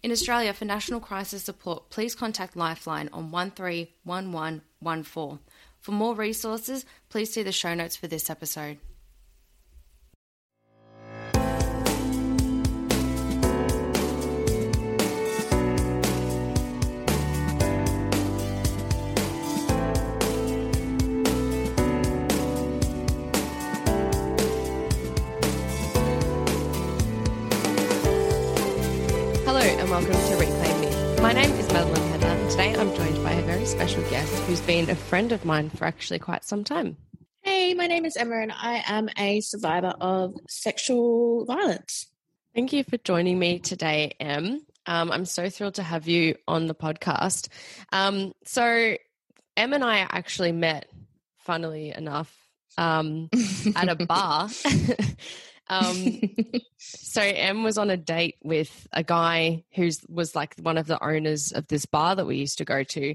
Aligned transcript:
In 0.00 0.12
Australia, 0.12 0.52
for 0.52 0.64
national 0.64 1.00
crisis 1.00 1.42
support, 1.42 1.90
please 1.90 2.14
contact 2.14 2.54
Lifeline 2.54 3.08
on 3.12 3.32
131114. 3.32 5.38
For 5.80 5.92
more 5.92 6.14
resources, 6.14 6.86
please 7.08 7.32
see 7.32 7.42
the 7.42 7.50
show 7.50 7.74
notes 7.74 7.96
for 7.96 8.06
this 8.06 8.30
episode. 8.30 8.78
And 29.90 30.06
welcome 30.06 30.28
to 30.28 30.36
Reclaim 30.36 30.80
Me. 30.80 31.22
My 31.22 31.32
name 31.32 31.50
is 31.52 31.66
Madeline 31.72 32.10
Heather 32.10 32.26
and 32.26 32.50
today 32.50 32.74
I'm 32.74 32.94
joined 32.94 33.24
by 33.24 33.32
a 33.32 33.42
very 33.42 33.64
special 33.64 34.02
guest 34.10 34.34
who's 34.42 34.60
been 34.60 34.90
a 34.90 34.94
friend 34.94 35.32
of 35.32 35.44
mine 35.44 35.70
for 35.70 35.84
actually 35.86 36.18
quite 36.18 36.44
some 36.44 36.62
time. 36.62 36.96
Hey, 37.42 37.74
my 37.74 37.86
name 37.86 38.04
is 38.04 38.16
Emma 38.16 38.36
and 38.36 38.52
I 38.52 38.82
am 38.86 39.08
a 39.16 39.40
survivor 39.40 39.94
of 40.00 40.34
sexual 40.48 41.46
violence. 41.46 42.06
Thank 42.54 42.72
you 42.72 42.84
for 42.84 42.98
joining 42.98 43.38
me 43.38 43.60
today, 43.60 44.12
Em. 44.20 44.60
Um, 44.86 45.10
I'm 45.10 45.24
so 45.24 45.48
thrilled 45.48 45.74
to 45.74 45.82
have 45.82 46.06
you 46.06 46.36
on 46.46 46.66
the 46.66 46.74
podcast. 46.74 47.48
Um, 47.90 48.32
so, 48.44 48.94
Em 49.56 49.72
and 49.72 49.84
I 49.84 49.98
actually 50.00 50.52
met, 50.52 50.86
funnily 51.38 51.94
enough, 51.96 52.34
um, 52.76 53.28
at 53.74 53.88
a 53.88 53.96
bar. 54.06 54.48
um, 55.68 56.20
so 56.78 57.20
Em 57.20 57.62
was 57.62 57.78
on 57.78 57.90
a 57.90 57.96
date 57.96 58.36
with 58.42 58.86
a 58.92 59.02
guy 59.02 59.64
who 59.74 59.90
was 60.08 60.34
like 60.34 60.56
one 60.60 60.78
of 60.78 60.86
the 60.86 61.02
owners 61.02 61.52
of 61.52 61.66
this 61.68 61.86
bar 61.86 62.16
that 62.16 62.26
we 62.26 62.36
used 62.36 62.58
to 62.58 62.64
go 62.64 62.82
to, 62.82 63.14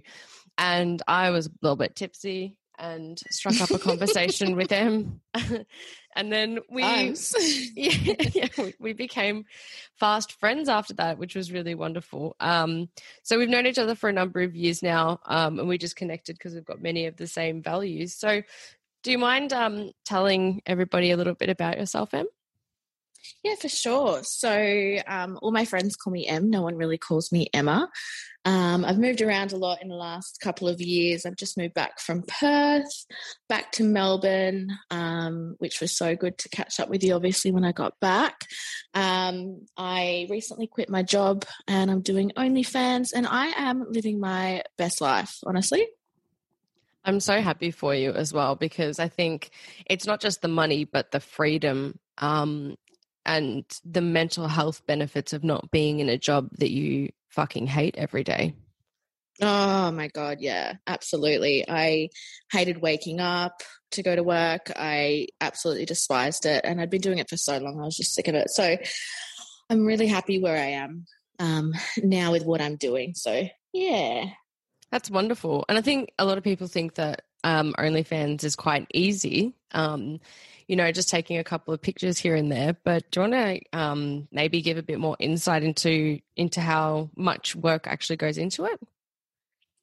and 0.57 1.01
I 1.07 1.31
was 1.31 1.47
a 1.47 1.51
little 1.61 1.75
bit 1.75 1.95
tipsy 1.95 2.57
and 2.79 3.19
struck 3.29 3.61
up 3.61 3.69
a 3.69 3.79
conversation 3.79 4.55
with 4.55 4.69
him, 4.71 5.21
and 6.15 6.31
then 6.31 6.59
we 6.69 6.81
Nice. 6.81 7.33
yeah, 7.75 8.15
yeah, 8.33 8.47
we, 8.57 8.73
we 8.79 8.93
became 8.93 9.45
fast 9.95 10.39
friends 10.39 10.69
after 10.69 10.93
that, 10.95 11.17
which 11.17 11.35
was 11.35 11.51
really 11.51 11.75
wonderful. 11.75 12.35
Um, 12.39 12.89
so 13.21 13.37
we've 13.37 13.49
known 13.49 13.67
each 13.67 13.77
other 13.77 13.95
for 13.95 14.09
a 14.09 14.13
number 14.13 14.41
of 14.41 14.55
years 14.55 14.81
now, 14.81 15.19
um, 15.25 15.59
and 15.59 15.67
we 15.67 15.77
just 15.77 15.95
connected 15.95 16.33
because 16.33 16.53
we've 16.53 16.65
got 16.65 16.81
many 16.81 17.05
of 17.05 17.15
the 17.17 17.27
same 17.27 17.61
values. 17.61 18.13
So, 18.15 18.41
do 19.03 19.11
you 19.11 19.17
mind 19.17 19.53
um, 19.53 19.91
telling 20.05 20.61
everybody 20.65 21.11
a 21.11 21.17
little 21.17 21.35
bit 21.35 21.49
about 21.49 21.77
yourself, 21.77 22.13
Em? 22.13 22.27
Yeah, 23.43 23.55
for 23.55 23.69
sure. 23.69 24.23
So, 24.23 24.97
um, 25.07 25.39
all 25.41 25.51
my 25.51 25.65
friends 25.65 25.95
call 25.95 26.11
me 26.11 26.27
Em. 26.27 26.49
No 26.49 26.61
one 26.61 26.75
really 26.75 26.97
calls 26.97 27.31
me 27.31 27.47
Emma. 27.53 27.89
Um, 28.45 28.83
I've 28.83 28.99
moved 28.99 29.21
around 29.21 29.53
a 29.53 29.57
lot 29.57 29.81
in 29.81 29.87
the 29.87 29.95
last 29.95 30.39
couple 30.41 30.67
of 30.67 30.81
years. 30.81 31.25
I've 31.25 31.35
just 31.35 31.57
moved 31.57 31.73
back 31.73 31.99
from 31.99 32.23
Perth, 32.23 33.05
back 33.47 33.71
to 33.73 33.83
Melbourne, 33.83 34.77
um, 34.91 35.55
which 35.59 35.79
was 35.79 35.95
so 35.95 36.15
good 36.15 36.37
to 36.39 36.49
catch 36.49 36.79
up 36.79 36.89
with 36.89 37.03
you, 37.03 37.13
obviously, 37.13 37.51
when 37.51 37.63
I 37.63 37.71
got 37.71 37.99
back. 38.01 38.41
Um, 38.93 39.65
I 39.77 40.27
recently 40.29 40.67
quit 40.67 40.89
my 40.89 41.03
job 41.03 41.45
and 41.67 41.89
I'm 41.89 42.01
doing 42.01 42.31
OnlyFans, 42.37 43.13
and 43.15 43.25
I 43.25 43.47
am 43.55 43.85
living 43.89 44.19
my 44.19 44.63
best 44.77 44.99
life, 44.99 45.37
honestly. 45.45 45.87
I'm 47.05 47.19
so 47.19 47.41
happy 47.41 47.71
for 47.71 47.93
you 47.93 48.11
as 48.11 48.33
well 48.33 48.55
because 48.55 48.99
I 48.99 49.09
think 49.09 49.51
it's 49.85 50.05
not 50.05 50.21
just 50.21 50.41
the 50.41 50.47
money, 50.47 50.85
but 50.85 51.11
the 51.11 51.19
freedom 51.19 51.99
um, 52.17 52.77
and 53.25 53.65
the 53.85 54.01
mental 54.01 54.47
health 54.47 54.85
benefits 54.85 55.33
of 55.33 55.43
not 55.43 55.71
being 55.71 55.99
in 55.99 56.09
a 56.09 56.17
job 56.17 56.49
that 56.57 56.71
you 56.71 57.11
fucking 57.29 57.67
hate 57.67 57.95
every 57.97 58.23
day. 58.23 58.53
Oh 59.41 59.91
my 59.91 60.07
God, 60.09 60.41
yeah, 60.41 60.73
absolutely. 60.85 61.65
I 61.67 62.09
hated 62.51 62.81
waking 62.81 63.19
up 63.19 63.61
to 63.91 64.03
go 64.03 64.15
to 64.15 64.23
work. 64.23 64.71
I 64.75 65.27
absolutely 65.41 65.85
despised 65.85 66.45
it. 66.45 66.63
And 66.63 66.79
I'd 66.79 66.89
been 66.89 67.01
doing 67.01 67.17
it 67.17 67.29
for 67.29 67.37
so 67.37 67.57
long, 67.57 67.79
I 67.79 67.85
was 67.85 67.97
just 67.97 68.13
sick 68.13 68.27
of 68.27 68.35
it. 68.35 68.49
So 68.49 68.77
I'm 69.69 69.85
really 69.85 70.07
happy 70.07 70.39
where 70.39 70.57
I 70.57 70.71
am 70.71 71.05
um, 71.39 71.73
now 71.97 72.31
with 72.31 72.45
what 72.45 72.61
I'm 72.61 72.75
doing. 72.75 73.13
So, 73.15 73.47
yeah. 73.73 74.25
That's 74.91 75.09
wonderful. 75.09 75.65
And 75.67 75.77
I 75.77 75.81
think 75.81 76.13
a 76.19 76.25
lot 76.25 76.37
of 76.37 76.43
people 76.43 76.67
think 76.67 76.95
that 76.95 77.23
um, 77.43 77.73
OnlyFans 77.77 78.43
is 78.43 78.55
quite 78.55 78.87
easy. 78.93 79.55
Um, 79.71 80.19
you 80.67 80.75
know, 80.75 80.91
just 80.91 81.09
taking 81.09 81.37
a 81.37 81.43
couple 81.43 81.73
of 81.73 81.81
pictures 81.81 82.17
here 82.17 82.35
and 82.35 82.51
there. 82.51 82.75
But 82.83 83.09
do 83.11 83.21
you 83.21 83.29
want 83.29 83.33
to 83.33 83.79
um, 83.79 84.27
maybe 84.31 84.61
give 84.61 84.77
a 84.77 84.83
bit 84.83 84.99
more 84.99 85.15
insight 85.19 85.63
into 85.63 86.19
into 86.35 86.61
how 86.61 87.09
much 87.15 87.55
work 87.55 87.87
actually 87.87 88.17
goes 88.17 88.37
into 88.37 88.65
it? 88.65 88.79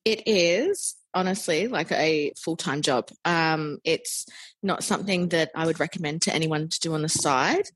It 0.04 0.22
is 0.26 0.96
honestly 1.12 1.68
like 1.68 1.92
a 1.92 2.32
full 2.38 2.56
time 2.56 2.82
job. 2.82 3.10
Um, 3.24 3.78
it's 3.84 4.26
not 4.62 4.84
something 4.84 5.28
that 5.28 5.50
I 5.54 5.66
would 5.66 5.80
recommend 5.80 6.22
to 6.22 6.34
anyone 6.34 6.68
to 6.68 6.80
do 6.80 6.94
on 6.94 7.02
the 7.02 7.08
side, 7.08 7.68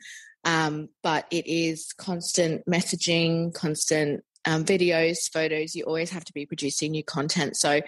um, 0.44 0.88
but 1.02 1.26
it 1.30 1.46
is 1.46 1.92
constant 1.92 2.66
messaging, 2.66 3.52
constant 3.52 4.24
um, 4.46 4.64
videos, 4.64 5.30
photos. 5.32 5.74
You 5.74 5.84
always 5.84 6.10
have 6.10 6.24
to 6.24 6.32
be 6.32 6.46
producing 6.46 6.92
new 6.92 7.04
content. 7.04 7.56
So 7.56 7.80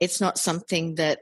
it's 0.00 0.20
not 0.20 0.38
something 0.38 0.96
that 0.96 1.20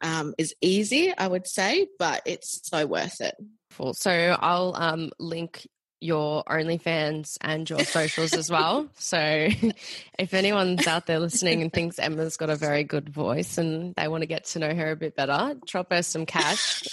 um, 0.00 0.34
is 0.38 0.54
easy, 0.60 1.16
I 1.16 1.26
would 1.26 1.46
say, 1.46 1.88
but 1.98 2.22
it's 2.26 2.60
so 2.68 2.86
worth 2.86 3.20
it. 3.20 3.34
Cool. 3.76 3.94
So 3.94 4.10
I'll 4.10 4.74
um, 4.76 5.10
link 5.18 5.66
your 6.00 6.44
OnlyFans 6.44 7.38
and 7.40 7.68
your 7.68 7.80
socials 7.80 8.32
as 8.34 8.50
well. 8.50 8.88
So 8.98 9.18
if 10.18 10.34
anyone's 10.34 10.86
out 10.86 11.06
there 11.06 11.18
listening 11.18 11.62
and 11.62 11.72
thinks 11.72 11.98
Emma's 11.98 12.36
got 12.36 12.50
a 12.50 12.56
very 12.56 12.84
good 12.84 13.08
voice 13.08 13.58
and 13.58 13.94
they 13.96 14.06
want 14.06 14.22
to 14.22 14.26
get 14.26 14.44
to 14.46 14.58
know 14.58 14.74
her 14.74 14.90
a 14.90 14.96
bit 14.96 15.16
better, 15.16 15.54
drop 15.66 15.92
her 15.92 16.02
some 16.02 16.26
cash. 16.26 16.84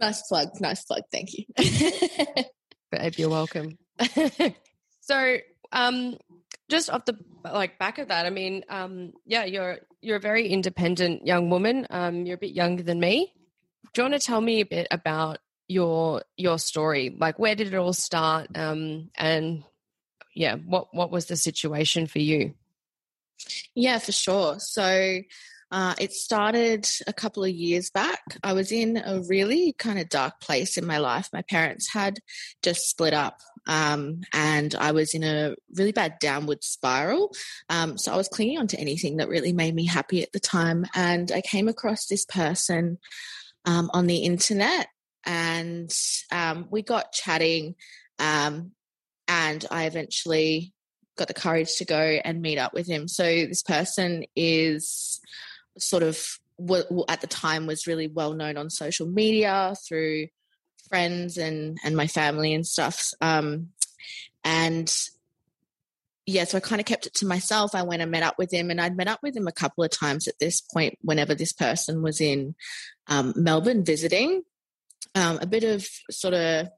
Nice 0.00 0.22
plug. 0.22 0.48
Nice 0.60 0.82
plug. 0.84 1.02
Thank 1.12 1.28
you. 1.34 1.44
Babe, 2.90 3.14
you're 3.18 3.28
welcome. 3.28 3.76
So, 5.10 5.36
um, 5.72 6.16
just 6.68 6.88
off 6.88 7.04
the 7.04 7.16
like 7.44 7.78
back 7.78 7.98
of 7.98 8.08
that, 8.08 8.26
I 8.26 8.30
mean, 8.30 8.64
um, 8.68 9.12
yeah, 9.26 9.44
you're 9.44 9.78
you're 10.00 10.18
a 10.18 10.20
very 10.20 10.46
independent 10.48 11.26
young 11.26 11.50
woman. 11.50 11.86
Um, 11.90 12.26
you're 12.26 12.36
a 12.36 12.44
bit 12.46 12.52
younger 12.54 12.84
than 12.84 13.00
me. 13.00 13.32
Do 13.92 14.02
you 14.02 14.08
want 14.08 14.20
to 14.20 14.26
tell 14.26 14.40
me 14.40 14.60
a 14.60 14.66
bit 14.66 14.86
about 14.90 15.38
your 15.66 16.22
your 16.36 16.58
story? 16.58 17.16
Like, 17.18 17.38
where 17.38 17.56
did 17.56 17.74
it 17.74 17.76
all 17.76 17.92
start? 17.92 18.48
Um, 18.54 19.10
and 19.16 19.64
yeah, 20.34 20.54
what 20.54 20.94
what 20.94 21.10
was 21.10 21.26
the 21.26 21.36
situation 21.36 22.06
for 22.06 22.20
you? 22.20 22.54
Yeah, 23.74 23.98
for 23.98 24.12
sure. 24.12 24.58
So 24.58 25.22
Uh, 25.72 25.94
it 26.00 26.12
started 26.12 26.84
a 27.06 27.12
couple 27.12 27.44
of 27.44 27.50
years 27.50 27.90
back. 27.90 28.20
I 28.42 28.54
was 28.54 28.72
in 28.72 28.96
a 28.96 29.22
really 29.28 29.72
kind 29.78 30.00
of 30.00 30.08
dark 30.08 30.40
place 30.40 30.76
in 30.76 30.84
my 30.84 30.98
life. 30.98 31.28
My 31.32 31.42
parents 31.42 31.92
had 31.92 32.18
just 32.60 32.90
split 32.90 33.14
up, 33.14 33.38
um, 33.70 34.22
and 34.32 34.74
I 34.74 34.90
was 34.90 35.14
in 35.14 35.22
a 35.22 35.54
really 35.76 35.92
bad 35.92 36.18
downward 36.18 36.64
spiral. 36.64 37.32
Um, 37.68 37.96
so 37.96 38.12
I 38.12 38.16
was 38.16 38.28
clinging 38.28 38.58
on 38.58 38.66
to 38.66 38.80
anything 38.80 39.18
that 39.18 39.28
really 39.28 39.52
made 39.52 39.76
me 39.76 39.86
happy 39.86 40.24
at 40.24 40.32
the 40.32 40.40
time. 40.40 40.86
And 40.92 41.30
I 41.30 41.40
came 41.40 41.68
across 41.68 42.06
this 42.06 42.24
person 42.24 42.98
um, 43.64 43.88
on 43.94 44.08
the 44.08 44.24
internet, 44.24 44.88
and 45.24 45.88
um, 46.32 46.66
we 46.68 46.82
got 46.82 47.12
chatting. 47.12 47.76
Um, 48.18 48.72
and 49.28 49.64
I 49.70 49.84
eventually 49.84 50.74
got 51.16 51.28
the 51.28 51.34
courage 51.34 51.76
to 51.76 51.84
go 51.84 52.18
and 52.24 52.42
meet 52.42 52.58
up 52.58 52.74
with 52.74 52.88
him. 52.88 53.06
So 53.06 53.22
this 53.22 53.62
person 53.62 54.24
is 54.34 55.20
sort 55.78 56.02
of 56.02 56.26
at 57.08 57.20
the 57.20 57.26
time 57.28 57.68
was 57.68 57.86
really 57.86 58.08
well 58.08 58.34
known 58.34 58.56
on 58.56 58.68
social 58.68 59.06
media 59.06 59.74
through 59.86 60.26
friends 60.90 61.38
and 61.38 61.78
and 61.84 61.96
my 61.96 62.06
family 62.06 62.52
and 62.52 62.66
stuff. 62.66 63.12
Um, 63.20 63.68
and 64.44 64.92
yeah, 66.26 66.44
so 66.44 66.58
I 66.58 66.60
kind 66.60 66.80
of 66.80 66.86
kept 66.86 67.06
it 67.06 67.14
to 67.14 67.26
myself. 67.26 67.74
I 67.74 67.82
went 67.82 68.02
and 68.02 68.10
met 68.10 68.22
up 68.22 68.36
with 68.36 68.52
him, 68.52 68.70
and 68.70 68.80
I'd 68.80 68.96
met 68.96 69.08
up 69.08 69.20
with 69.22 69.36
him 69.36 69.46
a 69.48 69.52
couple 69.52 69.82
of 69.82 69.90
times 69.90 70.28
at 70.28 70.38
this 70.38 70.60
point. 70.60 70.98
Whenever 71.00 71.34
this 71.34 71.52
person 71.52 72.02
was 72.02 72.20
in 72.20 72.54
um, 73.06 73.32
Melbourne 73.36 73.84
visiting, 73.84 74.42
um, 75.14 75.38
a 75.40 75.46
bit 75.46 75.64
of 75.64 75.88
sort 76.10 76.34
of 76.34 76.68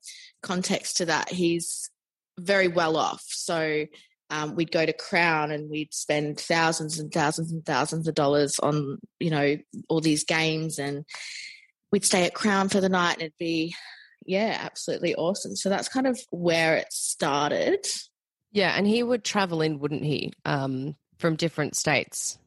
context 0.42 0.98
to 0.98 1.06
that. 1.06 1.30
He's 1.30 1.90
very 2.38 2.68
well 2.68 2.96
off, 2.96 3.24
so 3.26 3.86
um, 4.32 4.54
we'd 4.54 4.72
go 4.72 4.86
to 4.86 4.94
Crown 4.94 5.50
and 5.50 5.68
we'd 5.68 5.92
spend 5.92 6.40
thousands 6.40 6.98
and 6.98 7.12
thousands 7.12 7.52
and 7.52 7.64
thousands 7.66 8.08
of 8.08 8.14
dollars 8.14 8.58
on, 8.58 8.98
you 9.20 9.28
know, 9.28 9.58
all 9.90 10.00
these 10.00 10.24
games. 10.24 10.78
And 10.78 11.04
we'd 11.90 12.06
stay 12.06 12.24
at 12.24 12.32
Crown 12.32 12.70
for 12.70 12.80
the 12.80 12.88
night 12.88 13.14
and 13.14 13.22
it'd 13.24 13.38
be, 13.38 13.74
yeah, 14.26 14.58
absolutely 14.60 15.14
awesome. 15.14 15.56
So 15.56 15.68
that's 15.68 15.88
kind 15.88 16.06
of 16.06 16.18
where 16.30 16.76
it 16.76 16.92
started. 16.92 17.86
Yeah. 18.52 18.74
And 18.76 18.86
he 18.86 19.02
would 19.02 19.24
travel 19.24 19.62
in, 19.62 19.78
wouldn't 19.78 20.04
he, 20.04 20.32
um, 20.44 20.96
from 21.18 21.36
different 21.36 21.76
states? 21.76 22.38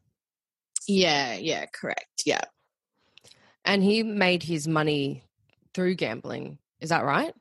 Yeah. 0.88 1.36
Yeah. 1.36 1.66
Correct. 1.66 2.24
Yeah. 2.26 2.42
And 3.64 3.84
he 3.84 4.04
made 4.04 4.44
his 4.44 4.68
money 4.68 5.24
through 5.74 5.96
gambling. 5.96 6.60
Is 6.80 6.90
that 6.90 7.04
right? 7.04 7.34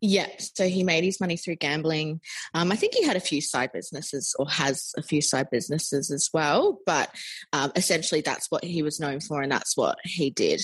Yeah, 0.00 0.28
so 0.38 0.68
he 0.68 0.84
made 0.84 1.04
his 1.04 1.20
money 1.20 1.36
through 1.36 1.56
gambling. 1.56 2.20
Um, 2.52 2.70
I 2.70 2.76
think 2.76 2.94
he 2.94 3.04
had 3.04 3.16
a 3.16 3.20
few 3.20 3.40
side 3.40 3.72
businesses 3.72 4.34
or 4.38 4.48
has 4.48 4.92
a 4.98 5.02
few 5.02 5.22
side 5.22 5.48
businesses 5.50 6.10
as 6.10 6.28
well, 6.34 6.80
but 6.84 7.10
um, 7.52 7.72
essentially 7.76 8.20
that's 8.20 8.50
what 8.50 8.62
he 8.62 8.82
was 8.82 9.00
known 9.00 9.20
for 9.20 9.40
and 9.40 9.50
that's 9.50 9.76
what 9.76 9.98
he 10.04 10.30
did. 10.30 10.62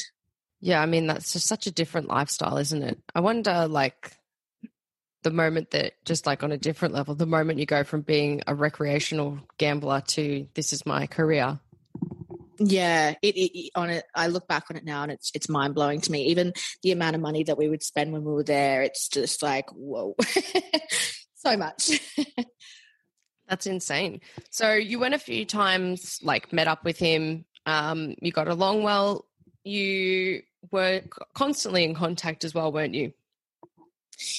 Yeah, 0.64 0.80
I 0.80 0.86
mean, 0.86 1.08
that's 1.08 1.32
just 1.32 1.48
such 1.48 1.66
a 1.66 1.72
different 1.72 2.06
lifestyle, 2.06 2.56
isn't 2.56 2.82
it? 2.84 2.98
I 3.16 3.20
wonder, 3.20 3.66
like, 3.66 4.16
the 5.24 5.32
moment 5.32 5.72
that 5.72 5.94
just 6.04 6.24
like 6.24 6.44
on 6.44 6.52
a 6.52 6.56
different 6.56 6.94
level, 6.94 7.16
the 7.16 7.26
moment 7.26 7.58
you 7.58 7.66
go 7.66 7.82
from 7.82 8.02
being 8.02 8.42
a 8.46 8.54
recreational 8.54 9.40
gambler 9.58 10.02
to 10.08 10.46
this 10.54 10.72
is 10.72 10.86
my 10.86 11.08
career. 11.08 11.58
Yeah, 12.60 13.14
it, 13.22 13.34
it, 13.36 13.70
on 13.74 13.90
it. 13.90 14.04
I 14.14 14.28
look 14.28 14.46
back 14.46 14.66
on 14.70 14.76
it 14.76 14.84
now, 14.84 15.02
and 15.02 15.10
it's 15.10 15.32
it's 15.34 15.48
mind 15.48 15.74
blowing 15.74 16.00
to 16.02 16.12
me. 16.12 16.26
Even 16.26 16.52
the 16.84 16.92
amount 16.92 17.16
of 17.16 17.22
money 17.22 17.42
that 17.44 17.58
we 17.58 17.68
would 17.68 17.82
spend 17.82 18.12
when 18.12 18.22
we 18.22 18.32
were 18.32 18.44
there, 18.44 18.82
it's 18.82 19.08
just 19.08 19.42
like 19.42 19.66
whoa, 19.72 20.14
so 21.34 21.56
much. 21.56 22.00
That's 23.48 23.66
insane. 23.66 24.20
So 24.50 24.72
you 24.74 25.00
went 25.00 25.14
a 25.14 25.18
few 25.18 25.44
times, 25.44 26.20
like 26.22 26.52
met 26.52 26.68
up 26.68 26.84
with 26.84 26.98
him. 26.98 27.46
Um, 27.66 28.14
you 28.22 28.30
got 28.30 28.48
along 28.48 28.84
well. 28.84 29.26
You 29.64 30.42
were 30.70 31.02
constantly 31.34 31.84
in 31.84 31.94
contact 31.94 32.44
as 32.44 32.54
well, 32.54 32.72
weren't 32.72 32.94
you? 32.94 33.12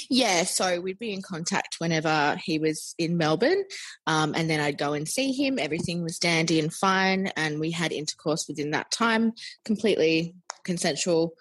Yeah, 0.09 0.43
so 0.43 0.79
we'd 0.79 0.99
be 0.99 1.13
in 1.13 1.21
contact 1.21 1.75
whenever 1.79 2.39
he 2.43 2.59
was 2.59 2.95
in 2.97 3.17
Melbourne, 3.17 3.63
um, 4.07 4.33
and 4.35 4.49
then 4.49 4.59
I'd 4.59 4.77
go 4.77 4.93
and 4.93 5.07
see 5.07 5.31
him. 5.31 5.59
Everything 5.59 6.03
was 6.03 6.19
dandy 6.19 6.59
and 6.59 6.73
fine, 6.73 7.27
and 7.35 7.59
we 7.59 7.71
had 7.71 7.91
intercourse 7.91 8.47
within 8.47 8.71
that 8.71 8.91
time, 8.91 9.33
completely 9.65 10.35
consensual. 10.63 11.33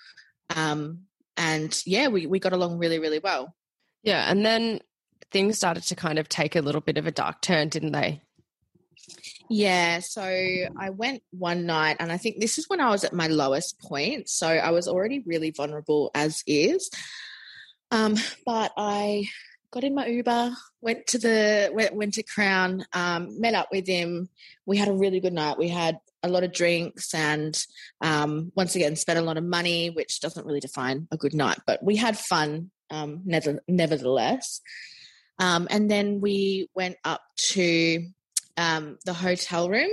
Um, 0.55 1.03
and 1.37 1.79
yeah, 1.87 2.09
we, 2.09 2.27
we 2.27 2.41
got 2.41 2.53
along 2.53 2.79
really, 2.79 2.99
really 2.99 3.21
well. 3.21 3.55
Yeah, 4.03 4.29
and 4.29 4.45
then 4.45 4.81
things 5.31 5.57
started 5.57 5.85
to 5.85 5.95
kind 5.95 6.19
of 6.19 6.29
take 6.29 6.57
a 6.57 6.61
little 6.61 6.81
bit 6.81 6.99
of 6.99 7.07
a 7.07 7.13
dark 7.13 7.41
turn, 7.41 7.69
didn't 7.69 7.93
they? 7.93 8.23
Yeah, 9.53 10.01
so 10.01 10.23
I 10.23 10.91
went 10.91 11.23
one 11.31 11.67
night, 11.67 11.97
and 12.01 12.11
I 12.11 12.17
think 12.17 12.41
this 12.41 12.57
is 12.57 12.71
when 12.71 12.81
I 12.81 12.89
was 12.89 13.05
at 13.05 13.13
my 13.13 13.27
lowest 13.27 13.79
point. 13.83 14.31
So 14.31 14.47
I 14.49 14.71
was 14.71 14.89
already 14.89 15.19
really 15.27 15.51
vulnerable 15.51 16.11
as 16.15 16.43
is. 16.47 16.91
Um, 17.91 18.17
but 18.47 18.73
I 18.79 19.29
got 19.71 19.85
in 19.85 19.95
my 19.95 20.07
Uber, 20.07 20.53
went 20.81 21.07
to 21.09 21.19
the 21.19 21.71
went, 21.75 21.95
went 21.95 22.15
to 22.15 22.23
Crown, 22.23 22.87
um, 22.95 23.39
met 23.39 23.53
up 23.53 23.69
with 23.71 23.87
him. 23.87 24.31
We 24.65 24.79
had 24.79 24.89
a 24.89 24.95
really 24.95 25.21
good 25.21 25.35
night. 25.35 25.59
We 25.59 25.69
had 25.69 25.99
a 26.23 26.31
lot 26.31 26.45
of 26.45 26.55
drinks 26.55 27.13
and 27.13 27.55
um, 28.01 28.53
once 28.55 28.75
again 28.75 28.97
spent 28.97 29.19
a 29.19 29.23
lot 29.23 29.37
of 29.37 29.45
money, 29.45 29.91
which 29.91 30.21
doesn't 30.21 30.47
really 30.47 30.61
define 30.61 31.09
a 31.11 31.19
good 31.19 31.35
night, 31.35 31.59
but 31.67 31.83
we 31.85 31.97
had 31.97 32.17
fun 32.17 32.71
um, 32.91 33.21
never, 33.27 33.61
nevertheless. 33.69 34.63
Um, 35.39 35.69
and 35.71 35.91
then 35.91 36.23
we 36.23 36.71
went 36.75 36.97
up 37.05 37.21
to 37.51 38.07
um, 38.57 38.99
the 39.05 39.15
hotel 39.15 39.69
room 39.69 39.91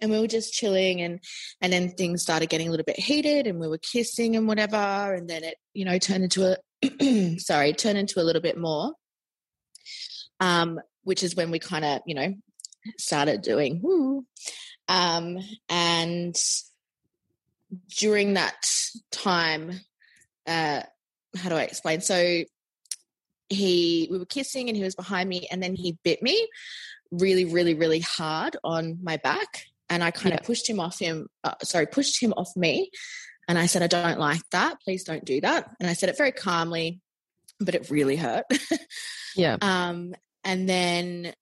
and 0.00 0.10
we 0.10 0.20
were 0.20 0.28
just 0.28 0.52
chilling 0.52 1.00
and 1.00 1.20
and 1.60 1.72
then 1.72 1.90
things 1.90 2.22
started 2.22 2.48
getting 2.48 2.68
a 2.68 2.70
little 2.70 2.84
bit 2.84 2.98
heated 2.98 3.46
and 3.46 3.58
we 3.58 3.68
were 3.68 3.78
kissing 3.78 4.36
and 4.36 4.46
whatever 4.46 4.76
and 4.76 5.28
then 5.28 5.42
it 5.42 5.56
you 5.74 5.84
know 5.84 5.98
turned 5.98 6.24
into 6.24 6.44
a 6.44 6.56
sorry, 7.38 7.72
turn 7.72 7.96
into 7.96 8.20
a 8.20 8.24
little 8.24 8.42
bit 8.42 8.58
more. 8.58 8.92
Um, 10.40 10.80
which 11.02 11.22
is 11.22 11.34
when 11.34 11.50
we 11.50 11.58
kind 11.58 11.84
of, 11.84 12.00
you 12.06 12.14
know, 12.14 12.34
started 12.98 13.42
doing 13.42 13.80
woo. 13.82 14.24
Um, 14.86 15.38
and 15.68 16.36
during 17.96 18.34
that 18.34 18.56
time, 19.10 19.72
uh, 20.46 20.82
how 21.36 21.48
do 21.48 21.54
I 21.56 21.62
explain? 21.62 22.02
So 22.02 22.44
he, 23.48 24.08
we 24.10 24.18
were 24.18 24.26
kissing 24.26 24.68
and 24.68 24.76
he 24.76 24.84
was 24.84 24.94
behind 24.94 25.28
me 25.28 25.48
and 25.50 25.62
then 25.62 25.74
he 25.74 25.98
bit 26.04 26.22
me 26.22 26.46
really, 27.10 27.44
really, 27.44 27.74
really 27.74 28.00
hard 28.00 28.56
on 28.64 28.98
my 29.02 29.16
back. 29.16 29.64
And 29.90 30.04
I 30.04 30.10
kind 30.10 30.34
yeah. 30.34 30.40
of 30.40 30.46
pushed 30.46 30.68
him 30.68 30.80
off 30.80 30.98
him, 30.98 31.28
uh, 31.44 31.54
sorry, 31.62 31.86
pushed 31.86 32.22
him 32.22 32.34
off 32.36 32.54
me 32.56 32.90
and 33.48 33.58
I 33.58 33.64
said, 33.64 33.82
I 33.82 33.86
don't 33.86 34.20
like 34.20 34.42
that. 34.50 34.80
Please 34.82 35.04
don't 35.04 35.24
do 35.24 35.40
that. 35.40 35.70
And 35.80 35.88
I 35.88 35.94
said 35.94 36.10
it 36.10 36.18
very 36.18 36.32
calmly, 36.32 37.00
but 37.58 37.74
it 37.74 37.90
really 37.90 38.16
hurt. 38.16 38.44
yeah. 39.34 39.56
Um, 39.62 40.14
and 40.44 40.68
then, 40.68 41.32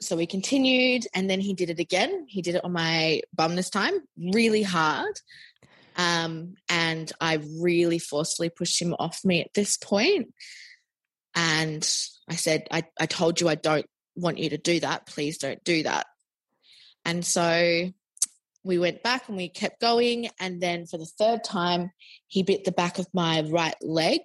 so 0.00 0.16
we 0.16 0.26
continued, 0.26 1.06
and 1.14 1.28
then 1.28 1.40
he 1.40 1.54
did 1.54 1.70
it 1.70 1.80
again. 1.80 2.26
He 2.28 2.42
did 2.42 2.54
it 2.54 2.64
on 2.64 2.72
my 2.72 3.22
bum 3.34 3.56
this 3.56 3.70
time, 3.70 3.94
really 4.16 4.62
hard. 4.62 5.18
Um, 5.96 6.54
and 6.68 7.10
I 7.20 7.40
really 7.60 7.98
forcefully 7.98 8.50
pushed 8.50 8.80
him 8.80 8.94
off 8.98 9.24
me 9.24 9.40
at 9.40 9.54
this 9.54 9.78
point. 9.78 10.32
And 11.34 11.82
I 12.28 12.34
said, 12.34 12.66
I, 12.70 12.84
I 13.00 13.06
told 13.06 13.40
you 13.40 13.48
I 13.48 13.54
don't 13.56 13.86
want 14.16 14.38
you 14.38 14.50
to 14.50 14.58
do 14.58 14.80
that. 14.80 15.06
Please 15.06 15.38
don't 15.38 15.62
do 15.64 15.84
that. 15.84 16.06
And 17.04 17.24
so 17.24 17.90
we 18.64 18.78
went 18.78 19.02
back 19.02 19.28
and 19.28 19.36
we 19.36 19.48
kept 19.48 19.80
going. 19.80 20.28
And 20.40 20.60
then 20.60 20.86
for 20.86 20.98
the 20.98 21.06
third 21.06 21.44
time, 21.44 21.92
he 22.26 22.42
bit 22.42 22.64
the 22.64 22.72
back 22.72 22.98
of 22.98 23.06
my 23.14 23.42
right 23.42 23.76
leg. 23.80 24.22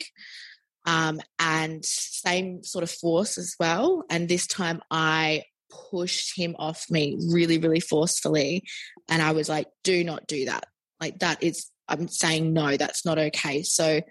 Um, 0.88 1.22
and 1.38 1.86
same 1.86 2.64
sort 2.64 2.84
of 2.84 2.90
force 2.90 3.38
as 3.38 3.56
well. 3.60 4.04
And 4.10 4.28
this 4.28 4.48
time 4.48 4.82
I 4.90 5.44
pushed 5.70 6.36
him 6.36 6.56
off 6.58 6.90
me 6.90 7.20
really, 7.30 7.60
really 7.60 7.80
forcefully. 7.80 8.64
And 9.08 9.22
I 9.22 9.34
was 9.34 9.48
like, 9.48 9.68
do 9.84 10.04
not 10.04 10.26
do 10.26 10.46
that. 10.46 10.66
Like, 11.00 11.20
that 11.20 11.44
is, 11.44 11.68
I'm 11.88 12.08
saying 12.08 12.52
no, 12.52 12.78
that's 12.78 13.06
not 13.06 13.20
okay. 13.20 13.62
So 13.62 14.02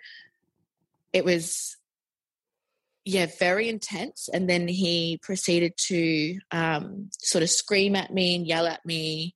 it 1.13 1.25
was, 1.25 1.77
yeah, 3.11 3.27
very 3.39 3.69
intense. 3.69 4.29
And 4.33 4.49
then 4.49 4.69
he 4.69 5.19
proceeded 5.23 5.73
to 5.89 6.39
um, 6.53 7.11
sort 7.19 7.43
of 7.43 7.51
scream 7.51 7.97
at 7.97 8.13
me 8.13 8.37
and 8.37 8.47
yell 8.47 8.67
at 8.67 8.85
me 8.87 9.35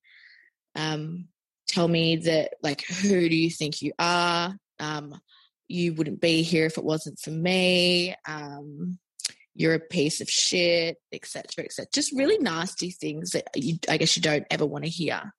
um, 0.76 1.28
tell 1.66 1.88
me 1.88 2.16
that 2.16 2.54
like 2.62 2.84
who 2.84 3.28
do 3.28 3.34
you 3.34 3.50
think 3.50 3.82
you 3.82 3.92
are? 3.98 4.56
Um, 4.78 5.20
you 5.66 5.94
wouldn't 5.94 6.20
be 6.20 6.42
here 6.42 6.66
if 6.66 6.78
it 6.78 6.84
wasn't 6.84 7.18
for 7.18 7.30
me. 7.30 8.14
Um, 8.28 8.98
you're 9.56 9.74
a 9.74 9.80
piece 9.80 10.20
of 10.20 10.28
shit 10.28 10.96
etc 11.12 11.64
etc 11.64 11.86
just 11.94 12.12
really 12.12 12.38
nasty 12.38 12.90
things 12.90 13.30
that 13.30 13.44
you 13.54 13.78
i 13.88 13.96
guess 13.96 14.16
you 14.16 14.22
don't 14.22 14.46
ever 14.50 14.66
want 14.66 14.84
to 14.84 14.90
hear. 14.90 15.32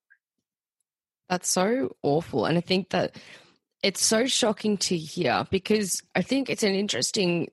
That's 1.29 1.49
so 1.49 1.95
awful. 2.01 2.45
And 2.45 2.57
i 2.57 2.61
think 2.61 2.89
that 2.89 3.17
it's 3.83 4.03
so 4.03 4.25
shocking 4.25 4.77
to 4.77 4.97
hear 4.97 5.45
because 5.51 6.01
i 6.15 6.21
think 6.21 6.49
it's 6.49 6.63
an 6.63 6.75
interesting 6.75 7.49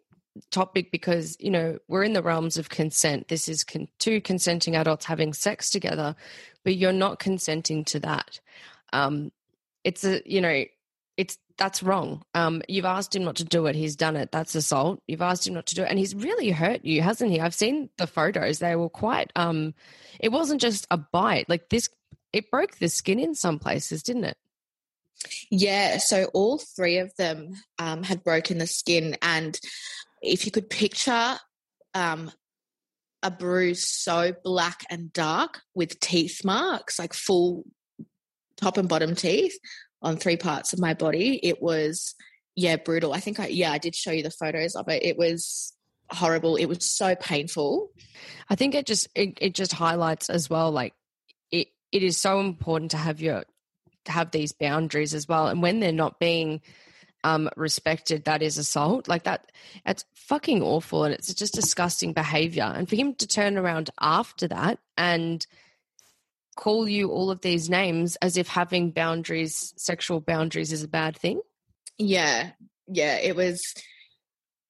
topic 0.51 0.91
because 0.91 1.37
you 1.41 1.51
know 1.51 1.79
we're 1.89 2.05
in 2.05 2.13
the 2.13 2.23
realms 2.23 2.57
of 2.57 2.69
consent. 2.69 3.29
This 3.29 3.49
is 3.49 3.65
con- 3.65 3.89
two 3.99 4.21
consenting 4.21 4.77
adults 4.77 5.05
having 5.05 5.33
sex 5.33 5.71
together 5.71 6.17
but 6.65 6.77
you're 6.77 6.93
not 6.93 7.19
consenting 7.19 7.85
to 7.85 8.01
that. 8.01 8.41
Um 8.93 9.33
it's 9.85 10.05
a 10.05 10.23
you 10.25 10.41
know 10.41 10.65
it's 11.17 11.39
that's 11.59 11.83
wrong. 11.83 12.23
Um 12.35 12.63
you've 12.69 12.85
asked 12.85 13.15
him 13.15 13.25
not 13.25 13.37
to 13.37 13.45
do 13.45 13.67
it. 13.67 13.75
He's 13.75 13.97
done 13.97 14.17
it. 14.17 14.33
That's 14.33 14.55
assault. 14.55 15.03
You've 15.07 15.23
asked 15.23 15.47
him 15.47 15.55
not 15.55 15.67
to 15.67 15.75
do 15.75 15.83
it 15.83 15.91
and 15.91 15.99
he's 15.99 16.15
really 16.15 16.51
hurt 16.51 16.85
you 16.85 17.03
hasn't 17.03 17.31
he? 17.31 17.41
I've 17.41 17.55
seen 17.55 17.91
the 17.99 18.07
photos. 18.07 18.59
They 18.59 18.77
were 18.77 18.89
quite 18.89 19.31
um 19.37 19.75
it 20.19 20.31
wasn't 20.31 20.61
just 20.61 20.87
a 20.91 20.97
bite. 20.97 21.49
Like 21.49 21.69
this 21.69 21.91
it 22.33 22.51
broke 22.51 22.79
the 22.79 22.89
skin 22.89 23.19
in 23.19 23.35
some 23.35 23.59
places 23.59 24.03
didn't 24.03 24.25
it? 24.25 24.37
Yeah 25.51 25.99
so 25.99 26.25
all 26.33 26.59
three 26.59 26.99
of 26.99 27.15
them 27.17 27.55
um, 27.79 28.03
had 28.03 28.25
broken 28.25 28.59
the 28.59 28.67
skin 28.67 29.17
and 29.21 29.61
if 30.23 30.47
you 30.47 30.53
could 30.53 30.71
picture 30.71 31.37
um, 31.95 32.31
a 33.23 33.31
bruise 33.31 33.89
so 33.89 34.33
black 34.45 34.85
and 34.89 35.13
dark 35.13 35.61
with 35.75 36.01
teeth 36.01 36.45
marks, 36.45 36.99
like 36.99 37.13
full 37.13 37.65
top 38.57 38.77
and 38.77 38.89
bottom 38.89 39.15
teeth 39.15 39.59
on 40.01 40.17
three 40.17 40.37
parts 40.37 40.73
of 40.73 40.79
my 40.79 40.95
body, 40.95 41.39
it 41.43 41.61
was 41.61 42.15
yeah 42.55 42.77
brutal. 42.77 43.13
I 43.13 43.21
think 43.21 43.41
I 43.41 43.49
yeah 43.49 43.73
I 43.73 43.79
did 43.79 43.95
show 43.95 44.13
you 44.13 44.23
the 44.23 44.31
photos 44.31 44.75
of 44.75 44.89
it. 44.89 45.05
It 45.05 45.19
was 45.19 45.75
horrible. 46.11 46.57
It 46.57 46.67
was 46.67 46.89
so 46.89 47.15
painful. 47.15 47.91
I 48.49 48.55
think 48.55 48.75
it 48.75 48.87
just 48.87 49.09
it, 49.15 49.39
it 49.41 49.55
just 49.55 49.73
highlights 49.73 50.31
as 50.31 50.49
well 50.49 50.71
like 50.71 50.95
it 51.51 51.69
it 51.91 52.03
is 52.03 52.19
so 52.19 52.41
important 52.41 52.93
to 52.93 52.97
have 52.97 53.21
your 53.21 53.45
to 54.05 54.13
have 54.13 54.31
these 54.31 54.53
boundaries 54.53 55.15
as 55.15 55.29
well 55.29 55.47
and 55.47 55.63
when 55.63 55.79
they're 55.79 55.93
not 55.93 56.19
being 56.19 56.61
um, 57.25 57.49
respected, 57.57 58.25
that 58.25 58.43
is 58.43 58.59
assault. 58.59 59.09
Like 59.09 59.25
that, 59.25 59.51
it's 59.87 60.05
fucking 60.15 60.63
awful 60.63 61.05
and 61.05 61.15
it's 61.15 61.33
just 61.35 61.55
disgusting 61.55 62.13
behavior. 62.13 62.65
And 62.65 62.89
for 62.89 62.97
him 62.97 63.15
to 63.17 63.27
turn 63.27 63.57
around 63.57 63.91
after 64.01 64.49
that 64.49 64.79
and 64.97 65.47
call 66.57 66.89
you 66.89 67.11
all 67.11 67.31
of 67.31 67.41
these 67.41 67.71
names 67.71 68.17
as 68.17 68.37
if 68.37 68.49
having 68.49 68.91
boundaries, 68.91 69.73
sexual 69.77 70.21
boundaries, 70.21 70.73
is 70.73 70.83
a 70.83 70.89
bad 70.89 71.17
thing. 71.17 71.41
Yeah, 71.99 72.51
yeah, 72.89 73.17
it 73.17 73.37
was 73.37 73.63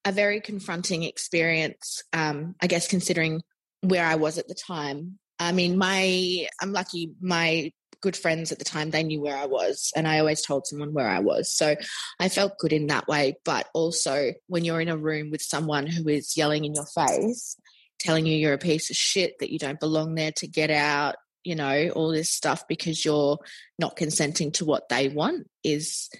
a 0.04 0.12
very 0.12 0.40
confronting 0.40 1.02
experience. 1.02 2.02
Um, 2.12 2.54
I 2.60 2.66
guess 2.66 2.88
considering 2.88 3.42
where 3.80 4.04
I 4.04 4.16
was 4.16 4.38
at 4.38 4.48
the 4.48 4.54
time. 4.54 5.18
I 5.38 5.52
mean, 5.52 5.76
my 5.76 6.46
I'm 6.60 6.72
lucky. 6.72 7.12
My 7.20 7.72
good 8.02 8.16
friends 8.16 8.52
at 8.52 8.58
the 8.58 8.64
time, 8.64 8.90
they 8.90 9.02
knew 9.02 9.20
where 9.20 9.36
I 9.36 9.46
was, 9.46 9.92
and 9.96 10.06
I 10.06 10.18
always 10.18 10.42
told 10.42 10.66
someone 10.66 10.92
where 10.92 11.08
I 11.08 11.20
was. 11.20 11.54
So 11.54 11.76
I 12.20 12.28
felt 12.28 12.58
good 12.58 12.72
in 12.72 12.88
that 12.88 13.08
way. 13.08 13.36
But 13.44 13.68
also, 13.72 14.32
when 14.48 14.64
you're 14.64 14.80
in 14.80 14.88
a 14.88 14.96
room 14.96 15.30
with 15.30 15.40
someone 15.40 15.86
who 15.86 16.08
is 16.08 16.36
yelling 16.36 16.64
in 16.64 16.74
your 16.74 16.86
face, 16.86 17.56
telling 17.98 18.26
you 18.26 18.36
you're 18.36 18.52
a 18.52 18.58
piece 18.58 18.90
of 18.90 18.96
shit, 18.96 19.38
that 19.38 19.50
you 19.50 19.58
don't 19.58 19.80
belong 19.80 20.14
there, 20.14 20.32
to 20.32 20.46
get 20.46 20.70
out, 20.70 21.14
you 21.44 21.54
know, 21.54 21.88
all 21.90 22.10
this 22.10 22.30
stuff 22.30 22.66
because 22.68 23.04
you're 23.04 23.38
not 23.78 23.96
consenting 23.96 24.52
to 24.52 24.64
what 24.64 24.88
they 24.88 25.08
want 25.08 25.48
is 25.64 26.10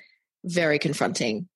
very 0.44 0.78
confronting. 0.78 1.48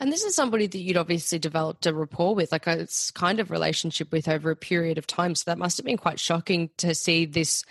And 0.00 0.12
this 0.12 0.24
is 0.24 0.34
somebody 0.34 0.66
that 0.66 0.78
you'd 0.78 0.96
obviously 0.96 1.38
developed 1.38 1.86
a 1.86 1.94
rapport 1.94 2.34
with, 2.34 2.50
like 2.52 2.66
a 2.66 2.88
kind 3.14 3.40
of 3.40 3.50
relationship 3.50 4.10
with 4.12 4.28
over 4.28 4.50
a 4.50 4.56
period 4.56 4.98
of 4.98 5.06
time. 5.06 5.34
So 5.34 5.44
that 5.46 5.58
must 5.58 5.76
have 5.76 5.86
been 5.86 5.96
quite 5.96 6.18
shocking 6.18 6.70
to 6.78 6.94
see 6.94 7.26
this 7.26 7.64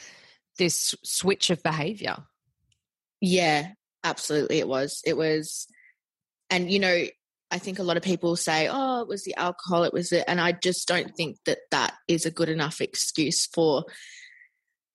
this 0.57 0.95
switch 1.03 1.49
of 1.49 1.63
behavior. 1.63 2.17
Yeah, 3.21 3.71
absolutely. 4.03 4.59
It 4.59 4.67
was. 4.67 5.01
It 5.05 5.17
was, 5.17 5.67
and 6.49 6.71
you 6.71 6.79
know, 6.79 7.05
I 7.49 7.59
think 7.59 7.79
a 7.79 7.83
lot 7.83 7.97
of 7.97 8.03
people 8.03 8.35
say, 8.35 8.67
"Oh, 8.71 9.01
it 9.01 9.07
was 9.07 9.23
the 9.23 9.35
alcohol, 9.35 9.83
it 9.83 9.93
was 9.93 10.11
it," 10.11 10.25
and 10.27 10.39
I 10.41 10.51
just 10.51 10.87
don't 10.87 11.15
think 11.15 11.37
that 11.45 11.59
that 11.71 11.93
is 12.07 12.25
a 12.25 12.31
good 12.31 12.49
enough 12.49 12.81
excuse 12.81 13.45
for 13.47 13.85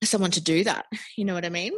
someone 0.05 0.31
to 0.33 0.41
do 0.41 0.65
that. 0.65 0.87
You 1.17 1.25
know 1.25 1.35
what 1.35 1.45
I 1.45 1.51
mean? 1.51 1.73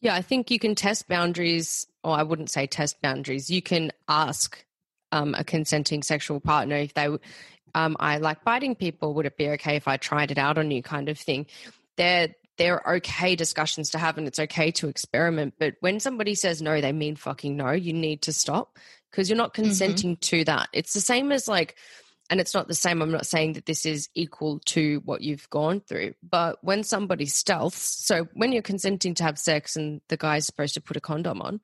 Yeah, 0.00 0.14
I 0.14 0.22
think 0.22 0.50
you 0.50 0.58
can 0.58 0.74
test 0.74 1.08
boundaries, 1.08 1.86
or 2.02 2.16
I 2.16 2.22
wouldn't 2.22 2.50
say 2.50 2.66
test 2.66 3.00
boundaries. 3.02 3.50
You 3.50 3.60
can 3.60 3.92
ask 4.08 4.64
um, 5.12 5.34
a 5.34 5.44
consenting 5.44 6.02
sexual 6.02 6.40
partner 6.40 6.76
if 6.76 6.94
they, 6.94 7.08
um, 7.74 7.96
I 8.00 8.16
like 8.16 8.44
biting 8.44 8.74
people. 8.74 9.12
Would 9.14 9.26
it 9.26 9.36
be 9.36 9.50
okay 9.50 9.76
if 9.76 9.86
I 9.86 9.98
tried 9.98 10.30
it 10.30 10.38
out 10.38 10.56
on 10.56 10.70
you? 10.70 10.82
Kind 10.82 11.10
of 11.10 11.18
thing. 11.18 11.46
They're 11.96 12.34
they're 12.60 12.82
okay 12.86 13.36
discussions 13.36 13.88
to 13.88 13.98
have 13.98 14.18
and 14.18 14.26
it's 14.26 14.38
okay 14.38 14.70
to 14.70 14.88
experiment. 14.88 15.54
But 15.58 15.76
when 15.80 15.98
somebody 15.98 16.34
says 16.34 16.60
no, 16.60 16.82
they 16.82 16.92
mean 16.92 17.16
fucking 17.16 17.56
no, 17.56 17.70
you 17.70 17.94
need 17.94 18.20
to 18.22 18.34
stop 18.34 18.78
because 19.10 19.30
you're 19.30 19.38
not 19.38 19.54
mm-hmm. 19.54 19.62
consenting 19.62 20.16
mm-hmm. 20.16 20.36
to 20.36 20.44
that. 20.44 20.68
It's 20.74 20.92
the 20.92 21.00
same 21.00 21.32
as 21.32 21.48
like, 21.48 21.76
and 22.28 22.38
it's 22.38 22.52
not 22.52 22.68
the 22.68 22.74
same. 22.74 23.00
I'm 23.00 23.10
not 23.10 23.24
saying 23.24 23.54
that 23.54 23.64
this 23.64 23.86
is 23.86 24.10
equal 24.14 24.60
to 24.66 25.00
what 25.06 25.22
you've 25.22 25.48
gone 25.48 25.80
through, 25.80 26.12
but 26.22 26.62
when 26.62 26.84
somebody 26.84 27.24
stealths, 27.24 27.72
so 27.78 28.28
when 28.34 28.52
you're 28.52 28.60
consenting 28.60 29.14
to 29.14 29.24
have 29.24 29.38
sex 29.38 29.74
and 29.74 30.02
the 30.10 30.18
guy's 30.18 30.44
supposed 30.44 30.74
to 30.74 30.82
put 30.82 30.98
a 30.98 31.00
condom 31.00 31.40
on 31.40 31.62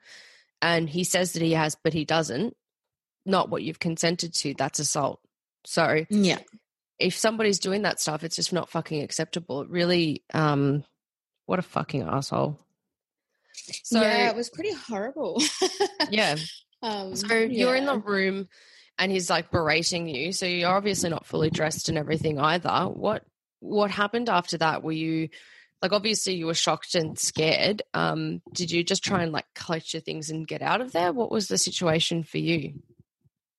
and 0.63 0.89
he 0.89 1.05
says 1.05 1.35
that 1.35 1.43
he 1.43 1.53
has, 1.53 1.77
but 1.85 1.93
he 1.93 2.07
doesn't, 2.07 2.57
not 3.27 3.51
what 3.51 3.63
you've 3.63 3.79
consented 3.79 4.33
to, 4.33 4.55
that's 4.55 4.79
assault. 4.79 5.21
So, 5.67 6.07
yeah 6.09 6.39
if 6.99 7.17
somebody's 7.17 7.59
doing 7.59 7.83
that 7.83 8.01
stuff, 8.01 8.25
it's 8.25 8.37
just 8.37 8.53
not 8.53 8.71
fucking 8.71 9.03
acceptable. 9.03 9.63
It 9.63 9.69
really, 9.69 10.23
um, 10.33 10.85
what 11.47 11.59
a 11.59 11.63
fucking 11.63 12.03
asshole. 12.03 12.59
So 13.85 14.01
yeah, 14.01 14.31
it 14.31 14.37
was 14.37 14.51
pretty 14.51 14.73
horrible. 14.73 15.43
yeah. 16.11 16.37
Um, 16.83 17.17
so 17.17 17.35
yeah. 17.35 17.47
you're 17.47 17.75
in 17.75 17.87
the 17.87 17.99
room, 17.99 18.49
and 18.99 19.11
he's 19.11 19.31
like 19.31 19.51
berating 19.51 20.07
you. 20.09 20.31
So 20.33 20.45
you're 20.45 20.71
obviously 20.71 21.09
not 21.09 21.27
fully 21.27 21.49
dressed 21.49 21.89
and 21.89 21.97
everything 21.97 22.39
either. 22.39 22.85
What 22.85 23.25
what 23.61 23.91
happened 23.91 24.29
after 24.29 24.59
that? 24.59 24.83
Were 24.83 24.93
you 24.93 25.31
like 25.83 25.93
obviously 25.93 26.35
you 26.35 26.47
were 26.47 26.55
shocked 26.55 26.95
and 26.95 27.19
scared? 27.19 27.83
Um, 27.95 28.43
did 28.53 28.71
you 28.71 28.85
just 28.85 29.03
try 29.03 29.23
and 29.23 29.33
like 29.33 29.47
collect 29.55 29.95
your 29.95 30.01
things 30.01 30.31
and 30.31 30.47
get 30.47 30.63
out 30.63 30.81
of 30.81 30.93
there? 30.93 31.13
What 31.13 31.31
was 31.31 31.49
the 31.49 31.59
situation 31.59 32.23
for 32.23 32.39
you? 32.39 32.75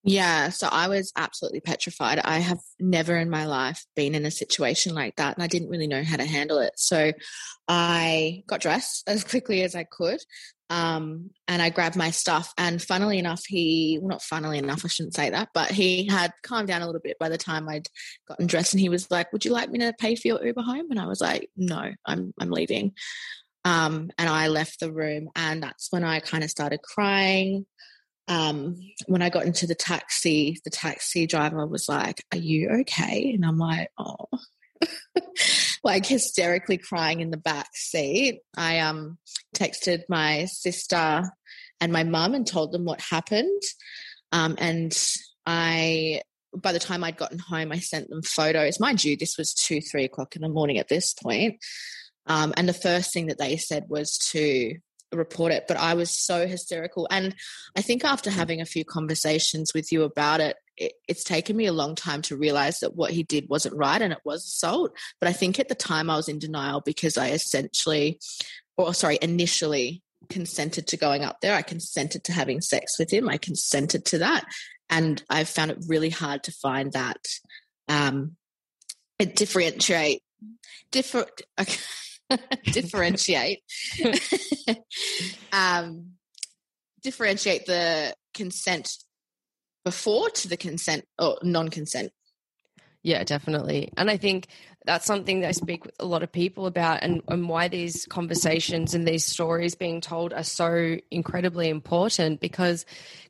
Yeah, 0.08 0.48
so 0.48 0.68
I 0.72 0.88
was 0.88 1.12
absolutely 1.16 1.60
petrified. 1.60 2.18
I 2.18 2.38
have 2.38 2.60
never 2.80 3.14
in 3.16 3.28
my 3.28 3.44
life 3.44 3.84
been 3.94 4.14
in 4.14 4.24
a 4.24 4.30
situation 4.30 4.94
like 4.94 5.16
that, 5.16 5.36
and 5.36 5.44
I 5.44 5.48
didn't 5.48 5.68
really 5.68 5.86
know 5.86 6.02
how 6.02 6.16
to 6.16 6.24
handle 6.24 6.60
it. 6.60 6.72
So 6.76 7.12
I 7.68 8.42
got 8.46 8.60
dressed 8.60 9.04
as 9.06 9.22
quickly 9.22 9.62
as 9.62 9.74
I 9.74 9.84
could, 9.84 10.20
um, 10.70 11.28
and 11.46 11.60
I 11.60 11.68
grabbed 11.68 11.96
my 11.96 12.10
stuff. 12.10 12.54
And 12.56 12.80
funnily 12.80 13.18
enough, 13.18 13.42
he 13.46 13.98
well, 14.00 14.08
not 14.08 14.22
funnily 14.22 14.56
enough, 14.56 14.82
I 14.82 14.88
shouldn't 14.88 15.14
say 15.14 15.28
that, 15.28 15.50
but 15.52 15.70
he 15.70 16.06
had 16.06 16.32
calmed 16.42 16.68
down 16.68 16.80
a 16.80 16.86
little 16.86 17.02
bit 17.02 17.18
by 17.18 17.28
the 17.28 17.38
time 17.38 17.68
I'd 17.68 17.88
gotten 18.26 18.46
dressed, 18.46 18.72
and 18.72 18.80
he 18.80 18.88
was 18.88 19.10
like, 19.10 19.30
"Would 19.34 19.44
you 19.44 19.52
like 19.52 19.70
me 19.70 19.80
to 19.80 19.92
pay 20.00 20.14
for 20.16 20.28
your 20.28 20.42
Uber 20.44 20.62
home?" 20.62 20.86
And 20.90 20.98
I 20.98 21.06
was 21.06 21.20
like, 21.20 21.50
"No, 21.54 21.92
I'm 22.06 22.32
I'm 22.40 22.50
leaving." 22.50 22.92
Um, 23.66 24.10
and 24.16 24.30
I 24.30 24.48
left 24.48 24.80
the 24.80 24.90
room, 24.90 25.28
and 25.36 25.62
that's 25.62 25.88
when 25.92 26.02
I 26.02 26.20
kind 26.20 26.44
of 26.44 26.50
started 26.50 26.80
crying 26.80 27.66
um, 28.28 28.76
when 29.06 29.22
I 29.22 29.30
got 29.30 29.46
into 29.46 29.66
the 29.66 29.74
taxi, 29.74 30.60
the 30.64 30.70
taxi 30.70 31.26
driver 31.26 31.66
was 31.66 31.88
like, 31.88 32.22
Are 32.32 32.38
you 32.38 32.68
okay? 32.80 33.32
And 33.34 33.44
I'm 33.44 33.58
like, 33.58 33.90
Oh, 33.98 34.28
like 35.84 36.06
hysterically 36.06 36.78
crying 36.78 37.20
in 37.20 37.30
the 37.30 37.36
back 37.36 37.68
seat. 37.74 38.40
I 38.56 38.80
um, 38.80 39.18
texted 39.56 40.02
my 40.08 40.44
sister 40.44 41.30
and 41.80 41.92
my 41.92 42.04
mum 42.04 42.34
and 42.34 42.46
told 42.46 42.72
them 42.72 42.84
what 42.84 43.00
happened. 43.00 43.62
Um, 44.30 44.56
and 44.58 44.96
I, 45.46 46.22
by 46.54 46.72
the 46.72 46.78
time 46.78 47.04
I'd 47.04 47.16
gotten 47.16 47.38
home, 47.38 47.72
I 47.72 47.78
sent 47.78 48.10
them 48.10 48.22
photos. 48.22 48.80
Mind 48.80 49.02
you, 49.02 49.16
this 49.16 49.38
was 49.38 49.54
two, 49.54 49.80
three 49.80 50.04
o'clock 50.04 50.36
in 50.36 50.42
the 50.42 50.48
morning 50.48 50.78
at 50.78 50.88
this 50.88 51.14
point. 51.14 51.56
Um, 52.26 52.52
and 52.56 52.68
the 52.68 52.74
first 52.74 53.12
thing 53.12 53.28
that 53.28 53.38
they 53.38 53.56
said 53.56 53.84
was 53.88 54.18
to 54.32 54.76
report 55.12 55.52
it, 55.52 55.64
but 55.66 55.76
I 55.76 55.94
was 55.94 56.10
so 56.10 56.46
hysterical. 56.46 57.06
And 57.10 57.34
I 57.76 57.82
think 57.82 58.04
after 58.04 58.30
having 58.30 58.60
a 58.60 58.66
few 58.66 58.84
conversations 58.84 59.72
with 59.74 59.90
you 59.92 60.02
about 60.02 60.40
it, 60.40 60.56
it, 60.76 60.92
it's 61.08 61.24
taken 61.24 61.56
me 61.56 61.66
a 61.66 61.72
long 61.72 61.94
time 61.94 62.22
to 62.22 62.36
realize 62.36 62.80
that 62.80 62.94
what 62.94 63.10
he 63.10 63.22
did 63.22 63.48
wasn't 63.48 63.76
right 63.76 64.00
and 64.00 64.12
it 64.12 64.20
was 64.24 64.44
assault. 64.44 64.92
But 65.20 65.28
I 65.28 65.32
think 65.32 65.58
at 65.58 65.68
the 65.68 65.74
time 65.74 66.10
I 66.10 66.16
was 66.16 66.28
in 66.28 66.38
denial 66.38 66.82
because 66.84 67.16
I 67.16 67.30
essentially, 67.30 68.20
or 68.76 68.94
sorry, 68.94 69.18
initially 69.20 70.02
consented 70.28 70.86
to 70.88 70.96
going 70.96 71.24
up 71.24 71.40
there. 71.40 71.54
I 71.54 71.62
consented 71.62 72.24
to 72.24 72.32
having 72.32 72.60
sex 72.60 72.98
with 72.98 73.10
him. 73.12 73.28
I 73.28 73.38
consented 73.38 74.04
to 74.06 74.18
that. 74.18 74.44
And 74.90 75.22
I 75.28 75.44
found 75.44 75.70
it 75.70 75.84
really 75.86 76.10
hard 76.10 76.44
to 76.44 76.52
find 76.52 76.92
that 76.92 77.18
um, 77.88 78.36
differentiate 79.18 80.22
different 80.90 81.30
okay. 81.60 81.78
differentiate. 82.64 83.62
Um, 85.50 86.12
differentiate 87.02 87.64
the 87.64 88.14
consent 88.34 88.98
before 89.84 90.28
to 90.28 90.48
the 90.48 90.58
consent 90.58 91.06
or 91.18 91.38
non-consent. 91.42 92.12
Yeah 93.02 93.24
definitely. 93.24 93.90
And 93.96 94.10
i 94.10 94.18
think 94.18 94.48
that's 94.84 95.06
something 95.06 95.40
that 95.40 95.48
i 95.48 95.52
speak 95.52 95.86
with 95.86 95.94
a 95.98 96.04
lot 96.04 96.22
of 96.22 96.30
people 96.30 96.66
about 96.66 97.02
and, 97.02 97.22
and 97.28 97.48
why 97.48 97.68
these 97.68 98.06
conversations 98.06 98.94
and 98.94 99.08
these 99.08 99.24
stories 99.24 99.74
being 99.74 100.00
told 100.00 100.32
are 100.34 100.44
so 100.44 100.98
incredibly 101.10 101.68
important 101.70 102.40
because 102.40 102.84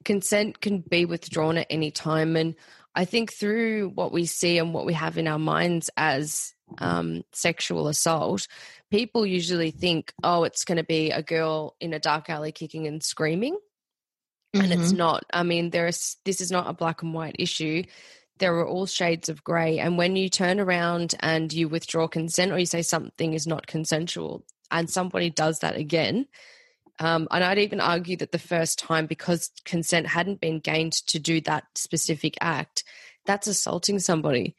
consent 0.04 0.60
can 0.60 0.80
be 0.80 1.04
withdrawn 1.04 1.58
at 1.58 1.66
any 1.70 1.90
time. 1.90 2.36
And 2.36 2.54
I 2.94 3.04
think 3.04 3.32
through 3.32 3.90
what 3.90 4.12
we 4.12 4.26
see 4.26 4.58
and 4.58 4.74
what 4.74 4.86
we 4.86 4.94
have 4.94 5.18
in 5.18 5.28
our 5.28 5.38
minds 5.38 5.90
as 5.96 6.54
um, 6.78 7.24
sexual 7.32 7.88
assault, 7.88 8.46
people 8.90 9.26
usually 9.26 9.70
think, 9.70 10.12
oh, 10.22 10.44
it's 10.44 10.64
going 10.64 10.76
to 10.78 10.84
be 10.84 11.10
a 11.10 11.22
girl 11.22 11.76
in 11.80 11.94
a 11.94 11.98
dark 11.98 12.28
alley 12.30 12.52
kicking 12.52 12.86
and 12.86 13.02
screaming. 13.02 13.54
Mm-hmm. 14.54 14.60
And 14.60 14.72
it's 14.72 14.88
mm-hmm. 14.90 14.98
not. 14.98 15.24
I 15.32 15.42
mean, 15.42 15.70
there's 15.70 16.16
this 16.24 16.40
is 16.40 16.50
not 16.50 16.68
a 16.68 16.72
black 16.72 17.02
and 17.02 17.12
white 17.14 17.36
issue. 17.38 17.84
There 18.38 18.54
are 18.58 18.66
all 18.66 18.86
shades 18.86 19.28
of 19.28 19.44
grey. 19.44 19.78
And 19.78 19.98
when 19.98 20.16
you 20.16 20.28
turn 20.28 20.60
around 20.60 21.14
and 21.20 21.52
you 21.52 21.68
withdraw 21.68 22.06
consent 22.08 22.52
or 22.52 22.58
you 22.58 22.66
say 22.66 22.82
something 22.82 23.34
is 23.34 23.46
not 23.46 23.66
consensual 23.66 24.44
and 24.70 24.88
somebody 24.88 25.28
does 25.28 25.58
that 25.60 25.76
again, 25.76 26.26
um, 27.00 27.28
and 27.30 27.44
I'd 27.44 27.58
even 27.58 27.80
argue 27.80 28.16
that 28.16 28.32
the 28.32 28.38
first 28.38 28.78
time, 28.78 29.06
because 29.06 29.50
consent 29.64 30.06
hadn't 30.06 30.40
been 30.40 30.60
gained 30.60 30.92
to 31.08 31.18
do 31.18 31.40
that 31.42 31.64
specific 31.74 32.36
act, 32.40 32.84
that's 33.24 33.46
assaulting 33.46 33.98
somebody. 33.98 34.56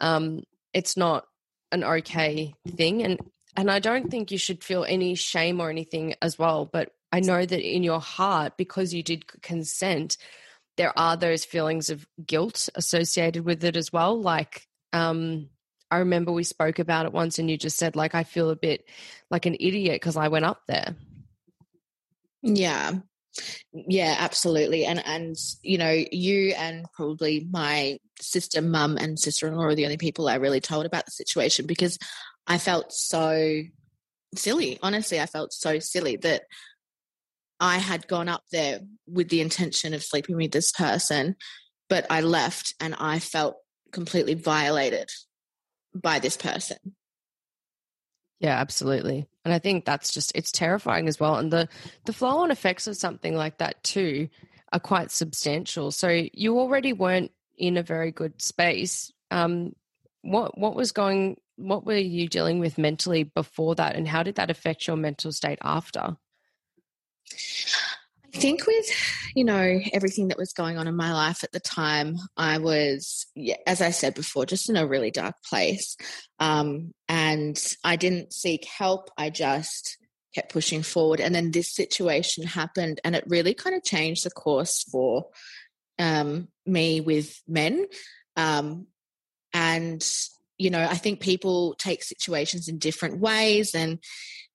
Um, 0.00 0.42
it's 0.72 0.96
not 0.96 1.26
an 1.72 1.82
okay 1.82 2.54
thing, 2.76 3.02
and 3.02 3.18
and 3.56 3.70
I 3.70 3.80
don't 3.80 4.10
think 4.10 4.30
you 4.30 4.38
should 4.38 4.62
feel 4.62 4.84
any 4.84 5.14
shame 5.14 5.60
or 5.60 5.70
anything 5.70 6.14
as 6.22 6.38
well. 6.38 6.64
But 6.64 6.92
I 7.10 7.20
know 7.20 7.44
that 7.44 7.60
in 7.60 7.82
your 7.82 8.00
heart, 8.00 8.56
because 8.56 8.94
you 8.94 9.02
did 9.02 9.26
consent, 9.42 10.16
there 10.76 10.96
are 10.98 11.16
those 11.16 11.44
feelings 11.44 11.90
of 11.90 12.06
guilt 12.24 12.68
associated 12.74 13.44
with 13.44 13.62
it 13.64 13.76
as 13.76 13.92
well. 13.92 14.20
Like, 14.20 14.66
um, 14.92 15.50
I 15.90 15.98
remember 15.98 16.32
we 16.32 16.44
spoke 16.44 16.78
about 16.78 17.04
it 17.04 17.12
once, 17.12 17.38
and 17.38 17.50
you 17.50 17.58
just 17.58 17.76
said, 17.76 17.96
like, 17.96 18.14
I 18.14 18.24
feel 18.24 18.48
a 18.48 18.56
bit 18.56 18.88
like 19.30 19.44
an 19.44 19.56
idiot 19.60 19.96
because 19.96 20.16
I 20.16 20.28
went 20.28 20.46
up 20.46 20.62
there. 20.66 20.96
Yeah. 22.42 22.92
Yeah, 23.72 24.16
absolutely. 24.18 24.84
And 24.84 25.04
and 25.06 25.36
you 25.62 25.78
know, 25.78 25.90
you 26.10 26.54
and 26.56 26.86
probably 26.92 27.46
my 27.50 27.98
sister, 28.20 28.60
mum, 28.60 28.98
and 28.98 29.18
sister 29.18 29.46
in 29.46 29.54
law 29.54 29.64
are 29.64 29.74
the 29.74 29.84
only 29.84 29.96
people 29.96 30.28
I 30.28 30.36
really 30.36 30.60
told 30.60 30.86
about 30.86 31.06
the 31.06 31.12
situation 31.12 31.66
because 31.66 31.98
I 32.46 32.58
felt 32.58 32.92
so 32.92 33.62
silly. 34.34 34.78
Honestly, 34.82 35.20
I 35.20 35.26
felt 35.26 35.52
so 35.52 35.78
silly 35.78 36.16
that 36.16 36.42
I 37.60 37.78
had 37.78 38.08
gone 38.08 38.28
up 38.28 38.42
there 38.50 38.80
with 39.06 39.28
the 39.28 39.40
intention 39.40 39.94
of 39.94 40.02
sleeping 40.02 40.36
with 40.36 40.50
this 40.50 40.72
person, 40.72 41.36
but 41.88 42.06
I 42.10 42.20
left 42.20 42.74
and 42.80 42.94
I 42.98 43.20
felt 43.20 43.56
completely 43.92 44.34
violated 44.34 45.08
by 45.94 46.18
this 46.18 46.36
person. 46.36 46.78
Yeah, 48.42 48.58
absolutely. 48.58 49.28
And 49.44 49.54
I 49.54 49.60
think 49.60 49.84
that's 49.84 50.12
just 50.12 50.32
it's 50.34 50.50
terrifying 50.50 51.06
as 51.06 51.20
well. 51.20 51.36
And 51.36 51.52
the 51.52 51.68
the 52.06 52.12
flow 52.12 52.38
on 52.38 52.50
effects 52.50 52.88
of 52.88 52.96
something 52.96 53.36
like 53.36 53.58
that 53.58 53.82
too 53.84 54.28
are 54.72 54.80
quite 54.80 55.12
substantial. 55.12 55.92
So 55.92 56.08
you 56.32 56.58
already 56.58 56.92
weren't 56.92 57.30
in 57.56 57.76
a 57.76 57.84
very 57.84 58.10
good 58.10 58.42
space. 58.42 59.12
Um, 59.30 59.76
what 60.22 60.58
what 60.58 60.74
was 60.74 60.90
going 60.90 61.36
what 61.54 61.86
were 61.86 61.96
you 61.96 62.26
dealing 62.26 62.58
with 62.58 62.78
mentally 62.78 63.22
before 63.22 63.76
that 63.76 63.94
and 63.94 64.08
how 64.08 64.24
did 64.24 64.34
that 64.34 64.50
affect 64.50 64.88
your 64.88 64.96
mental 64.96 65.30
state 65.30 65.60
after? 65.62 66.16
I 68.34 68.38
think 68.38 68.66
with, 68.66 68.86
you 69.34 69.44
know, 69.44 69.78
everything 69.92 70.28
that 70.28 70.38
was 70.38 70.54
going 70.54 70.78
on 70.78 70.88
in 70.88 70.96
my 70.96 71.12
life 71.12 71.44
at 71.44 71.52
the 71.52 71.60
time, 71.60 72.16
I 72.36 72.58
was, 72.58 73.26
as 73.66 73.82
I 73.82 73.90
said 73.90 74.14
before, 74.14 74.46
just 74.46 74.70
in 74.70 74.76
a 74.76 74.86
really 74.86 75.10
dark 75.10 75.34
place. 75.48 75.96
Um, 76.38 76.92
and 77.08 77.62
I 77.84 77.96
didn't 77.96 78.32
seek 78.32 78.64
help. 78.64 79.10
I 79.18 79.28
just 79.28 79.98
kept 80.34 80.52
pushing 80.52 80.82
forward. 80.82 81.20
And 81.20 81.34
then 81.34 81.50
this 81.50 81.74
situation 81.74 82.44
happened, 82.44 83.00
and 83.04 83.14
it 83.14 83.24
really 83.26 83.52
kind 83.52 83.76
of 83.76 83.84
changed 83.84 84.24
the 84.24 84.30
course 84.30 84.82
for 84.90 85.26
um, 85.98 86.48
me 86.64 87.02
with 87.02 87.38
men. 87.46 87.86
Um, 88.36 88.86
and, 89.52 90.02
you 90.56 90.70
know, 90.70 90.82
I 90.82 90.96
think 90.96 91.20
people 91.20 91.74
take 91.78 92.02
situations 92.02 92.68
in 92.68 92.78
different 92.78 93.20
ways. 93.20 93.74
And, 93.74 93.98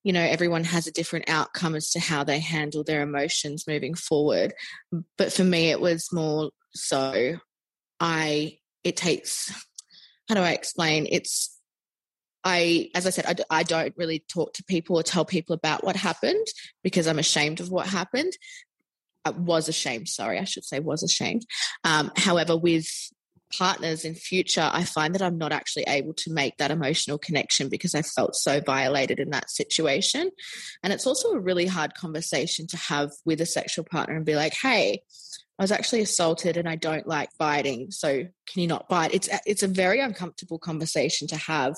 you 0.03 0.13
know 0.13 0.21
everyone 0.21 0.63
has 0.63 0.87
a 0.87 0.91
different 0.91 1.29
outcome 1.29 1.75
as 1.75 1.91
to 1.91 1.99
how 1.99 2.23
they 2.23 2.39
handle 2.39 2.83
their 2.83 3.01
emotions 3.01 3.67
moving 3.67 3.93
forward. 3.93 4.53
But 5.17 5.33
for 5.33 5.43
me 5.43 5.69
it 5.69 5.81
was 5.81 6.11
more 6.11 6.51
so 6.73 7.37
i 7.99 8.57
it 8.83 8.95
takes 8.95 9.51
how 10.29 10.35
do 10.35 10.41
i 10.41 10.51
explain? 10.51 11.07
It's 11.09 11.59
i 12.43 12.89
as 12.93 13.07
i 13.07 13.09
said 13.09 13.25
I, 13.49 13.59
I 13.59 13.63
don't 13.63 13.93
really 13.97 14.23
talk 14.29 14.53
to 14.53 14.63
people 14.63 14.97
or 14.97 15.03
tell 15.03 15.25
people 15.25 15.53
about 15.55 15.83
what 15.83 15.95
happened 15.95 16.45
because 16.83 17.07
i'm 17.07 17.19
ashamed 17.19 17.59
of 17.59 17.71
what 17.71 17.87
happened. 17.87 18.33
I 19.25 19.31
was 19.31 19.67
ashamed 19.67 20.07
sorry 20.07 20.39
i 20.39 20.43
should 20.43 20.63
say 20.65 20.79
was 20.79 21.03
ashamed. 21.03 21.45
Um, 21.83 22.11
however 22.15 22.55
with 22.55 22.87
partners 23.55 24.05
in 24.05 24.15
future, 24.15 24.69
I 24.71 24.83
find 24.83 25.13
that 25.15 25.21
I'm 25.21 25.37
not 25.37 25.51
actually 25.51 25.83
able 25.87 26.13
to 26.15 26.33
make 26.33 26.57
that 26.57 26.71
emotional 26.71 27.17
connection 27.17 27.69
because 27.69 27.95
I 27.95 28.01
felt 28.01 28.35
so 28.35 28.59
violated 28.61 29.19
in 29.19 29.29
that 29.31 29.49
situation. 29.49 30.31
And 30.83 30.93
it's 30.93 31.07
also 31.07 31.31
a 31.31 31.39
really 31.39 31.65
hard 31.65 31.93
conversation 31.95 32.67
to 32.67 32.77
have 32.77 33.11
with 33.25 33.41
a 33.41 33.45
sexual 33.45 33.85
partner 33.85 34.15
and 34.15 34.25
be 34.25 34.35
like, 34.35 34.53
hey, 34.53 35.01
I 35.59 35.63
was 35.63 35.71
actually 35.71 36.01
assaulted 36.01 36.57
and 36.57 36.69
I 36.69 36.75
don't 36.75 37.07
like 37.07 37.29
biting. 37.39 37.91
So 37.91 38.23
can 38.47 38.61
you 38.61 38.67
not 38.67 38.89
bite? 38.89 39.13
It's 39.13 39.29
it's 39.45 39.63
a 39.63 39.67
very 39.67 39.99
uncomfortable 39.99 40.59
conversation 40.59 41.27
to 41.29 41.37
have 41.37 41.75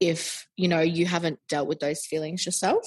if, 0.00 0.46
you 0.56 0.68
know, 0.68 0.80
you 0.80 1.06
haven't 1.06 1.38
dealt 1.48 1.68
with 1.68 1.80
those 1.80 2.04
feelings 2.04 2.44
yourself. 2.44 2.86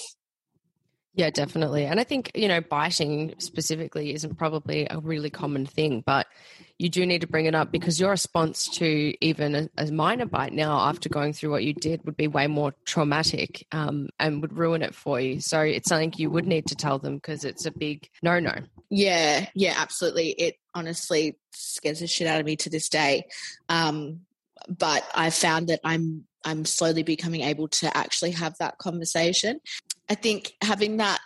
Yeah, 1.17 1.31
definitely. 1.31 1.85
And 1.85 1.99
I 1.99 2.03
think, 2.03 2.31
you 2.35 2.47
know, 2.47 2.61
biting 2.61 3.33
specifically 3.39 4.13
isn't 4.13 4.37
probably 4.37 4.85
a 4.87 4.99
really 4.99 5.31
common 5.31 5.65
thing, 5.65 6.03
but 6.05 6.27
you 6.77 6.89
do 6.89 7.07
need 7.07 7.21
to 7.21 7.27
bring 7.27 7.47
it 7.47 7.55
up 7.55 7.71
because 7.71 7.99
your 7.99 8.11
response 8.11 8.67
to 8.77 9.15
even 9.19 9.55
a, 9.55 9.69
a 9.79 9.91
minor 9.91 10.27
bite 10.27 10.53
now 10.53 10.77
after 10.79 11.09
going 11.09 11.33
through 11.33 11.49
what 11.49 11.63
you 11.63 11.73
did 11.73 12.05
would 12.05 12.15
be 12.15 12.27
way 12.27 12.45
more 12.45 12.75
traumatic 12.85 13.65
um, 13.71 14.09
and 14.19 14.43
would 14.43 14.55
ruin 14.55 14.83
it 14.83 14.93
for 14.93 15.19
you. 15.19 15.41
So 15.41 15.59
it's 15.61 15.89
something 15.89 16.13
you 16.17 16.29
would 16.29 16.45
need 16.45 16.67
to 16.67 16.75
tell 16.75 16.99
them 16.99 17.15
because 17.15 17.43
it's 17.43 17.65
a 17.65 17.71
big 17.71 18.07
no 18.21 18.39
no. 18.39 18.53
Yeah, 18.91 19.47
yeah, 19.55 19.73
absolutely. 19.75 20.29
It 20.29 20.57
honestly 20.75 21.39
scares 21.51 21.99
the 21.99 22.05
shit 22.05 22.27
out 22.27 22.39
of 22.39 22.45
me 22.45 22.57
to 22.57 22.69
this 22.69 22.89
day. 22.89 23.25
Um, 23.69 24.19
but 24.69 25.03
I 25.15 25.31
found 25.31 25.69
that 25.69 25.79
I'm 25.83 26.25
I'm 26.45 26.63
slowly 26.63 27.01
becoming 27.01 27.41
able 27.41 27.67
to 27.69 27.97
actually 27.97 28.31
have 28.31 28.55
that 28.59 28.77
conversation. 28.77 29.59
I 30.09 30.15
think 30.15 30.53
having 30.61 30.97
that 30.97 31.21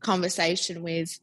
conversation 0.00 0.82
with, 0.82 1.18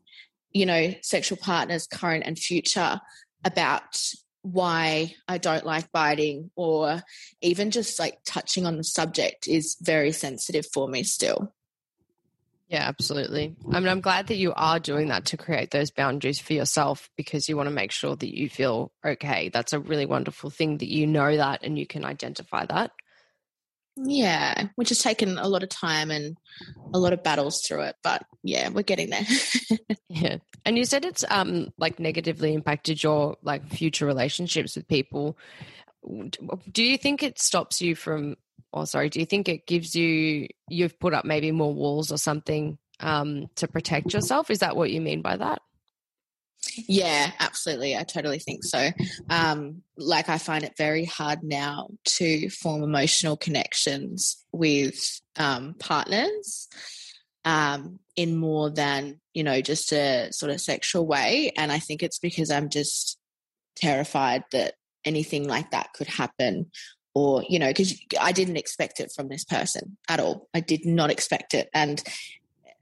you 0.52 0.66
know, 0.66 0.94
sexual 1.02 1.38
partners, 1.38 1.88
current 1.88 2.24
and 2.26 2.38
future, 2.38 3.00
about 3.44 4.02
why 4.42 5.14
I 5.28 5.38
don't 5.38 5.66
like 5.66 5.92
biting 5.92 6.52
or 6.56 7.02
even 7.42 7.72
just 7.72 8.00
like 8.00 8.20
touching 8.26 8.66
on 8.66 8.78
the 8.78 8.84
subject 8.84 9.48
is 9.48 9.76
very 9.82 10.12
sensitive 10.12 10.66
for 10.72 10.88
me 10.88 11.04
still. 11.04 11.54
Yeah, 12.68 12.88
absolutely. 12.88 13.56
I 13.72 13.80
mean, 13.80 13.90
I'm 13.90 14.02
glad 14.02 14.28
that 14.28 14.38
you 14.38 14.52
are 14.56 14.80
doing 14.80 15.10
that 15.10 15.26
to 15.26 15.38
create 15.38 15.70
those 15.70 15.92
boundaries 15.92 16.40
for 16.40 16.54
yourself 16.54 17.10
because 17.16 17.48
you 17.48 17.56
want 17.56 17.68
to 17.68 17.76
make 17.76 17.92
sure 17.92 18.16
that 18.16 18.38
you 18.38 18.50
feel 18.50 18.92
okay. 19.06 19.50
That's 19.50 19.74
a 19.74 19.80
really 19.80 20.08
wonderful 20.08 20.50
thing 20.50 20.80
that 20.80 20.92
you 20.92 21.06
know 21.06 21.38
that 21.38 21.64
and 21.64 21.78
you 21.78 21.86
can 21.86 22.04
identify 22.04 22.66
that. 22.66 22.92
Yeah, 23.98 24.68
which 24.76 24.90
has 24.90 25.00
taken 25.00 25.38
a 25.38 25.48
lot 25.48 25.64
of 25.64 25.70
time 25.70 26.12
and 26.12 26.38
a 26.94 27.00
lot 27.00 27.14
of 27.14 27.24
battles 27.24 27.62
through 27.62 27.82
it, 27.82 27.96
but 28.04 28.24
yeah, 28.44 28.70
we're 28.70 28.82
getting 28.82 29.10
there. 29.10 29.26
yeah. 30.10 30.38
And 30.66 30.78
you 30.78 30.86
said 30.86 31.06
it's 31.06 31.24
um 31.30 31.72
like 31.78 32.00
negatively 32.00 32.54
impacted 32.54 33.02
your 33.02 33.38
like 33.42 33.68
future 33.70 34.06
relationships 34.06 34.76
with 34.76 34.88
people. 34.88 35.38
Do 36.72 36.84
you 36.84 36.98
think 36.98 37.24
it 37.24 37.40
stops 37.40 37.82
you 37.82 37.96
from 37.96 38.36
or 38.74 38.82
oh, 38.82 38.86
sorry, 38.86 39.10
do 39.10 39.20
you 39.20 39.26
think 39.26 39.48
it 39.48 39.66
gives 39.66 39.96
you 39.96 40.48
you've 40.68 41.00
put 41.00 41.14
up 41.14 41.24
maybe 41.24 41.52
more 41.52 41.74
walls 41.74 42.12
or 42.12 42.18
something 42.18 42.78
um 43.00 43.48
to 43.56 43.68
protect 43.68 44.14
yourself? 44.14 44.52
Is 44.52 44.60
that 44.60 44.76
what 44.76 44.92
you 44.92 45.00
mean 45.00 45.22
by 45.22 45.38
that? 45.38 45.62
Yeah, 46.88 47.32
absolutely. 47.40 47.96
I 47.96 48.04
totally 48.04 48.40
think 48.40 48.64
so. 48.64 48.90
Um, 49.30 49.82
like, 49.98 50.30
I 50.30 50.38
find 50.38 50.64
it 50.64 50.74
very 50.78 51.06
hard 51.06 51.44
now 51.44 51.90
to 52.06 52.50
form 52.50 52.84
emotional 52.84 53.38
connections 53.38 54.44
with 54.52 55.22
um, 55.38 55.76
partners 55.80 56.68
um, 57.44 58.00
in 58.16 58.36
more 58.36 58.70
than, 58.70 59.20
you 59.34 59.44
know, 59.44 59.62
just 59.62 59.92
a 59.92 60.32
sort 60.32 60.52
of 60.52 60.62
sexual 60.62 61.06
way. 61.06 61.52
And 61.58 61.72
I 61.72 61.80
think 61.80 62.04
it's 62.04 62.20
because 62.20 62.52
I'm 62.52 62.70
just 62.70 63.18
terrified 63.76 64.44
that 64.52 64.74
anything 65.04 65.48
like 65.48 65.72
that 65.72 65.94
could 65.94 66.08
happen 66.08 66.72
or 67.14 67.44
you 67.48 67.60
know 67.60 67.68
because 67.68 67.98
i 68.20 68.32
didn't 68.32 68.58
expect 68.58 69.00
it 69.00 69.12
from 69.16 69.28
this 69.28 69.44
person 69.44 69.98
at 70.10 70.20
all 70.20 70.50
i 70.54 70.60
did 70.60 70.86
not 70.86 71.12
expect 71.12 71.54
it 71.54 71.70
and 71.74 72.04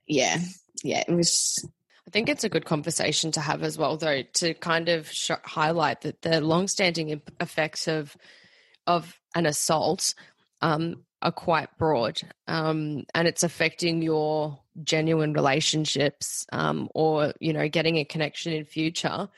yeah 0.07 0.37
yeah 0.83 1.03
it 1.07 1.13
was 1.13 1.67
I 2.07 2.11
think 2.11 2.29
it's 2.29 2.43
a 2.43 2.49
good 2.49 2.65
conversation 2.65 3.31
to 3.33 3.41
have 3.41 3.63
as 3.63 3.77
well, 3.77 3.97
though, 3.97 4.23
to 4.33 4.53
kind 4.55 4.89
of 4.89 5.09
sh- 5.09 5.31
highlight 5.45 6.01
that 6.01 6.21
the 6.21 6.41
long-standing 6.41 7.21
effects 7.39 7.87
of 7.87 8.15
of 8.85 9.17
an 9.33 9.45
assault 9.45 10.13
um, 10.61 11.03
are 11.21 11.31
quite 11.31 11.69
broad, 11.77 12.19
um, 12.47 13.05
and 13.15 13.27
it's 13.27 13.43
affecting 13.43 14.01
your 14.01 14.59
genuine 14.83 15.33
relationships, 15.33 16.45
um, 16.51 16.89
or 16.93 17.33
you 17.39 17.53
know, 17.53 17.69
getting 17.69 17.97
a 17.97 18.05
connection 18.05 18.51
in 18.51 18.65
future, 18.65 19.29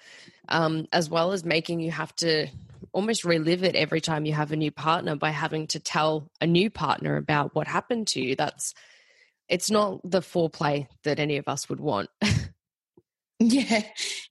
um, 0.49 0.88
as 0.91 1.10
well 1.10 1.32
as 1.32 1.45
making 1.45 1.80
you 1.80 1.91
have 1.91 2.15
to 2.15 2.47
almost 2.91 3.25
relive 3.25 3.63
it 3.63 3.75
every 3.75 4.01
time 4.01 4.25
you 4.25 4.34
have 4.34 4.51
a 4.51 4.56
new 4.56 4.71
partner 4.71 5.15
by 5.15 5.30
having 5.30 5.67
to 5.67 5.80
tell 5.80 6.32
a 6.41 6.47
new 6.47 6.69
partner 6.69 7.17
about 7.17 7.54
what 7.54 7.67
happened 7.67 8.08
to 8.08 8.21
you. 8.21 8.36
That's 8.36 8.73
it's 9.47 9.69
not 9.69 9.99
the 10.04 10.21
foreplay 10.21 10.88
that 11.04 11.19
any 11.19 11.38
of 11.38 11.47
us 11.47 11.69
would 11.69 11.80
want. 11.80 12.10
yeah, 13.39 13.84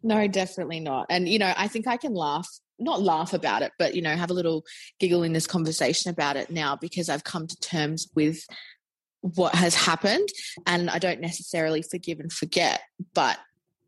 no, 0.03 0.27
definitely 0.27 0.81
not. 0.81 1.07
And 1.11 1.29
you 1.29 1.39
know, 1.39 1.53
I 1.57 1.69
think 1.69 1.87
I 1.87 1.97
can 1.97 2.15
laugh, 2.15 2.49
not 2.79 3.03
laugh 3.03 3.33
about 3.35 3.63
it, 3.63 3.73
but 3.79 3.95
you 3.95 4.03
know, 4.03 4.15
have 4.15 4.31
a 4.31 4.35
little 4.35 4.65
giggle 4.99 5.23
in 5.23 5.33
this 5.33 5.47
conversation 5.47 6.11
about 6.11 6.37
it 6.37 6.51
now 6.51 6.77
because 6.77 7.09
I've 7.09 7.25
come 7.25 7.47
to 7.47 7.61
terms 7.61 8.09
with 8.15 8.45
what 9.21 9.55
has 9.55 9.75
happened 9.75 10.29
and 10.67 10.91
I 10.91 10.99
don't 10.99 11.21
necessarily 11.21 11.83
forgive 11.83 12.21
and 12.21 12.33
forget, 12.33 12.81
but 13.15 13.39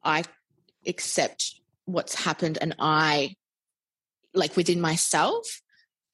I 0.05 0.24
accept 0.87 1.61
what's 1.85 2.14
happened 2.14 2.59
and 2.61 2.74
I 2.79 3.37
like 4.35 4.57
within 4.57 4.81
myself 4.81 5.62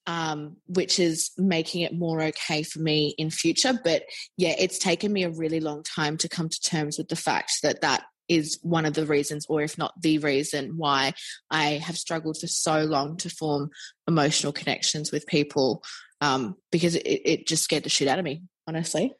um, 0.05 0.57
which 0.67 0.99
is 0.99 1.31
making 1.37 1.81
it 1.81 1.93
more 1.93 2.21
okay 2.21 2.63
for 2.63 2.79
me 2.79 3.15
in 3.17 3.29
future. 3.29 3.79
But 3.83 4.03
yeah, 4.37 4.53
it's 4.57 4.77
taken 4.77 5.13
me 5.13 5.23
a 5.23 5.29
really 5.29 5.59
long 5.59 5.83
time 5.83 6.17
to 6.17 6.29
come 6.29 6.49
to 6.49 6.61
terms 6.61 6.97
with 6.97 7.07
the 7.07 7.15
fact 7.15 7.53
that 7.63 7.81
that 7.81 8.03
is 8.27 8.59
one 8.61 8.85
of 8.85 8.93
the 8.93 9.05
reasons, 9.05 9.45
or 9.47 9.61
if 9.61 9.77
not 9.77 9.93
the 10.01 10.17
reason, 10.19 10.77
why 10.77 11.13
I 11.49 11.73
have 11.73 11.97
struggled 11.97 12.37
for 12.39 12.47
so 12.47 12.83
long 12.83 13.17
to 13.17 13.29
form 13.29 13.69
emotional 14.07 14.53
connections 14.53 15.11
with 15.11 15.27
people 15.27 15.83
um, 16.21 16.55
because 16.71 16.95
it, 16.95 17.01
it 17.01 17.47
just 17.47 17.63
scared 17.63 17.83
the 17.83 17.89
shit 17.89 18.07
out 18.07 18.19
of 18.19 18.25
me, 18.25 18.43
honestly. 18.67 19.13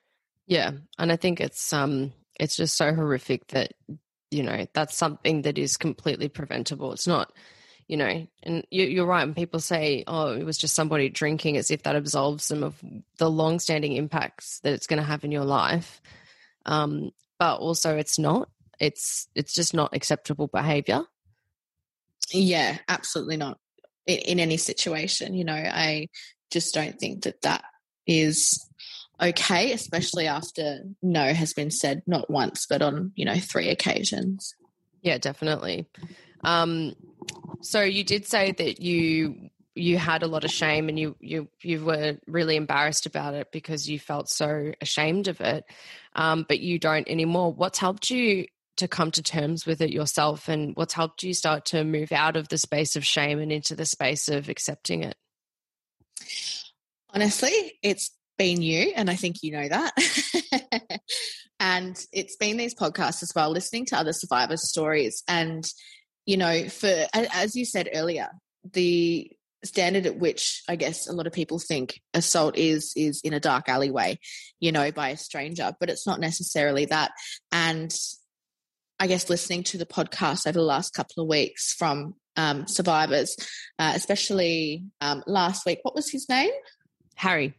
Yeah, 0.47 0.71
and 0.97 1.11
I 1.11 1.15
think 1.15 1.41
it's 1.41 1.73
um 1.73 2.13
it's 2.39 2.55
just 2.55 2.75
so 2.75 2.93
horrific 2.93 3.47
that 3.47 3.73
you 4.31 4.43
know 4.43 4.65
that's 4.73 4.95
something 4.95 5.43
that 5.43 5.57
is 5.57 5.77
completely 5.77 6.29
preventable. 6.29 6.93
It's 6.93 7.07
not 7.07 7.31
you 7.87 7.97
know, 7.97 8.25
and 8.41 8.65
you, 8.71 9.03
are 9.03 9.05
right. 9.05 9.25
When 9.25 9.35
people 9.35 9.59
say, 9.59 10.03
"Oh, 10.07 10.33
it 10.33 10.45
was 10.45 10.57
just 10.57 10.73
somebody 10.73 11.09
drinking," 11.09 11.57
as 11.57 11.69
if 11.69 11.83
that 11.83 11.95
absolves 11.95 12.47
them 12.47 12.63
of 12.63 12.81
the 13.17 13.29
long-standing 13.29 13.93
impacts 13.93 14.59
that 14.61 14.73
it's 14.73 14.87
going 14.87 15.01
to 15.01 15.05
have 15.05 15.23
in 15.23 15.31
your 15.31 15.43
life. 15.43 16.01
Um, 16.65 17.11
but 17.39 17.57
also, 17.57 17.97
it's 17.97 18.17
not. 18.17 18.49
It's 18.79 19.27
it's 19.35 19.53
just 19.53 19.73
not 19.73 19.95
acceptable 19.95 20.47
behavior. 20.47 21.03
Yeah, 22.31 22.77
absolutely 22.87 23.37
not. 23.37 23.57
In, 24.07 24.17
in 24.19 24.39
any 24.39 24.57
situation, 24.57 25.33
you 25.33 25.45
know, 25.45 25.53
I 25.53 26.07
just 26.51 26.73
don't 26.73 26.99
think 26.99 27.23
that 27.23 27.41
that 27.41 27.63
is 28.07 28.67
okay, 29.21 29.71
especially 29.71 30.27
after 30.27 30.79
no 31.01 31.33
has 31.33 31.53
been 31.53 31.71
said 31.71 32.01
not 32.07 32.29
once, 32.29 32.65
but 32.67 32.81
on 32.81 33.11
you 33.15 33.25
know 33.25 33.37
three 33.37 33.69
occasions. 33.69 34.55
Yeah, 35.01 35.17
definitely. 35.17 35.87
Um, 36.43 36.93
so 37.61 37.81
you 37.81 38.03
did 38.03 38.25
say 38.25 38.51
that 38.51 38.81
you 38.81 39.49
you 39.75 39.97
had 39.97 40.23
a 40.23 40.27
lot 40.27 40.43
of 40.43 40.51
shame 40.51 40.89
and 40.89 40.99
you 40.99 41.15
you 41.19 41.47
you 41.61 41.83
were 41.83 42.17
really 42.27 42.55
embarrassed 42.55 43.05
about 43.05 43.33
it 43.33 43.51
because 43.51 43.89
you 43.89 43.99
felt 43.99 44.29
so 44.29 44.71
ashamed 44.81 45.27
of 45.27 45.41
it, 45.41 45.65
um, 46.15 46.45
but 46.47 46.59
you 46.59 46.79
don't 46.79 47.07
anymore. 47.07 47.53
What's 47.53 47.79
helped 47.79 48.09
you 48.09 48.45
to 48.77 48.87
come 48.87 49.11
to 49.11 49.23
terms 49.23 49.65
with 49.65 49.81
it 49.81 49.91
yourself, 49.91 50.47
and 50.47 50.75
what's 50.75 50.93
helped 50.93 51.23
you 51.23 51.33
start 51.33 51.65
to 51.65 51.83
move 51.83 52.11
out 52.11 52.35
of 52.35 52.49
the 52.49 52.57
space 52.57 52.95
of 52.95 53.05
shame 53.05 53.39
and 53.39 53.51
into 53.51 53.75
the 53.75 53.85
space 53.85 54.29
of 54.29 54.49
accepting 54.49 55.03
it? 55.03 55.15
Honestly, 57.09 57.73
it's 57.81 58.11
been 58.37 58.61
you, 58.61 58.93
and 58.95 59.09
I 59.09 59.15
think 59.15 59.37
you 59.43 59.51
know 59.51 59.67
that. 59.67 60.99
and 61.59 62.03
it's 62.11 62.35
been 62.35 62.57
these 62.57 62.75
podcasts 62.75 63.21
as 63.23 63.31
well, 63.35 63.51
listening 63.51 63.85
to 63.87 63.97
other 63.97 64.13
survivors' 64.13 64.67
stories 64.67 65.23
and 65.27 65.65
you 66.25 66.37
know, 66.37 66.69
for 66.69 67.05
as 67.13 67.55
you 67.55 67.65
said 67.65 67.89
earlier, 67.93 68.29
the 68.71 69.29
standard 69.63 70.05
at 70.05 70.17
which 70.17 70.61
I 70.67 70.75
guess 70.75 71.07
a 71.07 71.13
lot 71.13 71.27
of 71.27 71.33
people 71.33 71.59
think 71.59 72.01
assault 72.13 72.57
is 72.57 72.93
is 72.95 73.21
in 73.23 73.33
a 73.33 73.39
dark 73.39 73.69
alleyway, 73.69 74.19
you 74.59 74.71
know, 74.71 74.91
by 74.91 75.09
a 75.09 75.17
stranger, 75.17 75.73
but 75.79 75.89
it's 75.89 76.07
not 76.07 76.19
necessarily 76.19 76.85
that. 76.85 77.11
And 77.51 77.93
I 79.03 79.07
guess 79.07 79.29
listening 79.29 79.63
to 79.63 79.77
the 79.77 79.85
podcast 79.85 80.47
over 80.47 80.57
the 80.57 80.63
last 80.63 80.93
couple 80.93 81.21
of 81.21 81.27
weeks 81.27 81.73
from 81.73 82.15
um, 82.37 82.67
survivors, 82.67 83.35
uh, 83.77 83.91
especially 83.93 84.85
um, 85.01 85.25
last 85.27 85.65
week, 85.65 85.79
what 85.81 85.93
was 85.93 86.09
his 86.09 86.29
name? 86.29 86.51
Harry. 87.15 87.53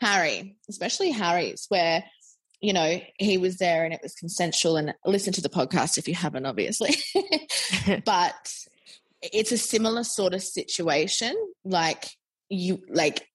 Harry, 0.00 0.56
especially 0.70 1.10
Harry's, 1.10 1.66
where 1.68 2.04
you 2.62 2.72
know, 2.72 2.98
he 3.18 3.36
was 3.36 3.58
there 3.58 3.84
and 3.84 3.92
it 3.92 4.00
was 4.02 4.14
consensual. 4.14 4.78
And 4.78 4.94
listen 5.04 5.34
to 5.34 5.42
the 5.42 5.50
podcast 5.50 5.98
if 5.98 6.08
you 6.08 6.14
haven't, 6.14 6.46
obviously. 6.46 6.94
but 8.06 8.54
it's 9.20 9.52
a 9.52 9.58
similar 9.58 10.04
sort 10.04 10.32
of 10.32 10.42
situation. 10.42 11.36
Like, 11.66 12.06
you, 12.48 12.80
like, 12.88 13.28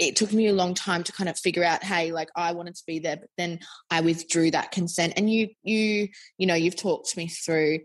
it 0.00 0.16
took 0.16 0.32
me 0.32 0.46
a 0.48 0.52
long 0.52 0.74
time 0.74 1.04
to 1.04 1.12
kind 1.12 1.28
of 1.28 1.38
figure 1.38 1.64
out 1.64 1.84
hey 1.84 2.10
like 2.12 2.28
i 2.36 2.52
wanted 2.52 2.74
to 2.74 2.82
be 2.86 2.98
there 2.98 3.16
but 3.16 3.28
then 3.36 3.58
i 3.90 4.00
withdrew 4.00 4.50
that 4.50 4.70
consent 4.70 5.12
and 5.16 5.30
you 5.30 5.48
you 5.62 6.08
you 6.38 6.46
know 6.46 6.54
you've 6.54 6.76
talked 6.76 7.16
me 7.16 7.28
through 7.28 7.78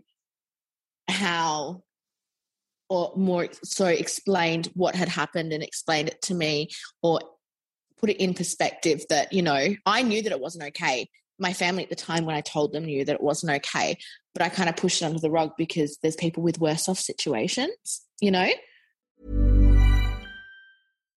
how 1.08 1.82
or 2.88 3.12
more 3.16 3.48
so 3.64 3.86
explained 3.86 4.70
what 4.74 4.94
had 4.94 5.08
happened 5.08 5.52
and 5.52 5.62
explained 5.62 6.08
it 6.08 6.22
to 6.22 6.34
me 6.34 6.68
or 7.02 7.20
put 7.98 8.10
it 8.10 8.18
in 8.18 8.34
perspective 8.34 9.04
that, 9.08 9.32
you 9.32 9.42
know, 9.42 9.74
I 9.84 10.02
knew 10.02 10.22
that 10.22 10.32
it 10.32 10.40
wasn't 10.40 10.64
okay. 10.68 11.08
My 11.38 11.52
family 11.52 11.82
at 11.82 11.90
the 11.90 11.96
time, 11.96 12.24
when 12.24 12.36
I 12.36 12.40
told 12.40 12.72
them, 12.72 12.84
knew 12.84 13.04
that 13.04 13.14
it 13.14 13.22
wasn't 13.22 13.52
okay, 13.52 13.98
but 14.34 14.42
I 14.42 14.48
kind 14.48 14.68
of 14.68 14.76
pushed 14.76 15.02
it 15.02 15.06
under 15.06 15.18
the 15.18 15.30
rug 15.30 15.52
because 15.56 15.98
there's 16.02 16.16
people 16.16 16.42
with 16.42 16.60
worse 16.60 16.88
off 16.88 16.98
situations, 16.98 18.02
you 18.20 18.30
know? 18.30 18.48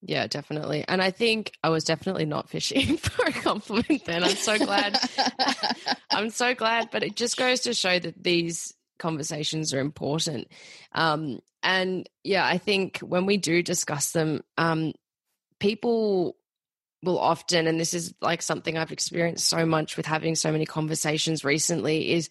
Yeah, 0.00 0.26
definitely. 0.28 0.84
And 0.86 1.02
I 1.02 1.10
think 1.10 1.52
I 1.62 1.70
was 1.70 1.84
definitely 1.84 2.24
not 2.24 2.48
fishing 2.48 2.96
for 2.98 3.26
a 3.26 3.32
compliment 3.32 4.04
then. 4.04 4.22
I'm 4.22 4.36
so 4.36 4.56
glad. 4.58 4.98
I'm 6.10 6.30
so 6.30 6.54
glad. 6.54 6.90
But 6.90 7.02
it 7.02 7.16
just 7.16 7.36
goes 7.36 7.60
to 7.60 7.74
show 7.74 7.98
that 7.98 8.22
these 8.22 8.74
conversations 8.98 9.74
are 9.74 9.80
important. 9.80 10.48
Um, 10.92 11.40
and 11.62 12.08
yeah, 12.22 12.46
I 12.46 12.58
think 12.58 12.98
when 12.98 13.26
we 13.26 13.36
do 13.36 13.62
discuss 13.62 14.12
them, 14.12 14.42
um, 14.56 14.92
people 15.58 16.36
will 17.02 17.18
often, 17.18 17.66
and 17.66 17.78
this 17.80 17.94
is 17.94 18.14
like 18.20 18.42
something 18.42 18.76
I've 18.76 18.92
experienced 18.92 19.48
so 19.48 19.66
much 19.66 19.96
with 19.96 20.06
having 20.06 20.34
so 20.34 20.52
many 20.52 20.66
conversations 20.66 21.44
recently, 21.44 22.12
is 22.12 22.28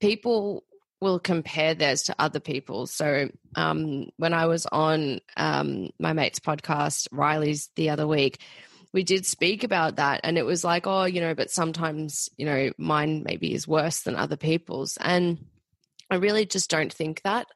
people 0.00 0.64
will 1.04 1.20
compare 1.20 1.74
theirs 1.74 2.04
to 2.04 2.16
other 2.18 2.40
people. 2.40 2.86
So 2.86 3.28
um, 3.54 4.08
when 4.16 4.32
I 4.32 4.46
was 4.46 4.66
on 4.66 5.20
um, 5.36 5.90
my 5.98 6.14
mate's 6.14 6.40
podcast, 6.40 7.08
Riley's, 7.12 7.68
the 7.76 7.90
other 7.90 8.06
week, 8.06 8.40
we 8.94 9.04
did 9.04 9.26
speak 9.26 9.64
about 9.64 9.96
that. 9.96 10.22
And 10.24 10.38
it 10.38 10.46
was 10.46 10.64
like, 10.64 10.86
oh, 10.86 11.04
you 11.04 11.20
know, 11.20 11.34
but 11.34 11.50
sometimes, 11.50 12.30
you 12.38 12.46
know, 12.46 12.70
mine 12.78 13.22
maybe 13.22 13.52
is 13.52 13.68
worse 13.68 14.00
than 14.00 14.16
other 14.16 14.38
people's. 14.38 14.96
And 14.98 15.44
I 16.10 16.16
really 16.16 16.46
just 16.46 16.70
don't 16.70 16.92
think 16.92 17.20
that. 17.22 17.48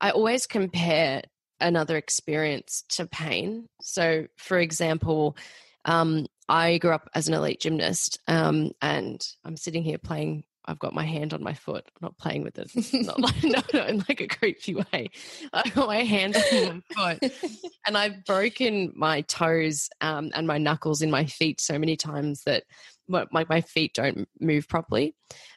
I 0.00 0.10
always 0.10 0.46
compare 0.46 1.22
another 1.60 1.98
experience 1.98 2.84
to 2.90 3.06
pain. 3.06 3.68
So, 3.82 4.26
for 4.36 4.58
example, 4.58 5.36
um, 5.84 6.26
I 6.48 6.78
grew 6.78 6.92
up 6.92 7.10
as 7.14 7.28
an 7.28 7.34
elite 7.34 7.60
gymnast, 7.60 8.20
um, 8.26 8.72
and 8.80 9.20
I'm 9.44 9.56
sitting 9.56 9.82
here 9.82 9.98
playing. 9.98 10.44
I've 10.66 10.78
got 10.78 10.94
my 10.94 11.04
hand 11.04 11.32
on 11.32 11.42
my 11.42 11.54
foot. 11.54 11.84
I'm 11.86 12.06
not 12.06 12.18
playing 12.18 12.42
with 12.42 12.58
it. 12.58 12.70
Not 13.06 13.20
like, 13.20 13.34
no, 13.44 13.62
no, 13.72 13.86
in 13.86 14.04
like 14.08 14.20
a 14.20 14.26
creepy 14.26 14.74
way. 14.74 15.10
I've 15.52 15.74
got 15.74 15.86
my 15.86 16.02
hand 16.02 16.36
on 16.36 16.82
my 16.94 17.16
foot, 17.16 17.32
and 17.86 17.96
I've 17.96 18.24
broken 18.24 18.92
my 18.94 19.20
toes 19.22 19.88
um, 20.00 20.30
and 20.34 20.46
my 20.46 20.58
knuckles 20.58 21.02
in 21.02 21.10
my 21.10 21.26
feet 21.26 21.60
so 21.60 21.78
many 21.78 21.96
times 21.96 22.42
that 22.44 22.64
my, 23.08 23.26
my 23.30 23.60
feet 23.60 23.94
don't 23.94 24.28
move 24.40 24.68
properly. 24.68 25.14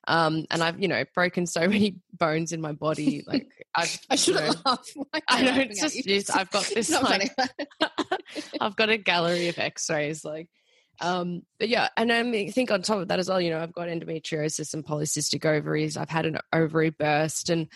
Um, 0.08 0.46
and 0.52 0.62
I've, 0.62 0.80
you 0.80 0.88
know, 0.88 1.04
broken 1.16 1.48
so 1.48 1.68
many 1.68 1.96
bones 2.14 2.52
in 2.52 2.62
my 2.62 2.74
body. 2.74 3.24
Like 3.26 3.48
I've, 3.76 4.00
I 4.10 4.16
shouldn't 4.16 4.46
you 4.46 4.52
know, 4.52 4.62
laugh. 4.66 4.94
I 5.28 5.42
know 5.42 5.56
it's 5.58 5.82
just, 5.82 6.04
just 6.06 6.36
I've 6.36 6.52
got 6.52 6.66
this 6.66 6.92
like. 6.92 7.32
I've 8.62 8.76
got 8.76 8.90
a 8.90 8.98
gallery 8.98 9.48
of 9.48 9.58
X-rays, 9.58 10.24
like. 10.24 10.50
Um, 11.02 11.44
but 11.60 11.70
yeah, 11.70 11.90
and 11.96 12.12
I 12.12 12.50
think 12.50 12.72
on 12.72 12.82
top 12.82 13.00
of 13.00 13.08
that 13.08 13.20
as 13.20 13.30
well, 13.30 13.40
you 13.40 13.50
know, 13.50 13.60
I've 13.60 13.74
got 13.74 13.88
endometriosis 13.88 14.74
and 14.74 14.86
polycystic 14.86 15.46
ovaries. 15.46 15.98
I've 15.98 16.10
had 16.10 16.26
an 16.26 16.40
ovary 16.52 16.90
burst, 16.90 17.50
and 17.50 17.68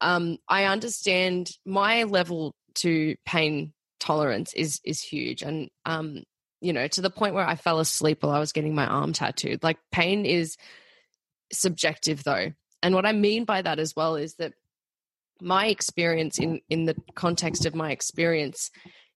um, 0.00 0.38
I 0.48 0.64
understand 0.64 1.50
my 1.64 2.04
level 2.04 2.54
to 2.76 3.16
pain 3.26 3.72
tolerance 4.00 4.52
is 4.54 4.80
is 4.84 5.02
huge, 5.02 5.42
and 5.42 5.68
um, 5.84 6.22
you 6.60 6.72
know, 6.72 6.88
to 6.88 7.00
the 7.02 7.10
point 7.10 7.34
where 7.34 7.46
I 7.46 7.56
fell 7.56 7.80
asleep 7.80 8.22
while 8.22 8.32
I 8.32 8.40
was 8.40 8.52
getting 8.52 8.74
my 8.74 8.86
arm 8.86 9.12
tattooed. 9.12 9.62
Like 9.62 9.78
pain 9.92 10.24
is 10.24 10.56
subjective, 11.52 12.24
though, 12.24 12.52
and 12.82 12.94
what 12.94 13.06
I 13.06 13.12
mean 13.12 13.44
by 13.44 13.62
that 13.62 13.78
as 13.78 13.94
well 13.94 14.16
is 14.16 14.34
that 14.36 14.54
my 15.40 15.66
experience 15.66 16.38
in 16.38 16.60
in 16.70 16.84
the 16.86 16.96
context 17.14 17.66
of 17.66 17.74
my 17.74 17.90
experience 17.90 18.70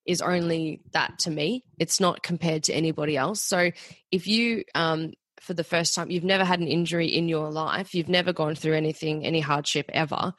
is 0.08 0.22
only 0.22 0.80
that 0.92 1.18
to 1.20 1.30
me. 1.30 1.62
It's 1.78 2.00
not 2.00 2.22
compared 2.22 2.64
to 2.64 2.72
anybody 2.72 3.14
else. 3.16 3.42
So 3.42 3.70
if 4.10 4.26
you, 4.26 4.64
um, 4.74 5.12
for 5.38 5.52
the 5.52 5.62
first 5.62 5.94
time, 5.94 6.10
you've 6.10 6.24
never 6.24 6.44
had 6.44 6.60
an 6.60 6.66
injury 6.66 7.08
in 7.08 7.28
your 7.28 7.50
life, 7.50 7.94
you've 7.94 8.08
never 8.08 8.32
gone 8.32 8.54
through 8.54 8.74
anything, 8.74 9.26
any 9.26 9.40
hardship 9.40 9.90
ever, 9.92 10.32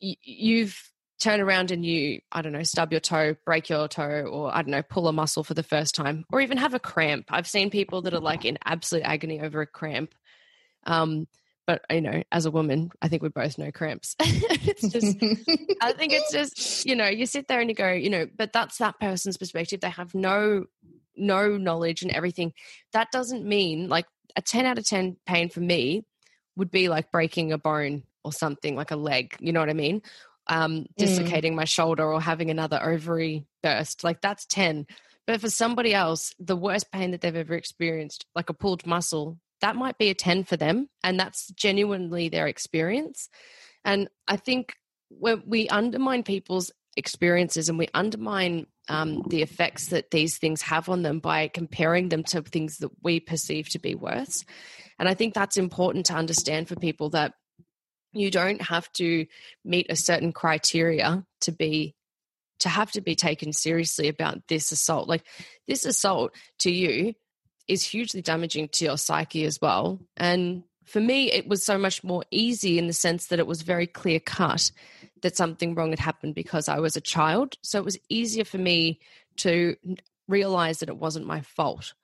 you, 0.00 0.16
you've 0.22 0.82
turned 1.20 1.40
around 1.40 1.70
and 1.70 1.86
you, 1.86 2.20
I 2.32 2.42
don't 2.42 2.52
know, 2.52 2.64
stub 2.64 2.92
your 2.92 3.00
toe, 3.00 3.36
break 3.46 3.68
your 3.68 3.86
toe, 3.86 4.26
or 4.30 4.54
I 4.54 4.62
don't 4.62 4.72
know, 4.72 4.82
pull 4.82 5.06
a 5.06 5.12
muscle 5.12 5.44
for 5.44 5.54
the 5.54 5.62
first 5.62 5.94
time, 5.94 6.24
or 6.32 6.40
even 6.40 6.58
have 6.58 6.74
a 6.74 6.80
cramp. 6.80 7.26
I've 7.30 7.48
seen 7.48 7.70
people 7.70 8.02
that 8.02 8.14
are 8.14 8.20
like 8.20 8.44
in 8.44 8.58
absolute 8.64 9.04
agony 9.04 9.40
over 9.40 9.60
a 9.60 9.66
cramp. 9.66 10.12
Um, 10.86 11.28
but 11.68 11.84
you 11.90 12.00
know, 12.00 12.22
as 12.32 12.46
a 12.46 12.50
woman, 12.50 12.90
I 13.02 13.08
think 13.08 13.22
we 13.22 13.28
both 13.28 13.58
know 13.58 13.70
cramps. 13.70 14.16
it's 14.20 14.88
just, 14.88 15.18
I 15.82 15.92
think 15.92 16.14
it's 16.14 16.32
just, 16.32 16.86
you 16.86 16.96
know, 16.96 17.06
you 17.06 17.26
sit 17.26 17.46
there 17.46 17.60
and 17.60 17.68
you 17.68 17.76
go, 17.76 17.92
you 17.92 18.08
know, 18.08 18.26
but 18.34 18.54
that's 18.54 18.78
that 18.78 18.98
person's 18.98 19.36
perspective. 19.36 19.80
They 19.80 19.90
have 19.90 20.14
no, 20.14 20.64
no 21.14 21.58
knowledge 21.58 22.00
and 22.00 22.10
everything. 22.10 22.54
That 22.94 23.12
doesn't 23.12 23.44
mean 23.44 23.90
like 23.90 24.06
a 24.34 24.40
10 24.40 24.64
out 24.64 24.78
of 24.78 24.86
10 24.86 25.18
pain 25.26 25.50
for 25.50 25.60
me 25.60 26.06
would 26.56 26.70
be 26.70 26.88
like 26.88 27.12
breaking 27.12 27.52
a 27.52 27.58
bone 27.58 28.04
or 28.24 28.32
something 28.32 28.74
like 28.74 28.90
a 28.90 28.96
leg. 28.96 29.36
You 29.38 29.52
know 29.52 29.60
what 29.60 29.68
I 29.68 29.74
mean? 29.74 30.00
Um, 30.46 30.86
dislocating 30.96 31.54
my 31.54 31.66
shoulder 31.66 32.10
or 32.10 32.18
having 32.18 32.48
another 32.48 32.82
ovary 32.82 33.44
burst. 33.62 34.04
Like 34.04 34.22
that's 34.22 34.46
10. 34.46 34.86
But 35.26 35.42
for 35.42 35.50
somebody 35.50 35.92
else, 35.92 36.34
the 36.38 36.56
worst 36.56 36.90
pain 36.90 37.10
that 37.10 37.20
they've 37.20 37.36
ever 37.36 37.52
experienced, 37.52 38.24
like 38.34 38.48
a 38.48 38.54
pulled 38.54 38.86
muscle, 38.86 39.36
that 39.60 39.76
might 39.76 39.98
be 39.98 40.10
a 40.10 40.14
10 40.14 40.44
for 40.44 40.56
them 40.56 40.88
and 41.02 41.18
that's 41.18 41.48
genuinely 41.48 42.28
their 42.28 42.46
experience. 42.46 43.28
And 43.84 44.08
i 44.26 44.36
think 44.36 44.74
when 45.10 45.42
we 45.46 45.68
undermine 45.68 46.22
people's 46.22 46.70
experiences 46.96 47.68
and 47.68 47.78
we 47.78 47.88
undermine 47.94 48.66
um, 48.88 49.22
the 49.28 49.42
effects 49.42 49.88
that 49.88 50.10
these 50.10 50.38
things 50.38 50.62
have 50.62 50.88
on 50.88 51.02
them 51.02 51.20
by 51.20 51.48
comparing 51.48 52.08
them 52.08 52.24
to 52.24 52.42
things 52.42 52.78
that 52.78 52.90
we 53.02 53.20
perceive 53.20 53.68
to 53.70 53.78
be 53.78 53.94
worse. 53.94 54.44
And 54.98 55.08
i 55.08 55.14
think 55.14 55.34
that's 55.34 55.56
important 55.56 56.06
to 56.06 56.14
understand 56.14 56.68
for 56.68 56.76
people 56.76 57.10
that 57.10 57.34
you 58.12 58.30
don't 58.30 58.62
have 58.62 58.90
to 58.94 59.26
meet 59.64 59.86
a 59.90 59.96
certain 59.96 60.32
criteria 60.32 61.24
to 61.42 61.52
be 61.52 61.94
to 62.60 62.68
have 62.68 62.90
to 62.92 63.00
be 63.00 63.14
taken 63.14 63.52
seriously 63.52 64.08
about 64.08 64.42
this 64.48 64.72
assault. 64.72 65.08
Like 65.08 65.24
this 65.66 65.84
assault 65.84 66.34
to 66.60 66.70
you 66.70 67.14
is 67.68 67.84
hugely 67.84 68.22
damaging 68.22 68.68
to 68.68 68.84
your 68.84 68.98
psyche 68.98 69.44
as 69.44 69.60
well. 69.60 70.00
And 70.16 70.64
for 70.84 71.00
me, 71.00 71.30
it 71.30 71.46
was 71.46 71.62
so 71.62 71.76
much 71.78 72.02
more 72.02 72.24
easy 72.30 72.78
in 72.78 72.86
the 72.86 72.92
sense 72.92 73.26
that 73.26 73.38
it 73.38 73.46
was 73.46 73.62
very 73.62 73.86
clear 73.86 74.18
cut 74.20 74.70
that 75.22 75.36
something 75.36 75.74
wrong 75.74 75.90
had 75.90 75.98
happened 75.98 76.34
because 76.34 76.68
I 76.68 76.78
was 76.78 76.96
a 76.96 77.00
child. 77.00 77.56
So 77.62 77.78
it 77.78 77.84
was 77.84 77.98
easier 78.08 78.44
for 78.44 78.58
me 78.58 79.00
to 79.38 79.76
realize 80.28 80.78
that 80.80 80.88
it 80.88 80.96
wasn't 80.96 81.26
my 81.26 81.42
fault. 81.42 81.94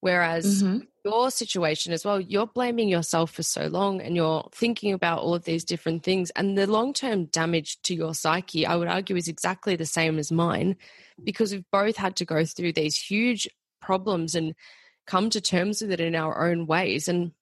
Whereas 0.00 0.62
Mm-hmm. 0.62 0.78
your 1.04 1.30
situation 1.30 1.92
as 1.92 2.04
well, 2.04 2.20
you're 2.20 2.46
blaming 2.46 2.88
yourself 2.88 3.30
for 3.30 3.42
so 3.42 3.66
long 3.66 4.00
and 4.00 4.14
you're 4.14 4.48
thinking 4.52 4.92
about 4.92 5.20
all 5.20 5.34
of 5.34 5.44
these 5.44 5.64
different 5.64 6.02
things. 6.02 6.30
And 6.30 6.56
the 6.56 6.66
long 6.66 6.92
term 6.92 7.26
damage 7.26 7.80
to 7.82 7.94
your 7.94 8.14
psyche, 8.14 8.66
I 8.66 8.76
would 8.76 8.88
argue, 8.88 9.16
is 9.16 9.28
exactly 9.28 9.74
the 9.76 9.86
same 9.86 10.18
as 10.18 10.30
mine 10.30 10.76
because 11.24 11.52
we've 11.52 11.70
both 11.72 11.96
had 11.96 12.16
to 12.16 12.24
go 12.24 12.44
through 12.44 12.72
these 12.74 12.96
huge 12.96 13.48
problems 13.80 14.34
and 14.34 14.54
come 15.06 15.30
to 15.30 15.40
terms 15.40 15.80
with 15.80 15.92
it 15.92 16.00
in 16.00 16.14
our 16.14 16.48
own 16.48 16.66
ways. 16.66 17.08
And 17.08 17.32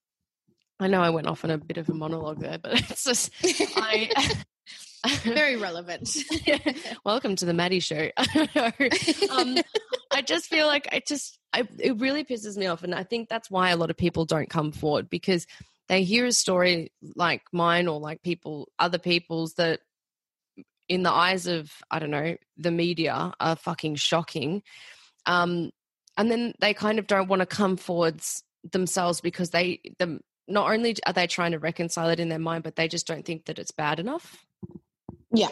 I 0.79 0.87
know 0.87 1.01
I 1.01 1.09
went 1.09 1.27
off 1.27 1.43
on 1.43 1.51
a 1.51 1.57
bit 1.57 1.77
of 1.77 1.89
a 1.89 1.93
monologue 1.93 2.39
there, 2.39 2.57
but 2.57 2.73
it's 2.89 3.03
just 3.03 3.31
I 3.43 4.09
Very 5.23 5.55
relevant. 5.55 6.15
welcome 7.05 7.35
to 7.35 7.45
the 7.45 7.53
Maddie 7.53 7.79
show. 7.79 8.09
um, 8.17 9.57
I 10.11 10.21
just 10.25 10.47
feel 10.47 10.67
like 10.67 10.87
I 10.91 11.01
just 11.07 11.37
I, 11.53 11.67
it 11.77 11.99
really 11.99 12.23
pisses 12.23 12.57
me 12.57 12.65
off, 12.65 12.83
and 12.83 12.95
I 12.95 13.03
think 13.03 13.29
that's 13.29 13.51
why 13.51 13.69
a 13.69 13.77
lot 13.77 13.91
of 13.91 13.97
people 13.97 14.25
don't 14.25 14.49
come 14.49 14.71
forward 14.71 15.09
because 15.09 15.45
they 15.89 16.03
hear 16.03 16.25
a 16.25 16.31
story 16.31 16.91
like 17.15 17.43
mine 17.51 17.87
or 17.87 17.99
like 17.99 18.23
people 18.23 18.69
other 18.79 18.97
people's 18.97 19.53
that 19.55 19.81
in 20.89 21.03
the 21.03 21.11
eyes 21.11 21.45
of 21.45 21.71
I 21.91 21.99
don't 21.99 22.11
know 22.11 22.35
the 22.57 22.71
media 22.71 23.33
are 23.39 23.55
fucking 23.55 23.95
shocking. 23.95 24.63
Um, 25.27 25.71
and 26.17 26.31
then 26.31 26.53
they 26.59 26.73
kind 26.73 26.99
of 26.99 27.07
don't 27.07 27.27
want 27.27 27.41
to 27.41 27.45
come 27.45 27.77
forwards 27.77 28.43
themselves 28.71 29.21
because 29.21 29.51
they 29.51 29.81
the 29.99 30.19
not 30.47 30.71
only 30.71 30.95
are 31.05 31.13
they 31.13 31.27
trying 31.27 31.51
to 31.51 31.59
reconcile 31.59 32.09
it 32.09 32.19
in 32.19 32.29
their 32.29 32.39
mind, 32.39 32.63
but 32.63 32.75
they 32.75 32.87
just 32.87 33.07
don't 33.07 33.25
think 33.25 33.45
that 33.45 33.59
it's 33.59 33.71
bad 33.71 33.99
enough. 33.99 34.45
Yeah. 35.33 35.49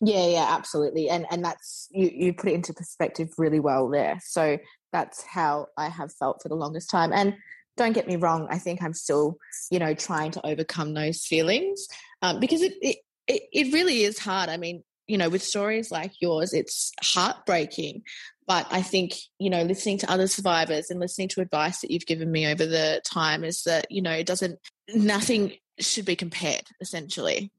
Yeah, 0.00 0.26
yeah, 0.26 0.46
absolutely. 0.50 1.08
And 1.08 1.26
and 1.30 1.44
that's 1.44 1.88
you 1.90 2.10
you 2.12 2.34
put 2.34 2.50
it 2.50 2.54
into 2.54 2.74
perspective 2.74 3.30
really 3.38 3.60
well 3.60 3.88
there. 3.88 4.18
So 4.22 4.58
that's 4.92 5.22
how 5.22 5.68
I 5.78 5.88
have 5.88 6.12
felt 6.12 6.42
for 6.42 6.48
the 6.48 6.56
longest 6.56 6.90
time. 6.90 7.12
And 7.12 7.34
don't 7.76 7.92
get 7.92 8.06
me 8.06 8.16
wrong, 8.16 8.48
I 8.50 8.58
think 8.58 8.82
I'm 8.82 8.92
still, 8.92 9.38
you 9.70 9.78
know, 9.78 9.94
trying 9.94 10.30
to 10.32 10.46
overcome 10.46 10.92
those 10.92 11.24
feelings 11.24 11.86
um, 12.20 12.38
because 12.38 12.60
it, 12.60 12.74
it 12.82 12.96
it 13.26 13.42
it 13.52 13.72
really 13.72 14.02
is 14.02 14.18
hard. 14.18 14.50
I 14.50 14.56
mean, 14.56 14.82
you 15.06 15.16
know, 15.16 15.28
with 15.28 15.42
stories 15.42 15.90
like 15.90 16.20
yours, 16.20 16.52
it's 16.52 16.92
heartbreaking. 17.02 18.02
But 18.46 18.66
I 18.70 18.82
think, 18.82 19.14
you 19.38 19.50
know, 19.50 19.62
listening 19.62 19.98
to 19.98 20.10
other 20.10 20.26
survivors 20.26 20.90
and 20.90 20.98
listening 20.98 21.28
to 21.28 21.40
advice 21.40 21.80
that 21.80 21.90
you've 21.90 22.06
given 22.06 22.30
me 22.30 22.46
over 22.46 22.66
the 22.66 23.00
time 23.04 23.44
is 23.44 23.62
that, 23.64 23.86
you 23.90 24.02
know, 24.02 24.12
it 24.12 24.26
doesn't, 24.26 24.58
nothing 24.94 25.52
should 25.78 26.04
be 26.04 26.16
compared, 26.16 26.64
essentially. 26.80 27.52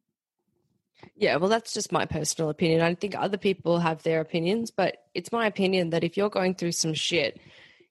Yeah, 1.16 1.38
well, 1.38 1.50
that's 1.50 1.74
just 1.74 1.92
my 1.92 2.06
personal 2.06 2.50
opinion. 2.50 2.82
I 2.82 2.96
think 2.96 3.16
other 3.18 3.38
people 3.38 3.80
have 3.80 4.04
their 4.04 4.22
opinions, 4.22 4.72
but 4.72 4.98
it's 5.14 5.32
my 5.32 5.48
opinion 5.48 5.92
that 5.92 6.04
if 6.04 6.18
you're 6.18 6.30
going 6.30 6.56
through 6.56 6.72
some 6.74 6.94
shit, 6.94 7.40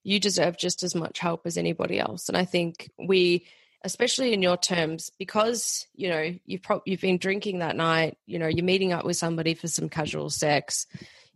you 0.03 0.19
deserve 0.19 0.57
just 0.57 0.83
as 0.83 0.95
much 0.95 1.19
help 1.19 1.47
as 1.47 1.57
anybody 1.57 1.99
else. 1.99 2.29
And 2.29 2.37
I 2.37 2.45
think 2.45 2.91
we, 2.99 3.47
especially 3.85 4.33
in 4.33 4.43
your 4.43 4.57
terms, 4.57 5.11
because 5.19 5.87
you 5.95 6.09
know 6.09 6.35
you've 6.45 6.63
pro- 6.63 6.83
you've 6.85 7.01
been 7.01 7.19
drinking 7.19 7.61
that 7.61 7.77
night, 7.77 8.19
you 8.27 8.39
know, 8.39 8.49
you're 8.49 8.65
meeting 8.65 8.93
up 8.93 9.05
with 9.05 9.17
somebody 9.17 9.55
for 9.55 9.69
some 9.69 9.89
casual 9.89 10.31
sex. 10.31 10.87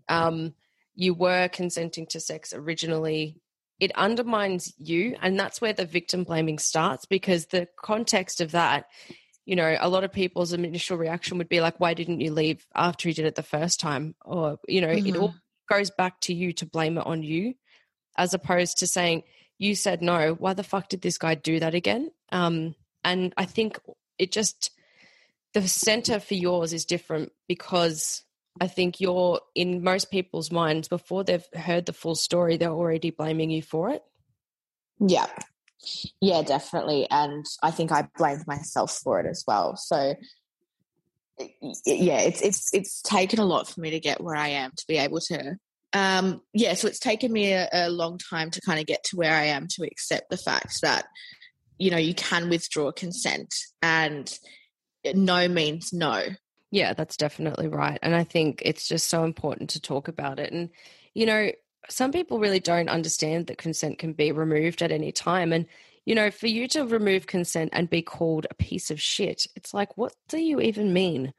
Um, 0.09 0.55
you 0.97 1.15
were 1.15 1.49
consenting 1.49 2.07
to 2.07 2.19
sex 2.19 2.53
originally, 2.53 3.37
it 3.79 3.93
undermines 3.95 4.73
you. 4.79 5.15
And 5.21 5.39
that's 5.39 5.61
where 5.61 5.75
the 5.75 5.85
victim 5.85 6.25
blaming 6.25 6.59
starts 6.59 7.05
because 7.05 7.47
the 7.47 7.69
context 7.81 8.41
of 8.41 8.53
that, 8.53 8.87
you 9.45 9.55
know, 9.55 9.77
a 9.79 9.89
lot 9.89 10.03
of 10.03 10.13
people's 10.13 10.55
initial 10.55 10.97
reaction 10.97 11.39
would 11.39 11.51
be 11.51 11.61
like, 11.61 11.79
why 11.79 11.95
didn't 11.95 12.23
you 12.23 12.33
leave 12.33 12.67
after 12.75 13.09
you 13.09 13.15
did 13.15 13.27
it 13.27 13.35
the 13.35 13.43
first 13.43 13.79
time? 13.79 14.15
Or, 14.25 14.59
you 14.67 14.81
know, 14.81 14.89
mm-hmm. 14.89 15.07
it 15.07 15.17
all 15.17 15.35
goes 15.71 15.91
back 15.91 16.19
to 16.23 16.35
you 16.35 16.53
to 16.55 16.67
blame 16.67 16.97
it 16.97 17.07
on 17.07 17.23
you 17.23 17.55
as 18.17 18.33
opposed 18.33 18.79
to 18.79 18.87
saying, 18.87 19.23
you 19.59 19.75
said 19.75 20.01
no, 20.01 20.33
why 20.33 20.55
the 20.55 20.65
fuck 20.65 20.89
did 20.89 21.03
this 21.03 21.19
guy 21.19 21.35
do 21.35 21.61
that 21.61 21.75
again? 21.75 22.11
Um, 22.33 22.75
and 23.05 23.35
I 23.37 23.45
think 23.45 23.79
it 24.19 24.33
just, 24.33 24.71
the 25.53 25.69
center 25.69 26.19
for 26.19 26.35
yours 26.35 26.73
is 26.73 26.87
different 26.87 27.33
because 27.47 28.23
I 28.61 28.69
think 28.69 29.01
you're 29.01 29.41
in 29.55 29.83
most 29.83 30.11
people's 30.11 30.51
minds 30.51 30.89
before 30.89 31.25
they've 31.25 31.45
heard 31.55 31.87
the 31.87 31.93
full 31.93 32.15
story, 32.15 32.57
they're 32.57 32.71
already 32.71 33.11
blaming 33.11 33.51
you 33.51 33.63
for 33.63 33.91
it. 33.91 34.03
Yeah. 34.99 35.27
Yeah, 36.21 36.43
definitely. 36.43 37.07
And 37.11 37.45
I 37.63 37.71
think 37.71 37.93
I 37.93 38.09
blamed 38.17 38.47
myself 38.47 38.99
for 39.03 39.21
it 39.21 39.27
as 39.27 39.45
well. 39.47 39.77
So 39.77 40.15
yeah, 41.85 42.21
it's 42.21 42.41
it's 42.41 42.73
it's 42.73 43.03
taken 43.03 43.39
a 43.39 43.45
lot 43.45 43.69
for 43.69 43.81
me 43.81 43.91
to 43.91 44.01
get 44.01 44.23
where 44.23 44.37
I 44.37 44.49
am 44.49 44.71
to 44.75 44.85
be 44.89 44.97
able 44.97 45.21
to 45.21 45.57
um 45.93 46.41
yeah, 46.55 46.75
so 46.75 46.89
it's 46.89 46.99
taken 46.99 47.31
me 47.31 47.53
a, 47.53 47.69
a 47.73 47.91
long 47.91 48.19
time 48.19 48.51
to 48.53 48.61
kind 48.63 48.81
of 48.81 48.87
get 48.87 49.05
to 49.05 49.17
where 49.17 49.35
I 49.35 49.45
am 49.45 49.67
to 49.73 49.85
accept 49.85 50.31
the 50.31 50.39
fact 50.39 50.81
that 50.83 51.07
you 51.79 51.91
know 51.91 51.99
you 51.99 52.15
can 52.15 52.49
withdraw 52.49 52.91
consent 52.91 53.55
and 53.83 54.33
no 55.15 55.47
means 55.47 55.93
no 55.93 56.23
yeah, 56.71 56.95
that's 56.95 57.17
definitely 57.17 57.69
right. 57.69 57.99
And 58.03 58.15
I 58.15 58.25
think 58.25 58.63
it's 58.65 58.89
just 58.89 59.09
so 59.09 59.25
important 59.25 59.71
to 59.71 59.81
talk 59.81 60.09
about 60.09 60.39
it. 60.39 60.53
And, 60.53 60.71
you 61.15 61.27
know, 61.27 61.51
some 61.89 62.13
people 62.13 62.39
really 62.39 62.61
don't 62.61 62.89
understand 62.89 63.47
that 63.47 63.59
consent 63.59 63.99
can 63.99 64.13
be 64.13 64.33
removed 64.33 64.83
at 64.83 64.91
any 64.91 65.13
time. 65.13 65.53
And, 65.53 65.67
you 66.05 66.15
know, 66.15 66.31
for 66.31 66.47
you 66.49 66.69
to 66.69 66.87
remove 66.87 67.27
consent 67.27 67.71
and 67.73 67.89
be 67.89 68.03
called 68.03 68.47
a 68.51 68.55
piece 68.55 68.91
of 68.91 69.01
shit, 69.01 69.47
it's 69.55 69.73
like, 69.73 69.97
what 69.97 70.15
do 70.29 70.39
you 70.39 70.61
even 70.61 70.93
mean? 70.93 71.33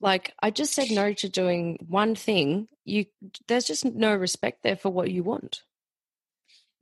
Like, 0.00 0.32
I 0.42 0.50
just 0.50 0.74
said 0.74 0.90
no 0.90 1.12
to 1.14 1.28
doing 1.28 1.78
one 1.88 2.14
thing. 2.14 2.68
You, 2.84 3.06
there's 3.48 3.64
just 3.64 3.84
no 3.84 4.14
respect 4.14 4.62
there 4.62 4.76
for 4.76 4.90
what 4.90 5.10
you 5.10 5.22
want. 5.22 5.62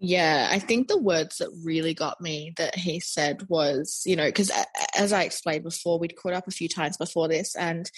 Yeah, 0.05 0.49
I 0.51 0.59
think 0.59 0.89
the 0.89 0.99
words 0.99 1.39
that 1.39 1.57
really 1.65 1.95
got 1.95 2.21
me 2.21 2.55
that 2.57 2.75
he 2.75 2.99
said 2.99 3.49
was, 3.49 4.03
you 4.05 4.17
know, 4.17 4.27
because 4.27 4.51
as 4.99 5.13
I 5.13 5.23
explained 5.23 5.63
before, 5.63 6.01
we'd 6.01 6.17
caught 6.17 6.33
up 6.33 6.49
a 6.49 6.51
few 6.53 6.69
times 6.69 6.97
before 6.97 7.29
this 7.29 7.55
and 7.55 7.89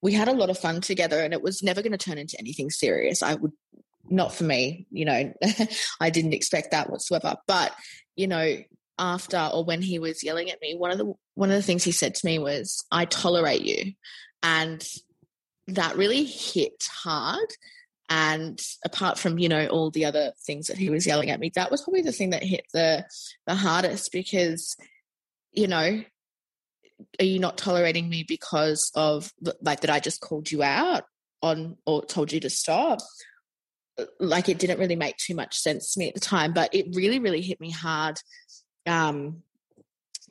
we 0.00 0.12
had 0.12 0.28
a 0.28 0.32
lot 0.32 0.50
of 0.50 0.58
fun 0.58 0.80
together 0.80 1.18
and 1.18 1.34
it 1.34 1.42
was 1.42 1.60
never 1.60 1.82
going 1.82 1.90
to 1.90 1.98
turn 1.98 2.16
into 2.16 2.38
anything 2.38 2.70
serious. 2.70 3.24
I 3.24 3.34
would, 3.34 3.50
not 4.08 4.32
for 4.32 4.44
me, 4.44 4.86
you 4.92 5.04
know, 5.04 5.32
I 6.00 6.10
didn't 6.10 6.32
expect 6.32 6.70
that 6.70 6.90
whatsoever. 6.90 7.34
But, 7.48 7.74
you 8.14 8.28
know, 8.28 8.58
after 8.96 9.50
or 9.52 9.64
when 9.64 9.82
he 9.82 9.98
was 9.98 10.22
yelling 10.22 10.52
at 10.52 10.60
me, 10.62 10.76
one 10.76 10.92
of 10.92 10.98
the 10.98 11.12
one 11.34 11.50
of 11.50 11.56
the 11.56 11.62
things 11.62 11.82
he 11.82 11.90
said 11.90 12.14
to 12.14 12.26
me 12.26 12.38
was, 12.38 12.84
I 12.92 13.04
tolerate 13.04 13.62
you. 13.62 13.94
And 14.44 14.86
that 15.66 15.96
really 15.96 16.22
hit 16.22 16.84
hard 17.02 17.48
and 18.08 18.60
apart 18.84 19.18
from 19.18 19.38
you 19.38 19.48
know 19.48 19.66
all 19.66 19.90
the 19.90 20.04
other 20.04 20.32
things 20.46 20.68
that 20.68 20.78
he 20.78 20.90
was 20.90 21.06
yelling 21.06 21.30
at 21.30 21.40
me 21.40 21.50
that 21.54 21.70
was 21.70 21.82
probably 21.82 22.02
the 22.02 22.12
thing 22.12 22.30
that 22.30 22.42
hit 22.42 22.64
the 22.72 23.04
the 23.46 23.54
hardest 23.54 24.12
because 24.12 24.76
you 25.52 25.66
know 25.66 26.02
are 27.20 27.24
you 27.24 27.38
not 27.38 27.58
tolerating 27.58 28.08
me 28.08 28.24
because 28.26 28.90
of 28.94 29.32
like 29.60 29.80
that 29.80 29.90
i 29.90 30.00
just 30.00 30.20
called 30.20 30.50
you 30.50 30.62
out 30.62 31.04
on 31.42 31.76
or 31.86 32.04
told 32.04 32.32
you 32.32 32.40
to 32.40 32.50
stop? 32.50 33.00
Like 34.18 34.48
it 34.48 34.58
didn't 34.58 34.78
really 34.78 34.96
make 34.96 35.16
too 35.16 35.34
much 35.34 35.58
sense 35.58 35.92
to 35.92 35.98
me 35.98 36.08
at 36.08 36.14
the 36.14 36.20
time 36.20 36.52
but 36.52 36.72
it 36.72 36.94
really 36.94 37.18
really 37.18 37.40
hit 37.40 37.60
me 37.60 37.72
hard 37.72 38.16
um 38.86 39.42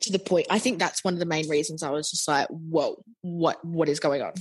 to 0.00 0.10
the 0.10 0.18
point 0.18 0.46
i 0.48 0.58
think 0.58 0.78
that's 0.78 1.04
one 1.04 1.12
of 1.12 1.20
the 1.20 1.26
main 1.26 1.46
reasons 1.50 1.82
i 1.82 1.90
was 1.90 2.10
just 2.10 2.26
like 2.26 2.48
whoa 2.48 2.96
what 3.20 3.62
what 3.62 3.90
is 3.90 4.00
going 4.00 4.22
on 4.22 4.32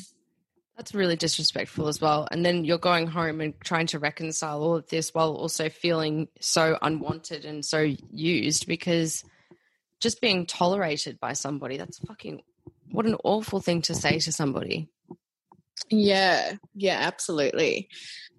that's 0.78 0.94
really 0.94 1.16
disrespectful 1.16 1.88
as 1.88 2.00
well. 2.00 2.28
And 2.30 2.46
then 2.46 2.64
you're 2.64 2.78
going 2.78 3.08
home 3.08 3.42
and 3.42 3.60
trying 3.62 3.88
to 3.88 4.00
reconcile 4.00 4.62
all 4.62 4.76
of 4.76 4.88
this 4.88 5.12
while 5.14 5.34
also 5.34 5.70
feeling 5.70 6.28
so 6.40 6.78
unwanted 6.82 7.46
and 7.46 7.66
so 7.66 7.80
used 8.12 8.68
because 8.68 9.24
just 10.00 10.22
being 10.22 10.46
tolerated 10.46 11.20
by 11.20 11.34
somebody, 11.34 11.78
that's 11.78 11.98
fucking 12.00 12.42
what 12.92 13.08
an 13.08 13.16
awful 13.24 13.60
thing 13.60 13.82
to 13.84 13.96
say 13.96 14.20
to 14.20 14.32
somebody. 14.32 14.88
Yeah, 15.90 16.54
yeah, 16.76 17.00
absolutely. 17.02 17.90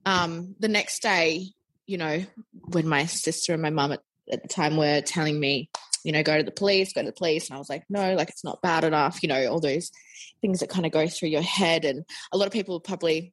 Um, 0.06 0.54
the 0.60 0.68
next 0.68 1.02
day, 1.02 1.48
you 1.86 1.98
know, 1.98 2.24
when 2.68 2.86
my 2.86 3.06
sister 3.06 3.52
and 3.52 3.62
my 3.62 3.70
mum 3.70 3.92
at, 3.92 4.02
at 4.30 4.42
the 4.42 4.48
time 4.48 4.76
were 4.76 5.00
telling 5.00 5.40
me, 5.40 5.70
you 6.04 6.12
know, 6.12 6.22
go 6.22 6.36
to 6.38 6.44
the 6.44 6.50
police, 6.50 6.92
go 6.92 7.02
to 7.02 7.06
the 7.06 7.12
police. 7.12 7.48
And 7.48 7.56
I 7.56 7.58
was 7.58 7.68
like, 7.68 7.84
no, 7.88 8.14
like 8.14 8.28
it's 8.28 8.44
not 8.44 8.62
bad 8.62 8.84
enough, 8.84 9.22
you 9.22 9.28
know, 9.28 9.46
all 9.46 9.60
those 9.60 9.90
things 10.40 10.60
that 10.60 10.70
kind 10.70 10.86
of 10.86 10.92
go 10.92 11.06
through 11.06 11.30
your 11.30 11.42
head. 11.42 11.84
And 11.84 12.04
a 12.32 12.36
lot 12.36 12.46
of 12.46 12.52
people 12.52 12.80
probably 12.80 13.32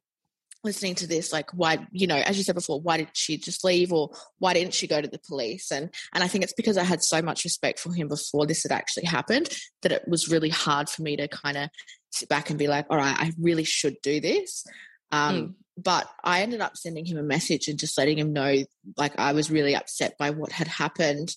listening 0.66 0.96
to 0.96 1.06
this 1.06 1.32
like 1.32 1.48
why 1.52 1.78
you 1.92 2.06
know 2.06 2.16
as 2.16 2.36
you 2.36 2.42
said 2.42 2.54
before 2.54 2.80
why 2.80 2.96
did 2.96 3.08
she 3.12 3.38
just 3.38 3.64
leave 3.64 3.92
or 3.92 4.10
why 4.38 4.52
didn't 4.52 4.74
she 4.74 4.86
go 4.86 5.00
to 5.00 5.08
the 5.08 5.20
police 5.20 5.70
and 5.70 5.90
and 6.12 6.24
i 6.24 6.28
think 6.28 6.42
it's 6.42 6.52
because 6.52 6.76
i 6.76 6.82
had 6.82 7.02
so 7.02 7.22
much 7.22 7.44
respect 7.44 7.78
for 7.78 7.92
him 7.94 8.08
before 8.08 8.46
this 8.46 8.64
had 8.64 8.72
actually 8.72 9.04
happened 9.04 9.48
that 9.82 9.92
it 9.92 10.02
was 10.08 10.28
really 10.28 10.48
hard 10.48 10.88
for 10.90 11.02
me 11.02 11.16
to 11.16 11.28
kind 11.28 11.56
of 11.56 11.70
sit 12.10 12.28
back 12.28 12.50
and 12.50 12.58
be 12.58 12.66
like 12.66 12.84
all 12.90 12.96
right 12.96 13.16
i 13.18 13.32
really 13.40 13.64
should 13.64 13.96
do 14.02 14.20
this 14.20 14.64
um, 15.12 15.36
mm. 15.36 15.54
but 15.78 16.10
i 16.24 16.42
ended 16.42 16.60
up 16.60 16.76
sending 16.76 17.06
him 17.06 17.16
a 17.16 17.22
message 17.22 17.68
and 17.68 17.78
just 17.78 17.96
letting 17.96 18.18
him 18.18 18.32
know 18.32 18.56
like 18.96 19.16
i 19.18 19.32
was 19.32 19.50
really 19.50 19.76
upset 19.76 20.18
by 20.18 20.30
what 20.30 20.50
had 20.50 20.66
happened 20.66 21.36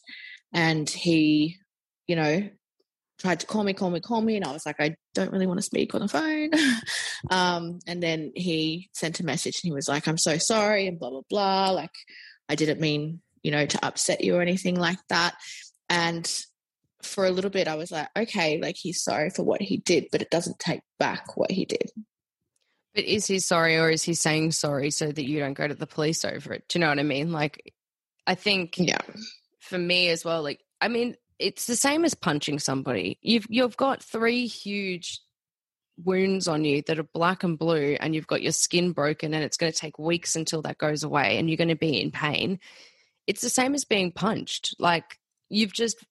and 0.54 0.90
he 0.90 1.58
you 2.08 2.16
know 2.16 2.50
tried 3.20 3.42
to 3.42 3.46
call 3.48 3.64
me, 3.64 3.74
call 3.74 3.90
me, 3.90 4.00
call 4.00 4.22
me. 4.22 4.38
And 4.38 4.46
I 4.46 4.52
was 4.52 4.66
like, 4.66 4.78
I 4.80 4.96
don't 5.14 5.32
really 5.32 5.46
want 5.46 5.60
to 5.60 5.64
speak 5.64 5.94
on 5.94 6.02
the 6.02 6.08
phone. 6.08 6.52
um, 7.30 7.80
and 7.86 8.02
then 8.02 8.32
he 8.34 8.90
sent 8.94 9.20
a 9.20 9.26
message 9.26 9.60
and 9.62 9.70
he 9.70 9.74
was 9.74 9.90
like, 9.90 10.08
I'm 10.08 10.18
so 10.18 10.38
sorry 10.38 10.88
and 10.88 10.98
blah, 10.98 11.10
blah, 11.10 11.22
blah. 11.30 11.72
Like, 11.72 11.92
I 12.48 12.56
didn't 12.56 12.80
mean, 12.80 13.22
you 13.44 13.52
know, 13.52 13.66
to 13.66 13.86
upset 13.86 14.24
you 14.24 14.38
or 14.38 14.42
anything 14.42 14.76
like 14.76 15.00
that. 15.10 15.36
And 15.90 16.32
for 17.02 17.26
a 17.26 17.32
little 17.32 17.52
bit, 17.52 17.68
I 17.68 17.76
was 17.76 17.92
like, 17.92 18.08
okay, 18.18 18.60
like 18.62 18.76
he's 18.78 19.04
sorry 19.04 19.30
for 19.30 19.44
what 19.44 19.62
he 19.62 19.78
did, 19.78 20.08
but 20.12 20.22
it 20.22 20.30
doesn't 20.30 20.60
take 20.60 20.82
back 20.98 21.38
what 21.38 21.52
he 21.52 21.66
did. 21.66 21.92
But 22.96 23.04
is 23.04 23.28
he 23.28 23.40
sorry 23.40 23.78
or 23.78 23.90
is 23.90 24.04
he 24.04 24.14
saying 24.14 24.52
sorry 24.54 24.92
so 24.92 25.12
that 25.12 25.28
you 25.28 25.40
don't 25.40 25.54
go 25.54 25.68
to 25.68 25.76
the 25.76 25.88
police 25.88 26.26
over 26.26 26.54
it? 26.54 26.64
Do 26.68 26.80
you 26.80 26.82
know 26.82 26.90
what 26.90 27.00
I 27.00 27.04
mean? 27.04 27.32
Like, 27.32 27.74
I 28.26 28.36
think 28.36 28.78
yeah. 28.78 29.02
For 29.70 29.78
me 29.78 30.10
as 30.10 30.26
well, 30.26 30.44
like, 30.44 30.64
I 30.82 30.88
mean, 30.88 31.16
it's 31.40 31.68
the 31.68 31.76
same 31.76 32.04
as 32.04 32.14
punching 32.14 32.60
somebody. 32.60 33.18
You've 33.22 33.46
you've 33.50 33.78
got 33.78 34.04
three 34.04 34.46
huge 34.48 35.22
wounds 36.04 36.48
on 36.48 36.66
you 36.66 36.82
that 36.88 37.00
are 37.00 37.04
black 37.14 37.44
and 37.44 37.58
blue 37.58 37.98
and 38.00 38.16
you've 38.16 38.28
got 38.28 38.42
your 38.42 38.52
skin 38.52 38.92
broken 38.92 39.34
and 39.34 39.44
it's 39.44 39.58
going 39.58 39.72
to 39.72 39.78
take 39.78 40.00
weeks 40.00 40.36
until 40.36 40.62
that 40.62 40.78
goes 40.78 41.04
away 41.04 41.38
and 41.38 41.50
you're 41.50 41.58
going 41.58 41.70
to 41.70 41.76
be 41.76 42.02
in 42.02 42.12
pain. 42.12 42.60
It's 43.28 43.42
the 43.42 43.50
same 43.50 43.74
as 43.74 43.86
being 43.86 44.12
punched. 44.12 44.76
Like 44.80 45.20
you've 45.50 45.74
just 45.74 46.04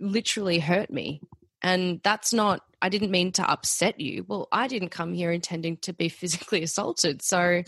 literally 0.00 0.58
hurt 0.58 0.90
me. 0.90 1.20
And 1.66 2.00
that's 2.04 2.32
not 2.32 2.60
I 2.80 2.88
didn't 2.88 3.10
mean 3.10 3.32
to 3.32 3.42
upset 3.42 3.98
you. 3.98 4.24
Well, 4.28 4.46
I 4.52 4.68
didn't 4.68 4.90
come 4.90 5.12
here 5.12 5.32
intending 5.32 5.78
to 5.78 5.92
be 5.92 6.08
physically 6.20 6.62
assaulted. 6.62 7.22
So 7.22 7.62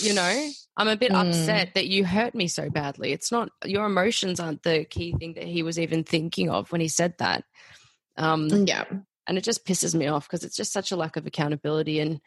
you 0.00 0.14
know 0.14 0.50
i'm 0.76 0.88
a 0.88 0.96
bit 0.96 1.12
mm. 1.12 1.28
upset 1.28 1.74
that 1.74 1.86
you 1.86 2.04
hurt 2.04 2.34
me 2.34 2.48
so 2.48 2.70
badly 2.70 3.12
it's 3.12 3.30
not 3.30 3.50
your 3.64 3.86
emotions 3.86 4.40
aren't 4.40 4.62
the 4.62 4.84
key 4.84 5.14
thing 5.18 5.34
that 5.34 5.44
he 5.44 5.62
was 5.62 5.78
even 5.78 6.04
thinking 6.04 6.50
of 6.50 6.70
when 6.72 6.80
he 6.80 6.88
said 6.88 7.14
that 7.18 7.44
um 8.16 8.48
mm, 8.48 8.68
yeah 8.68 8.84
and 9.26 9.38
it 9.38 9.44
just 9.44 9.66
pisses 9.66 9.94
me 9.94 10.06
off 10.06 10.26
because 10.26 10.44
it's 10.44 10.56
just 10.56 10.72
such 10.72 10.92
a 10.92 10.96
lack 10.96 11.16
of 11.16 11.26
accountability 11.26 12.00
and 12.00 12.20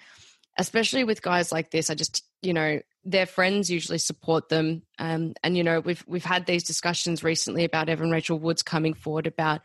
especially 0.58 1.04
with 1.04 1.22
guys 1.22 1.52
like 1.52 1.72
this 1.72 1.90
i 1.90 1.96
just 1.96 2.24
you 2.42 2.54
know 2.54 2.80
their 3.04 3.26
friends 3.26 3.70
usually 3.70 3.98
support 3.98 4.50
them 4.50 4.82
um, 4.98 5.34
and 5.44 5.58
you 5.58 5.64
know 5.64 5.80
we've 5.80 6.04
we've 6.08 6.26
had 6.26 6.46
these 6.46 6.64
discussions 6.64 7.24
recently 7.24 7.64
about 7.64 7.90
evan 7.90 8.12
rachel 8.12 8.40
woods 8.40 8.64
coming 8.64 8.94
forward 8.94 9.28
about 9.28 9.62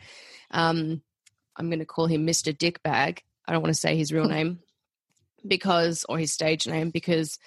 um, 0.51 1.03
i'm 1.57 1.69
going 1.69 1.79
to 1.79 1.87
call 1.87 2.07
him 2.07 2.27
mr 2.27 2.57
dickbag. 2.57 3.19
I 3.47 3.53
don't 3.53 3.63
want 3.63 3.75
to 3.75 3.81
say 3.81 3.97
his 3.97 4.13
real 4.13 4.29
name 4.37 4.61
because 5.47 6.05
or 6.09 6.19
his 6.19 6.33
stage 6.33 6.67
name 6.67 6.91
because 6.91 7.39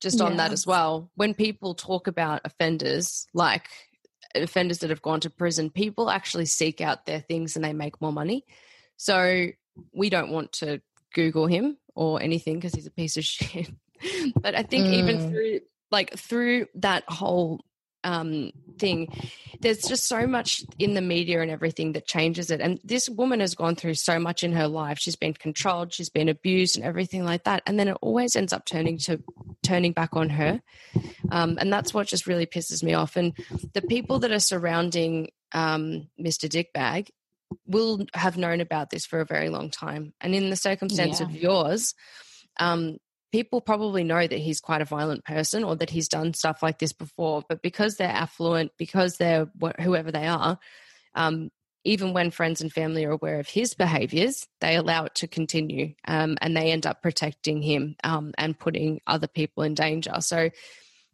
just 0.00 0.20
on 0.20 0.36
that 0.36 0.52
as 0.52 0.64
well 0.66 1.10
when 1.16 1.34
people 1.34 1.74
talk 1.74 2.06
about 2.06 2.40
offenders 2.44 3.26
like 3.34 3.68
offenders 4.34 4.78
that 4.78 4.90
have 4.90 5.02
gone 5.02 5.20
to 5.20 5.30
prison 5.30 5.70
people 5.70 6.10
actually 6.10 6.46
seek 6.46 6.80
out 6.80 7.06
their 7.06 7.20
things 7.20 7.56
and 7.56 7.64
they 7.64 7.72
make 7.72 8.00
more 8.00 8.12
money. 8.12 8.44
So 8.96 9.46
we 9.92 10.10
don't 10.10 10.30
want 10.30 10.52
to 10.54 10.80
google 11.14 11.46
him 11.46 11.78
or 11.94 12.20
anything 12.20 12.56
because 12.56 12.74
he's 12.74 12.86
a 12.86 12.90
piece 12.90 13.16
of 13.16 13.24
shit. 13.24 13.70
But 14.40 14.54
i 14.54 14.62
think 14.62 14.86
mm. 14.86 14.94
even 14.94 15.30
through 15.30 15.60
like 15.90 16.16
through 16.16 16.66
that 16.76 17.04
whole 17.08 17.64
um, 18.04 18.50
thing. 18.78 19.12
There's 19.60 19.82
just 19.82 20.06
so 20.06 20.26
much 20.26 20.62
in 20.78 20.94
the 20.94 21.00
media 21.00 21.40
and 21.42 21.50
everything 21.50 21.92
that 21.92 22.06
changes 22.06 22.50
it. 22.50 22.60
And 22.60 22.80
this 22.84 23.08
woman 23.08 23.40
has 23.40 23.54
gone 23.54 23.76
through 23.76 23.94
so 23.94 24.18
much 24.18 24.44
in 24.44 24.52
her 24.52 24.68
life. 24.68 24.98
She's 24.98 25.16
been 25.16 25.34
controlled, 25.34 25.92
she's 25.92 26.10
been 26.10 26.28
abused, 26.28 26.76
and 26.76 26.84
everything 26.84 27.24
like 27.24 27.44
that. 27.44 27.62
And 27.66 27.78
then 27.78 27.88
it 27.88 27.96
always 28.00 28.36
ends 28.36 28.52
up 28.52 28.64
turning 28.64 28.98
to 28.98 29.22
turning 29.62 29.92
back 29.92 30.10
on 30.14 30.30
her. 30.30 30.60
Um, 31.30 31.58
and 31.60 31.72
that's 31.72 31.92
what 31.92 32.06
just 32.06 32.26
really 32.26 32.46
pisses 32.46 32.82
me 32.82 32.94
off. 32.94 33.16
And 33.16 33.36
the 33.74 33.82
people 33.82 34.20
that 34.20 34.32
are 34.32 34.40
surrounding 34.40 35.28
um, 35.52 36.08
Mr. 36.20 36.48
Dickbag 36.48 37.08
will 37.66 38.06
have 38.14 38.36
known 38.36 38.60
about 38.60 38.90
this 38.90 39.06
for 39.06 39.20
a 39.20 39.26
very 39.26 39.48
long 39.48 39.70
time. 39.70 40.12
And 40.20 40.34
in 40.34 40.50
the 40.50 40.56
circumstance 40.56 41.20
yeah. 41.20 41.26
of 41.26 41.34
yours, 41.34 41.94
um, 42.60 42.98
people 43.32 43.60
probably 43.60 44.04
know 44.04 44.26
that 44.26 44.38
he's 44.38 44.60
quite 44.60 44.80
a 44.80 44.86
violent 44.86 45.24
person 45.24 45.64
or 45.64 45.76
that 45.76 45.90
he's 45.90 46.08
done 46.08 46.34
stuff 46.34 46.62
like 46.62 46.78
this 46.78 46.92
before. 46.92 47.42
But 47.48 47.62
because 47.62 47.96
they're 47.96 48.08
affluent, 48.08 48.72
because 48.78 49.16
they're 49.16 49.48
wh- 49.60 49.80
whoever 49.80 50.10
they 50.10 50.26
are, 50.26 50.58
um, 51.14 51.50
even 51.84 52.12
when 52.12 52.30
friends 52.30 52.60
and 52.60 52.72
family 52.72 53.04
are 53.04 53.12
aware 53.12 53.40
of 53.40 53.48
his 53.48 53.74
behaviors, 53.74 54.46
they 54.60 54.76
allow 54.76 55.04
it 55.04 55.14
to 55.16 55.28
continue 55.28 55.94
um, 56.06 56.36
and 56.40 56.56
they 56.56 56.72
end 56.72 56.86
up 56.86 57.02
protecting 57.02 57.62
him 57.62 57.96
um, 58.04 58.32
and 58.36 58.58
putting 58.58 59.00
other 59.06 59.26
people 59.28 59.62
in 59.62 59.74
danger. 59.74 60.14
So 60.20 60.50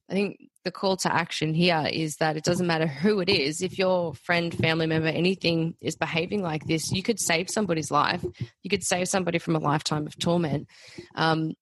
I 0.08 0.12
think 0.12 0.50
the 0.64 0.70
call 0.70 0.96
to 0.98 1.12
action 1.12 1.54
here 1.54 1.88
is 1.90 2.16
that 2.16 2.36
it 2.36 2.44
doesn't 2.44 2.66
matter 2.66 2.86
who 2.86 3.20
it 3.20 3.28
is. 3.28 3.62
If 3.62 3.78
your 3.78 4.14
friend, 4.14 4.52
family 4.54 4.86
member, 4.86 5.08
anything 5.08 5.74
is 5.80 5.96
behaving 5.96 6.42
like 6.42 6.66
this, 6.66 6.92
you 6.92 7.02
could 7.02 7.18
save 7.18 7.48
somebody's 7.48 7.90
life. 7.90 8.24
You 8.62 8.70
could 8.70 8.84
save 8.84 9.08
somebody 9.08 9.38
from 9.38 9.56
a 9.56 9.60
lifetime 9.60 10.06
of 10.06 10.18
torment. 10.18 10.68
Um, 11.14 11.54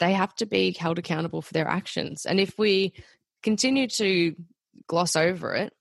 they 0.00 0.12
have 0.12 0.34
to 0.36 0.46
be 0.46 0.72
held 0.72 0.98
accountable 0.98 1.42
for 1.42 1.52
their 1.52 1.68
actions. 1.68 2.26
And 2.26 2.40
if 2.40 2.58
we 2.58 2.94
continue 3.42 3.86
to 3.88 4.34
gloss 4.88 5.14
over 5.14 5.54
it 5.54 5.72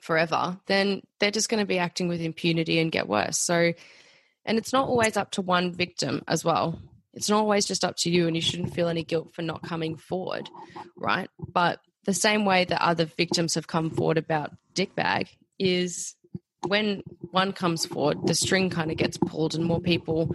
forever, 0.00 0.58
then 0.66 1.02
they're 1.20 1.30
just 1.30 1.50
going 1.50 1.62
to 1.62 1.66
be 1.66 1.78
acting 1.78 2.08
with 2.08 2.20
impunity 2.22 2.78
and 2.78 2.92
get 2.92 3.08
worse. 3.08 3.38
So, 3.38 3.72
and 4.44 4.58
it's 4.58 4.72
not 4.72 4.88
always 4.88 5.18
up 5.18 5.32
to 5.32 5.42
one 5.42 5.72
victim 5.72 6.22
as 6.28 6.44
well 6.44 6.78
it's 7.16 7.30
not 7.30 7.38
always 7.38 7.64
just 7.64 7.84
up 7.84 7.96
to 7.98 8.10
you, 8.10 8.26
and 8.26 8.36
you 8.36 8.42
shouldn't 8.42 8.74
feel 8.74 8.88
any 8.88 9.02
guilt 9.02 9.34
for 9.34 9.42
not 9.42 9.62
coming 9.62 9.96
forward, 9.96 10.48
right? 10.96 11.28
But 11.38 11.80
the 12.04 12.14
same 12.14 12.44
way 12.44 12.64
that 12.64 12.82
other 12.82 13.06
victims 13.06 13.54
have 13.54 13.66
come 13.66 13.90
forward 13.90 14.18
about 14.18 14.52
Dickbag 14.74 15.28
is 15.58 16.14
when 16.66 17.02
one 17.30 17.52
comes 17.52 17.86
forward, 17.86 18.26
the 18.26 18.34
string 18.34 18.70
kind 18.70 18.90
of 18.90 18.96
gets 18.96 19.16
pulled 19.16 19.54
and 19.54 19.64
more 19.64 19.80
people 19.80 20.34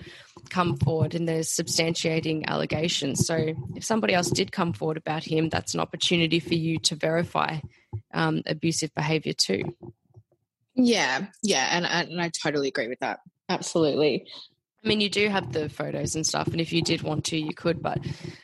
come 0.50 0.78
forward 0.78 1.16
and 1.16 1.28
there's 1.28 1.50
substantiating 1.50 2.46
allegations. 2.48 3.26
So 3.26 3.54
if 3.76 3.84
somebody 3.84 4.14
else 4.14 4.30
did 4.30 4.52
come 4.52 4.74
forward 4.74 4.98
about 4.98 5.24
him, 5.24 5.50
that's 5.50 5.74
an 5.74 5.80
opportunity 5.80 6.40
for 6.40 6.56
you 6.56 6.80
to 6.80 6.96
verify 6.96 7.60
um, 8.14 8.42
abusive 8.46 8.94
behavior 8.96 9.34
too. 9.34 9.76
Yeah, 10.74 11.28
yeah, 11.44 11.68
and, 11.72 11.86
and 11.86 12.22
I 12.22 12.30
totally 12.30 12.70
agree 12.70 12.88
with 12.88 13.00
that. 13.00 13.20
Absolutely. 13.50 14.28
I 14.84 14.88
mean, 14.88 15.02
you 15.02 15.10
do 15.10 15.30
have 15.30 15.52
the 15.52 15.70
photos 15.70 16.16
and 16.16 16.26
stuff, 16.26 16.48
and 16.48 16.60
if 16.60 16.74
you 16.74 16.82
did 16.82 17.04
want 17.04 17.26
to, 17.26 17.38
you 17.38 17.54
could. 17.54 17.82
But 17.82 18.00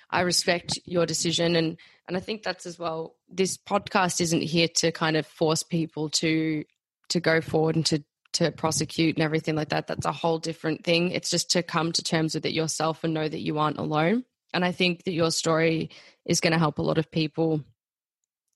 I 0.10 0.22
respect 0.22 0.78
your 0.86 1.06
decision, 1.06 1.56
and 1.56 1.78
and 2.08 2.16
I 2.16 2.20
think 2.20 2.44
that's 2.44 2.66
as 2.66 2.78
well. 2.78 3.16
This 3.28 3.58
podcast 3.58 4.22
isn't 4.22 4.44
here 4.44 4.68
to 4.76 4.92
kind 4.92 5.18
of 5.18 5.26
force 5.26 5.64
people 5.64 6.10
to 6.10 6.64
to 7.10 7.20
go 7.20 7.42
forward 7.42 7.76
and 7.76 7.86
to 7.88 8.04
to 8.34 8.52
prosecute 8.52 9.16
and 9.16 9.24
everything 9.24 9.56
like 9.56 9.70
that. 9.70 9.88
That's 9.88 10.06
a 10.06 10.12
whole 10.12 10.38
different 10.38 10.84
thing. 10.84 11.12
It's 11.12 11.30
just 11.30 11.52
to 11.52 11.64
come 11.64 11.92
to 11.94 12.04
terms 12.04 12.36
with 12.36 12.46
it 12.46 12.54
yourself 12.54 13.04
and 13.04 13.14
know 13.14 13.28
that 13.28 13.42
you 13.42 13.58
aren't 13.58 13.80
alone. 13.80 14.26
And 14.54 14.64
I 14.64 14.72
think 14.72 15.04
that 15.06 15.14
your 15.14 15.32
story 15.32 15.90
is 16.26 16.40
going 16.40 16.54
to 16.54 16.60
help 16.60 16.78
a 16.78 16.84
lot 16.84 16.98
of 16.98 17.12
people 17.12 17.64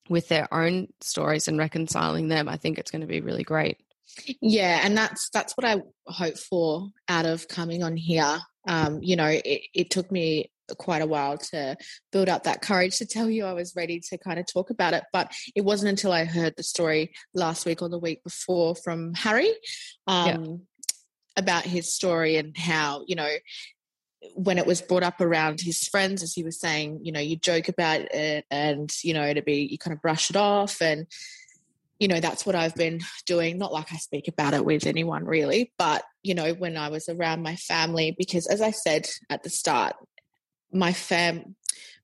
with 0.10 0.28
their 0.28 0.54
own 0.54 0.88
stories 1.00 1.48
and 1.48 1.58
reconciling 1.58 2.28
them. 2.28 2.48
I 2.48 2.58
think 2.58 2.78
it's 2.78 2.92
going 2.92 3.02
to 3.02 3.08
be 3.08 3.22
really 3.22 3.44
great. 3.44 3.78
Yeah, 4.42 4.82
and 4.84 4.98
that's 4.98 5.30
that's 5.32 5.54
what 5.54 5.66
I 5.66 5.82
hope 6.08 6.38
for 6.38 6.90
out 7.08 7.26
of 7.26 7.48
coming 7.48 7.84
on 7.84 7.96
here. 7.96 8.40
Um, 8.68 9.00
you 9.02 9.16
know, 9.16 9.28
it, 9.28 9.62
it 9.74 9.90
took 9.90 10.12
me 10.12 10.52
quite 10.78 11.02
a 11.02 11.08
while 11.08 11.38
to 11.38 11.76
build 12.12 12.30
up 12.30 12.44
that 12.44 12.62
courage 12.62 12.98
to 12.98 13.06
tell 13.06 13.30
you 13.30 13.46
I 13.46 13.54
was 13.54 13.76
ready 13.76 14.00
to 14.10 14.18
kind 14.18 14.40
of 14.40 14.46
talk 14.46 14.70
about 14.70 14.94
it. 14.94 15.04
But 15.12 15.32
it 15.56 15.66
wasn't 15.66 15.90
until 15.90 16.12
I 16.12 16.26
heard 16.26 16.54
the 16.56 16.64
story 16.64 17.14
last 17.34 17.66
week 17.66 17.82
or 17.82 17.90
the 17.90 18.00
week 18.00 18.24
before 18.24 18.76
from 18.76 19.14
Harry 19.14 19.52
um, 20.08 20.28
yeah. 20.28 20.46
about 21.38 21.64
his 21.64 21.94
story 21.94 22.38
and 22.38 22.56
how, 22.58 23.04
you 23.08 23.16
know, 23.16 23.30
when 24.36 24.58
it 24.58 24.68
was 24.68 24.82
brought 24.82 25.04
up 25.04 25.20
around 25.20 25.60
his 25.60 25.80
friends, 25.88 26.22
as 26.22 26.34
he 26.34 26.44
was 26.44 26.60
saying, 26.60 27.00
you 27.04 27.12
know, 27.12 27.20
you 27.20 27.38
joke 27.38 27.70
about 27.70 28.02
it 28.14 28.46
and, 28.52 28.92
you 29.04 29.14
know, 29.14 29.34
to 29.34 29.42
be, 29.42 29.68
you 29.72 29.78
kind 29.78 29.96
of 29.96 30.02
brush 30.02 30.30
it 30.30 30.36
off. 30.36 30.82
And, 30.82 31.08
you 32.02 32.08
know, 32.08 32.20
that's 32.20 32.48
what 32.48 32.56
I've 32.56 32.74
been 32.74 33.00
doing. 33.28 33.60
Not 33.60 33.72
like 33.72 33.94
I 33.94 33.98
speak 33.98 34.28
about 34.28 34.56
it 34.56 34.66
with 34.66 34.88
anyone 34.88 35.24
really, 35.24 35.72
but, 35.78 36.04
you 36.24 36.34
know, 36.34 36.56
when 36.56 36.76
I 36.76 36.90
was 36.90 37.08
around 37.08 37.44
my 37.44 37.56
family, 37.58 38.16
because 38.18 38.48
as 38.48 38.60
I 38.60 38.72
said 38.72 39.08
at 39.30 39.44
the 39.44 39.52
start, 39.52 39.94
my 40.74 40.94
fam, 40.94 41.56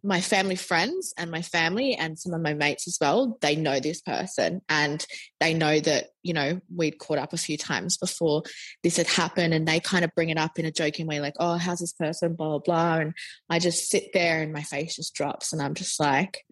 my 0.04 0.22
family 0.22 0.56
friends 0.56 1.16
and 1.18 1.32
my 1.32 1.42
family 1.42 1.96
and 1.96 2.20
some 2.20 2.36
of 2.36 2.42
my 2.42 2.54
mates 2.54 2.88
as 2.88 3.00
well, 3.02 3.40
they 3.42 3.56
know 3.56 3.80
this 3.80 4.00
person 4.02 4.62
and 4.70 5.04
they 5.40 5.56
know 5.56 5.80
that, 5.80 6.10
you 6.22 6.34
know, 6.34 6.62
we'd 6.76 7.00
caught 7.00 7.18
up 7.18 7.34
a 7.34 7.38
few 7.38 7.58
times 7.58 7.98
before 7.98 8.44
this 8.84 8.98
had 8.98 9.08
happened 9.08 9.52
and 9.52 9.68
they 9.68 9.80
kind 9.80 10.06
of 10.06 10.14
bring 10.14 10.30
it 10.30 10.38
up 10.38 10.60
in 10.60 10.66
a 10.66 10.72
joking 10.72 11.08
way, 11.08 11.20
like, 11.20 11.38
oh, 11.40 11.58
how's 11.58 11.80
this 11.80 11.94
person, 11.94 12.36
blah, 12.36 12.50
blah, 12.50 12.60
blah. 12.60 12.98
And 12.98 13.14
I 13.50 13.58
just 13.58 13.90
sit 13.90 14.14
there 14.14 14.44
and 14.44 14.54
my 14.54 14.62
face 14.62 14.98
just 14.98 15.16
drops 15.16 15.54
and 15.54 15.60
I'm 15.60 15.74
just 15.74 16.00
like, 16.00 16.46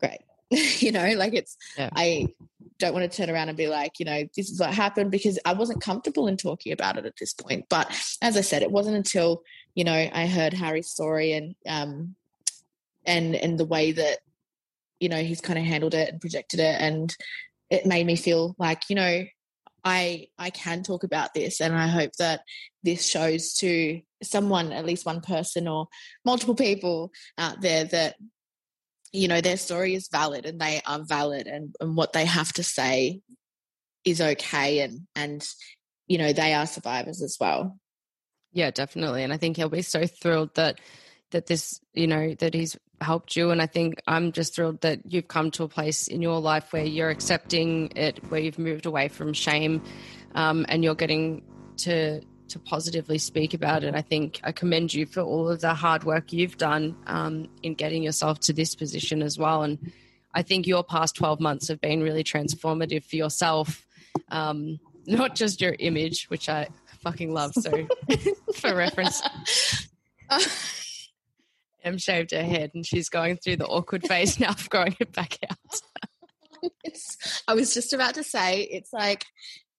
great. 0.00 0.20
you 0.50 0.92
know, 0.92 1.12
like 1.16 1.34
it's, 1.34 1.56
yeah. 1.76 1.90
I 1.94 2.28
don't 2.78 2.94
want 2.94 3.10
to 3.10 3.16
turn 3.16 3.30
around 3.30 3.48
and 3.48 3.56
be 3.56 3.68
like, 3.68 3.98
you 3.98 4.04
know, 4.04 4.24
this 4.36 4.50
is 4.50 4.60
what 4.60 4.72
happened 4.72 5.10
because 5.10 5.38
I 5.44 5.52
wasn't 5.52 5.82
comfortable 5.82 6.26
in 6.26 6.36
talking 6.36 6.72
about 6.72 6.98
it 6.98 7.06
at 7.06 7.16
this 7.18 7.32
point. 7.32 7.66
But 7.68 7.90
as 8.20 8.36
I 8.36 8.40
said, 8.40 8.62
it 8.62 8.70
wasn't 8.70 8.96
until, 8.96 9.42
you 9.74 9.84
know, 9.84 9.92
I 9.92 10.26
heard 10.26 10.52
Harry's 10.52 10.88
story 10.88 11.32
and, 11.32 11.54
um, 11.66 12.16
and, 13.04 13.34
and 13.34 13.58
the 13.58 13.64
way 13.64 13.92
that, 13.92 14.18
you 15.00 15.08
know, 15.08 15.22
he's 15.22 15.40
kind 15.40 15.58
of 15.58 15.64
handled 15.64 15.94
it 15.94 16.08
and 16.08 16.20
projected 16.20 16.60
it. 16.60 16.80
And 16.80 17.14
it 17.70 17.86
made 17.86 18.06
me 18.06 18.16
feel 18.16 18.54
like, 18.58 18.84
you 18.88 18.96
know, 18.96 19.24
I 19.84 20.28
I 20.38 20.50
can 20.50 20.82
talk 20.82 21.04
about 21.04 21.34
this 21.34 21.60
and 21.60 21.74
I 21.74 21.88
hope 21.88 22.12
that 22.18 22.42
this 22.82 23.06
shows 23.08 23.54
to 23.54 24.00
someone 24.22 24.72
at 24.72 24.84
least 24.84 25.06
one 25.06 25.20
person 25.20 25.66
or 25.66 25.88
multiple 26.24 26.54
people 26.54 27.10
out 27.36 27.60
there 27.60 27.84
that 27.84 28.16
you 29.12 29.28
know 29.28 29.40
their 29.40 29.56
story 29.56 29.94
is 29.94 30.08
valid 30.10 30.46
and 30.46 30.60
they 30.60 30.80
are 30.86 31.00
valid 31.04 31.46
and, 31.46 31.74
and 31.80 31.96
what 31.96 32.12
they 32.12 32.24
have 32.24 32.52
to 32.54 32.62
say 32.62 33.20
is 34.04 34.20
okay 34.20 34.80
and 34.80 35.00
and 35.14 35.46
you 36.06 36.18
know 36.18 36.32
they 36.32 36.54
are 36.54 36.66
survivors 36.66 37.22
as 37.22 37.36
well. 37.40 37.78
Yeah 38.52 38.70
definitely. 38.70 39.22
And 39.22 39.32
i 39.32 39.36
think 39.36 39.56
he'll 39.56 39.68
be 39.68 39.82
so 39.82 40.06
thrilled 40.06 40.54
that 40.54 40.80
that 41.30 41.46
this 41.46 41.80
you 41.94 42.06
know 42.06 42.34
that 42.34 42.54
he's 42.54 42.76
helped 43.00 43.36
you. 43.36 43.50
And 43.50 43.60
i 43.60 43.66
think 43.66 44.00
i'm 44.06 44.32
just 44.32 44.54
thrilled 44.54 44.80
that 44.80 45.00
you've 45.12 45.28
come 45.28 45.50
to 45.52 45.64
a 45.64 45.68
place 45.68 46.08
in 46.08 46.22
your 46.22 46.40
life 46.40 46.72
where 46.72 46.84
you're 46.84 47.10
accepting 47.10 47.92
it 47.96 48.18
where 48.30 48.40
you've 48.40 48.58
moved 48.58 48.86
away 48.86 49.08
from 49.08 49.32
shame 49.32 49.82
um, 50.34 50.64
and 50.68 50.82
you're 50.82 50.94
getting 50.94 51.42
to 51.78 52.22
to 52.52 52.58
positively 52.58 53.18
speak 53.18 53.54
about 53.54 53.82
it. 53.82 53.94
I 53.94 54.02
think 54.02 54.40
I 54.44 54.52
commend 54.52 54.92
you 54.92 55.06
for 55.06 55.20
all 55.20 55.48
of 55.48 55.60
the 55.60 55.74
hard 55.74 56.04
work 56.04 56.32
you've 56.32 56.58
done 56.58 56.94
um, 57.06 57.48
in 57.62 57.74
getting 57.74 58.02
yourself 58.02 58.40
to 58.40 58.52
this 58.52 58.74
position 58.74 59.22
as 59.22 59.38
well. 59.38 59.62
And 59.62 59.90
I 60.34 60.42
think 60.42 60.66
your 60.66 60.84
past 60.84 61.16
12 61.16 61.40
months 61.40 61.68
have 61.68 61.80
been 61.80 62.02
really 62.02 62.22
transformative 62.22 63.04
for 63.04 63.16
yourself, 63.16 63.86
um, 64.28 64.78
not 65.06 65.34
just 65.34 65.60
your 65.60 65.74
image, 65.78 66.26
which 66.26 66.48
I 66.48 66.68
fucking 67.00 67.32
love. 67.32 67.54
So, 67.54 67.88
for 68.54 68.74
reference, 68.74 69.22
Em 71.84 71.98
shaved 71.98 72.30
her 72.32 72.44
head 72.44 72.70
and 72.74 72.86
she's 72.86 73.08
going 73.08 73.38
through 73.38 73.56
the 73.56 73.66
awkward 73.66 74.06
phase 74.06 74.38
now 74.38 74.50
of 74.50 74.68
growing 74.70 74.94
it 75.00 75.12
back 75.12 75.38
out. 75.50 75.80
It's, 76.84 77.42
I 77.48 77.54
was 77.54 77.74
just 77.74 77.92
about 77.92 78.14
to 78.14 78.22
say, 78.22 78.60
it's 78.60 78.92
like 78.92 79.24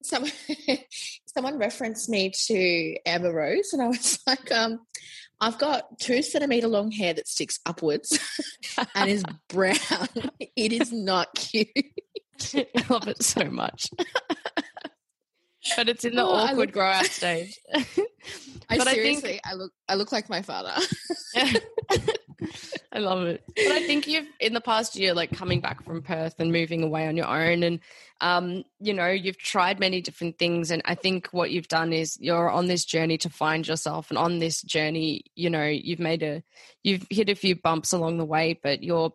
someone 0.03 0.31
someone 1.25 1.57
referenced 1.57 2.09
me 2.09 2.31
to 2.47 2.95
Amber 3.05 3.33
Rose, 3.33 3.73
and 3.73 3.81
I 3.81 3.87
was 3.87 4.19
like, 4.27 4.51
um, 4.51 4.79
I've 5.39 5.57
got 5.57 5.99
two 5.99 6.21
centimeter 6.21 6.67
long 6.67 6.91
hair 6.91 7.13
that 7.13 7.27
sticks 7.27 7.59
upwards 7.65 8.17
and 8.95 9.09
is 9.09 9.23
brown. 9.49 10.07
it 10.55 10.71
is 10.73 10.91
not 10.91 11.33
cute. 11.35 11.67
I 12.55 12.65
love 12.89 13.07
it 13.07 13.23
so 13.23 13.45
much. 13.45 13.89
but 15.75 15.89
it's 15.89 16.05
in 16.05 16.15
the 16.15 16.23
oh, 16.23 16.31
awkward 16.31 16.57
look, 16.57 16.71
grow 16.73 16.85
out 16.85 17.05
stage. 17.05 17.59
I 18.69 18.77
but 18.77 18.87
seriously, 18.87 19.29
I, 19.29 19.31
think, 19.31 19.41
I 19.45 19.53
look, 19.53 19.71
I 19.89 19.95
look 19.95 20.11
like 20.11 20.29
my 20.29 20.41
father. 20.41 20.73
I 22.91 22.99
love 22.99 23.23
it. 23.23 23.43
But 23.55 23.71
I 23.71 23.85
think 23.85 24.07
you've 24.07 24.27
in 24.39 24.53
the 24.53 24.61
past 24.61 24.95
year, 24.95 25.13
like 25.13 25.35
coming 25.35 25.61
back 25.61 25.83
from 25.83 26.01
Perth 26.01 26.39
and 26.39 26.51
moving 26.51 26.83
away 26.83 27.07
on 27.07 27.17
your 27.17 27.27
own, 27.27 27.63
and 27.63 27.79
um, 28.21 28.63
you 28.79 28.93
know, 28.93 29.09
you've 29.09 29.37
tried 29.37 29.79
many 29.79 30.01
different 30.01 30.37
things. 30.37 30.71
And 30.71 30.81
I 30.85 30.95
think 30.95 31.27
what 31.31 31.51
you've 31.51 31.67
done 31.67 31.93
is 31.93 32.17
you're 32.19 32.49
on 32.49 32.67
this 32.67 32.85
journey 32.85 33.17
to 33.19 33.29
find 33.29 33.67
yourself, 33.67 34.09
and 34.09 34.17
on 34.17 34.39
this 34.39 34.61
journey, 34.61 35.25
you 35.35 35.49
know, 35.49 35.65
you've 35.65 35.99
made 35.99 36.23
a, 36.23 36.43
you've 36.83 37.05
hit 37.09 37.29
a 37.29 37.35
few 37.35 37.55
bumps 37.55 37.93
along 37.93 38.17
the 38.17 38.25
way, 38.25 38.59
but 38.61 38.83
you're 38.83 39.13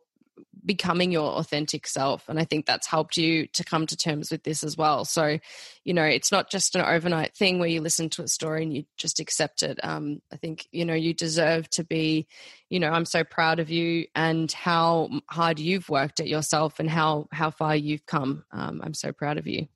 becoming 0.69 1.11
your 1.11 1.33
authentic 1.33 1.87
self. 1.87 2.29
And 2.29 2.39
I 2.39 2.45
think 2.45 2.67
that's 2.67 2.87
helped 2.87 3.17
you 3.17 3.47
to 3.55 3.65
come 3.65 3.87
to 3.87 3.97
terms 3.97 4.31
with 4.31 4.45
this 4.45 4.63
as 4.63 4.77
well. 4.77 5.07
So, 5.07 5.39
you 5.83 5.95
know, 5.95 6.05
it's 6.05 6.31
not 6.31 6.51
just 6.51 6.77
an 6.77 6.83
overnight 6.83 7.35
thing 7.35 7.59
where 7.59 7.71
you 7.71 7.81
listen 7.81 8.11
to 8.11 8.23
a 8.23 8.29
story 8.29 8.63
and 8.63 8.77
you 8.77 8.85
just 8.99 9.19
accept 9.19 9.63
it. 9.63 9.81
Um, 9.83 10.21
I 10.31 10.37
think, 10.37 10.69
you 10.71 10.85
know, 10.85 10.95
you 10.95 11.15
deserve 11.15 11.71
to 11.71 11.85
be, 11.85 12.29
you 12.69 12.79
know, 12.79 12.91
I'm 12.91 13.07
so 13.07 13.25
proud 13.25 13.61
of 13.61 13.71
you 13.71 14.07
and 14.15 14.53
how 14.53 15.09
hard 15.31 15.59
you've 15.59 15.89
worked 15.89 16.21
at 16.21 16.29
yourself 16.29 16.79
and 16.79 16.91
how, 16.91 17.29
how 17.33 17.51
far 17.51 17.75
you've 17.75 18.05
come. 18.05 18.45
Um, 18.53 18.83
I'm 18.85 18.95
so 18.95 19.11
proud 19.11 19.39
of 19.39 19.47
you. 19.47 19.69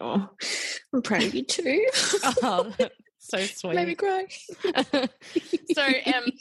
Oh, 0.00 0.28
I'm 0.92 1.02
proud 1.02 1.22
of 1.22 1.34
you 1.36 1.44
too. 1.44 1.86
oh, 2.42 2.74
so 3.20 3.38
sweet. 3.38 3.76
Made 3.76 3.88
me 3.88 3.94
cry. 3.94 4.26
so, 4.64 5.82
um, 5.82 6.24
um, 6.24 6.32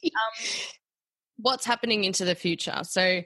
what's 1.38 1.65
happening 1.65 2.03
into 2.03 2.25
the 2.25 2.35
future? 2.35 2.81
So, 2.83 3.21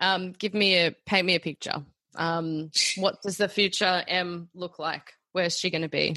um, 0.00 0.32
give 0.32 0.54
me 0.54 0.78
a 0.78 0.94
paint 1.06 1.26
me 1.26 1.34
a 1.34 1.40
picture. 1.40 1.84
Um, 2.14 2.70
what 2.96 3.22
does 3.22 3.36
the 3.36 3.48
future 3.48 4.02
Em 4.08 4.48
look 4.54 4.78
like? 4.78 5.12
Where's 5.32 5.58
she 5.58 5.70
going 5.70 5.82
to 5.82 5.88
be? 5.88 6.16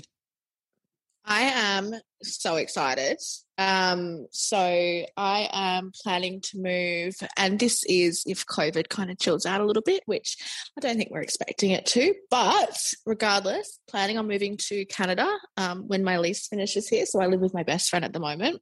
I 1.26 1.42
am 1.42 1.94
so 2.24 2.56
excited. 2.56 3.20
Um, 3.58 4.26
so 4.32 4.58
I 4.58 5.50
am 5.52 5.92
planning 6.04 6.42
to 6.42 6.58
move, 6.58 7.16
and 7.38 7.60
this 7.60 7.84
is 7.84 8.24
if 8.26 8.46
COVID 8.46 8.90
kind 8.90 9.12
of 9.12 9.20
chills 9.20 9.46
out 9.46 9.62
a 9.62 9.66
little 9.66 9.84
bit, 9.84 10.02
which 10.06 10.38
I 10.78 10.82
don't 10.82 10.98
think 10.98 11.12
we're 11.12 11.22
expecting 11.22 11.72
it 11.72 11.86
to. 11.88 12.16
But 12.32 12.94
regardless, 13.06 13.80
planning 13.88 14.18
on 14.18 14.28
moving 14.28 14.58
to 14.70 14.86
Canada 14.86 15.30
um, 15.58 15.88
when 15.88 16.04
my 16.04 16.18
lease 16.18 16.48
finishes 16.48 16.88
here. 16.88 17.06
So 17.06 17.22
I 17.22 17.28
live 17.28 17.42
with 17.42 17.54
my 17.54 17.64
best 17.64 17.90
friend 17.90 18.04
at 18.06 18.14
the 18.14 18.20
moment. 18.20 18.62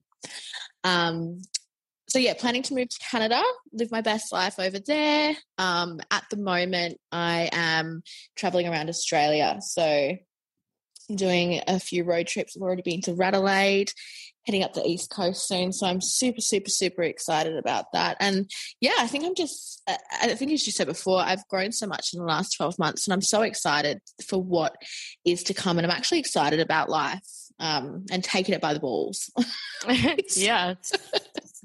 Um, 0.84 1.42
so 2.10 2.20
yeah, 2.20 2.34
planning 2.34 2.64
to 2.64 2.74
move 2.74 2.90
to 2.90 3.00
Canada, 3.12 3.42
live 3.74 3.92
my 3.92 4.02
best 4.02 4.32
life 4.32 4.60
over 4.60 4.80
there. 4.80 5.36
Um, 5.58 6.00
at 6.10 6.24
the 6.30 6.38
moment, 6.38 7.00
I 7.12 7.50
am 7.52 8.02
traveling 8.36 8.68
around 8.68 8.90
Australia. 8.90 9.58
So 9.62 10.18
doing 11.14 11.62
a 11.68 11.80
few 11.80 12.04
road 12.04 12.28
trips. 12.28 12.56
I've 12.56 12.62
already 12.62 12.82
been 12.82 13.02
to 13.02 13.18
Adelaide, 13.22 13.92
heading 14.46 14.64
up 14.64 14.74
the 14.74 14.86
East 14.86 15.10
Coast 15.10 15.48
soon. 15.48 15.72
So 15.72 15.88
I'm 15.88 16.02
super, 16.02 16.42
super, 16.42 16.70
super 16.70 17.04
excited 17.04 17.58
about 17.58 17.86
that. 17.94 18.18
And 18.20 18.50
yeah, 18.82 18.96
I 19.00 19.08
think 19.08 19.26
I'm 19.26 19.36
just, 19.36 19.82
I 19.88 20.34
think 20.36 20.52
as 20.52 20.66
you 20.66 20.72
said 20.72 20.88
before, 20.88 21.22
I've 21.22 21.48
grown 21.48 21.72
so 21.72 21.88
much 21.88 22.14
in 22.14 22.20
the 22.20 22.26
last 22.26 22.56
12 22.58 22.78
months 22.80 23.08
and 23.08 23.14
I'm 23.14 23.22
so 23.22 23.42
excited 23.42 24.00
for 24.26 24.42
what 24.42 24.76
is 25.26 25.44
to 25.44 25.54
come. 25.54 25.78
And 25.78 25.86
I'm 25.86 25.96
actually 25.96 26.20
excited 26.20 26.60
about 26.60 26.90
life 26.90 27.22
um, 27.60 28.06
and 28.12 28.24
taking 28.24 28.54
it 28.56 28.62
by 28.62 28.74
the 28.74 28.80
balls. 28.80 29.32
yeah. 30.36 30.76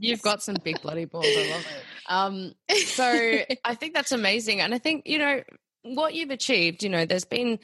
You've 0.02 0.22
got 0.22 0.42
some 0.42 0.56
big 0.62 0.80
bloody 0.82 1.04
balls. 1.04 1.26
I 1.26 1.50
love 1.50 1.66
it. 1.66 1.84
Um, 2.08 2.54
so 2.86 3.04
I 3.64 3.74
think 3.74 3.94
that's 3.94 4.12
amazing. 4.12 4.60
And 4.60 4.74
I 4.74 4.78
think, 4.78 5.06
you 5.06 5.18
know, 5.18 5.42
what 5.82 6.14
you've 6.14 6.30
achieved, 6.30 6.82
you 6.82 6.88
know, 6.88 7.06
there's 7.06 7.24
been 7.24 7.58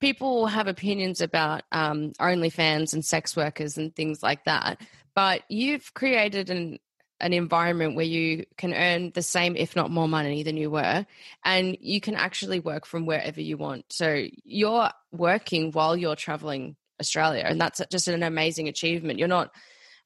people 0.00 0.46
have 0.46 0.68
opinions 0.68 1.20
about 1.20 1.62
um, 1.72 2.12
OnlyFans 2.20 2.92
and 2.92 3.04
sex 3.04 3.36
workers 3.36 3.78
and 3.78 3.94
things 3.94 4.22
like 4.22 4.44
that, 4.44 4.80
but 5.14 5.42
you've 5.48 5.92
created 5.94 6.50
an 6.50 6.78
an 7.20 7.32
environment 7.32 7.96
where 7.96 8.04
you 8.04 8.44
can 8.56 8.72
earn 8.72 9.10
the 9.12 9.22
same, 9.22 9.56
if 9.56 9.74
not 9.74 9.90
more 9.90 10.08
money 10.08 10.42
than 10.42 10.56
you 10.56 10.70
were, 10.70 11.04
and 11.44 11.76
you 11.80 12.00
can 12.00 12.14
actually 12.14 12.60
work 12.60 12.86
from 12.86 13.06
wherever 13.06 13.40
you 13.40 13.56
want. 13.56 13.84
So 13.90 14.26
you're 14.44 14.90
working 15.10 15.72
while 15.72 15.96
you're 15.96 16.16
traveling 16.16 16.76
Australia, 17.00 17.42
and 17.44 17.60
that's 17.60 17.80
just 17.90 18.08
an 18.08 18.22
amazing 18.22 18.68
achievement. 18.68 19.18
You're 19.18 19.28
not, 19.28 19.50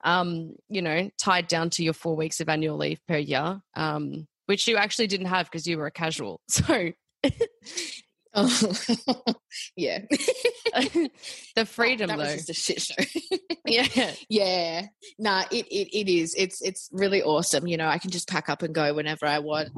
um, 0.02 0.54
you 0.68 0.82
know, 0.82 1.10
tied 1.18 1.48
down 1.48 1.70
to 1.70 1.84
your 1.84 1.92
four 1.92 2.16
weeks 2.16 2.40
of 2.40 2.48
annual 2.48 2.76
leave 2.76 3.00
per 3.06 3.16
year, 3.16 3.60
um, 3.74 4.26
which 4.46 4.66
you 4.66 4.76
actually 4.76 5.06
didn't 5.06 5.26
have 5.26 5.46
because 5.46 5.66
you 5.66 5.78
were 5.78 5.86
a 5.86 5.92
casual. 5.92 6.40
So 6.48 6.92
Oh, 8.34 8.72
yeah. 9.76 9.98
the 11.54 11.66
freedom, 11.66 12.08
that 12.08 12.16
though. 12.16 12.24
was 12.24 12.46
just 12.46 12.50
a 12.50 12.54
shit 12.54 12.80
show. 12.80 13.38
yeah, 13.66 14.12
yeah. 14.28 14.86
Nah, 15.18 15.44
it, 15.50 15.66
it 15.66 15.96
it 15.96 16.08
is. 16.08 16.34
It's 16.36 16.62
it's 16.62 16.88
really 16.92 17.22
awesome. 17.22 17.66
You 17.66 17.76
know, 17.76 17.88
I 17.88 17.98
can 17.98 18.10
just 18.10 18.28
pack 18.28 18.48
up 18.48 18.62
and 18.62 18.74
go 18.74 18.94
whenever 18.94 19.26
I 19.26 19.40
want. 19.40 19.68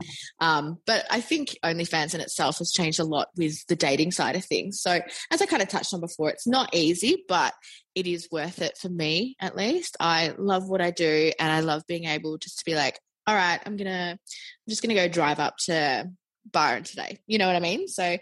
Um, 0.40 0.78
but 0.86 1.04
I 1.10 1.20
think 1.20 1.56
OnlyFans 1.64 2.14
in 2.14 2.20
itself 2.20 2.58
has 2.58 2.70
changed 2.70 3.00
a 3.00 3.04
lot 3.04 3.28
with 3.36 3.66
the 3.66 3.76
dating 3.76 4.12
side 4.12 4.36
of 4.36 4.44
things. 4.44 4.80
So 4.80 5.00
as 5.32 5.42
I 5.42 5.46
kind 5.46 5.62
of 5.62 5.68
touched 5.68 5.92
on 5.92 6.00
before, 6.00 6.30
it's 6.30 6.46
not 6.46 6.74
easy, 6.74 7.24
but 7.28 7.54
it 7.96 8.06
is 8.06 8.28
worth 8.30 8.62
it 8.62 8.78
for 8.78 8.88
me 8.88 9.36
at 9.40 9.56
least. 9.56 9.96
I 9.98 10.34
love 10.38 10.68
what 10.68 10.80
I 10.80 10.92
do, 10.92 11.32
and 11.40 11.52
I 11.52 11.60
love 11.60 11.82
being 11.88 12.04
able 12.04 12.38
just 12.38 12.58
to 12.60 12.64
be 12.64 12.76
like, 12.76 13.00
all 13.26 13.34
right, 13.34 13.60
I'm 13.66 13.76
gonna, 13.76 14.12
I'm 14.12 14.68
just 14.68 14.82
gonna 14.82 14.94
go 14.94 15.08
drive 15.08 15.40
up 15.40 15.56
to 15.64 16.08
Byron 16.50 16.84
today. 16.84 17.18
You 17.26 17.38
know 17.38 17.46
what 17.46 17.56
I 17.56 17.60
mean? 17.60 17.88
So 17.88 18.18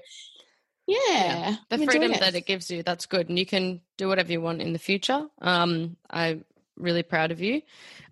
yeah, 0.86 0.98
yeah. 1.08 1.56
the 1.68 1.78
freedom 1.78 2.02
enjoying 2.02 2.20
that 2.20 2.34
it 2.34 2.46
gives 2.46 2.70
you, 2.70 2.82
that's 2.82 3.06
good. 3.06 3.28
And 3.28 3.38
you 3.38 3.46
can 3.46 3.80
do 3.96 4.08
whatever 4.08 4.32
you 4.32 4.40
want 4.40 4.60
in 4.60 4.72
the 4.72 4.78
future. 4.78 5.26
Um, 5.40 5.96
I'm 6.10 6.44
really 6.76 7.02
proud 7.02 7.30
of 7.30 7.40
you. 7.40 7.62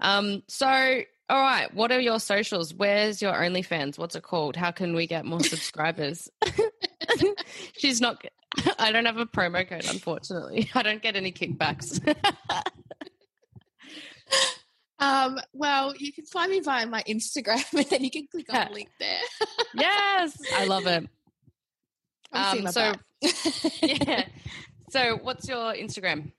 Um, 0.00 0.42
so, 0.48 0.66
all 0.66 1.40
right, 1.40 1.72
what 1.74 1.92
are 1.92 2.00
your 2.00 2.20
socials? 2.20 2.72
Where's 2.72 3.20
your 3.20 3.32
OnlyFans? 3.32 3.98
What's 3.98 4.16
it 4.16 4.22
called? 4.22 4.56
How 4.56 4.70
can 4.70 4.94
we 4.94 5.06
get 5.06 5.24
more 5.24 5.40
subscribers? 5.40 6.30
She's 7.76 8.00
not, 8.00 8.24
I 8.78 8.92
don't 8.92 9.06
have 9.06 9.18
a 9.18 9.26
promo 9.26 9.68
code, 9.68 9.86
unfortunately. 9.88 10.70
I 10.74 10.82
don't 10.82 11.02
get 11.02 11.16
any 11.16 11.32
kickbacks. 11.32 12.00
Um, 15.00 15.38
well, 15.52 15.94
you 15.96 16.12
can 16.12 16.24
find 16.26 16.50
me 16.50 16.60
via 16.60 16.86
my 16.86 17.02
Instagram 17.08 17.64
and 17.76 17.86
then 17.88 18.04
you 18.04 18.10
can 18.10 18.26
click 18.30 18.52
on 18.52 18.66
the 18.68 18.72
link 18.74 18.88
there. 18.98 19.20
yes, 19.74 20.36
I 20.56 20.64
love 20.66 20.86
it. 20.86 21.08
Um, 22.32 22.68
so- 22.68 22.92
Yeah. 23.82 24.24
So, 24.90 25.18
what's 25.22 25.48
your 25.48 25.74
Instagram? 25.74 26.30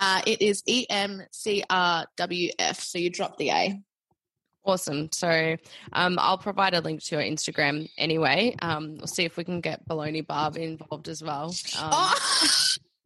uh, 0.00 0.20
it 0.26 0.42
is 0.42 0.62
E 0.66 0.84
EMCRWF. 0.90 2.80
So 2.80 2.98
you 2.98 3.08
drop 3.10 3.36
the 3.38 3.50
A. 3.50 3.80
Awesome. 4.64 5.10
So 5.12 5.56
um, 5.92 6.18
I'll 6.18 6.38
provide 6.38 6.74
a 6.74 6.80
link 6.80 7.02
to 7.04 7.14
your 7.16 7.22
Instagram 7.24 7.88
anyway. 7.98 8.56
Um, 8.62 8.96
we'll 8.96 9.06
see 9.06 9.24
if 9.24 9.36
we 9.36 9.44
can 9.44 9.60
get 9.60 9.86
Baloney 9.88 10.26
Barb 10.26 10.56
involved 10.56 11.06
as 11.08 11.22
well. 11.22 11.54
Um, 11.78 11.90
oh, 11.92 12.14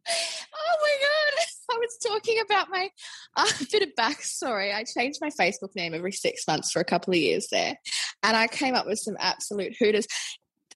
oh 0.09 0.75
my 0.81 0.97
god! 1.01 1.08
Was 1.89 1.97
talking 2.11 2.39
about 2.45 2.69
my 2.69 2.89
uh, 3.35 3.45
bit 3.71 3.81
of 3.81 3.89
backstory. 3.97 4.73
I 4.73 4.83
changed 4.83 5.19
my 5.21 5.29
Facebook 5.29 5.75
name 5.75 5.93
every 5.93 6.11
six 6.11 6.45
months 6.47 6.71
for 6.71 6.79
a 6.79 6.85
couple 6.85 7.13
of 7.13 7.19
years 7.19 7.47
there, 7.51 7.75
and 8.21 8.37
I 8.37 8.47
came 8.47 8.75
up 8.75 8.85
with 8.85 8.99
some 8.99 9.17
absolute 9.19 9.75
hooters. 9.79 10.05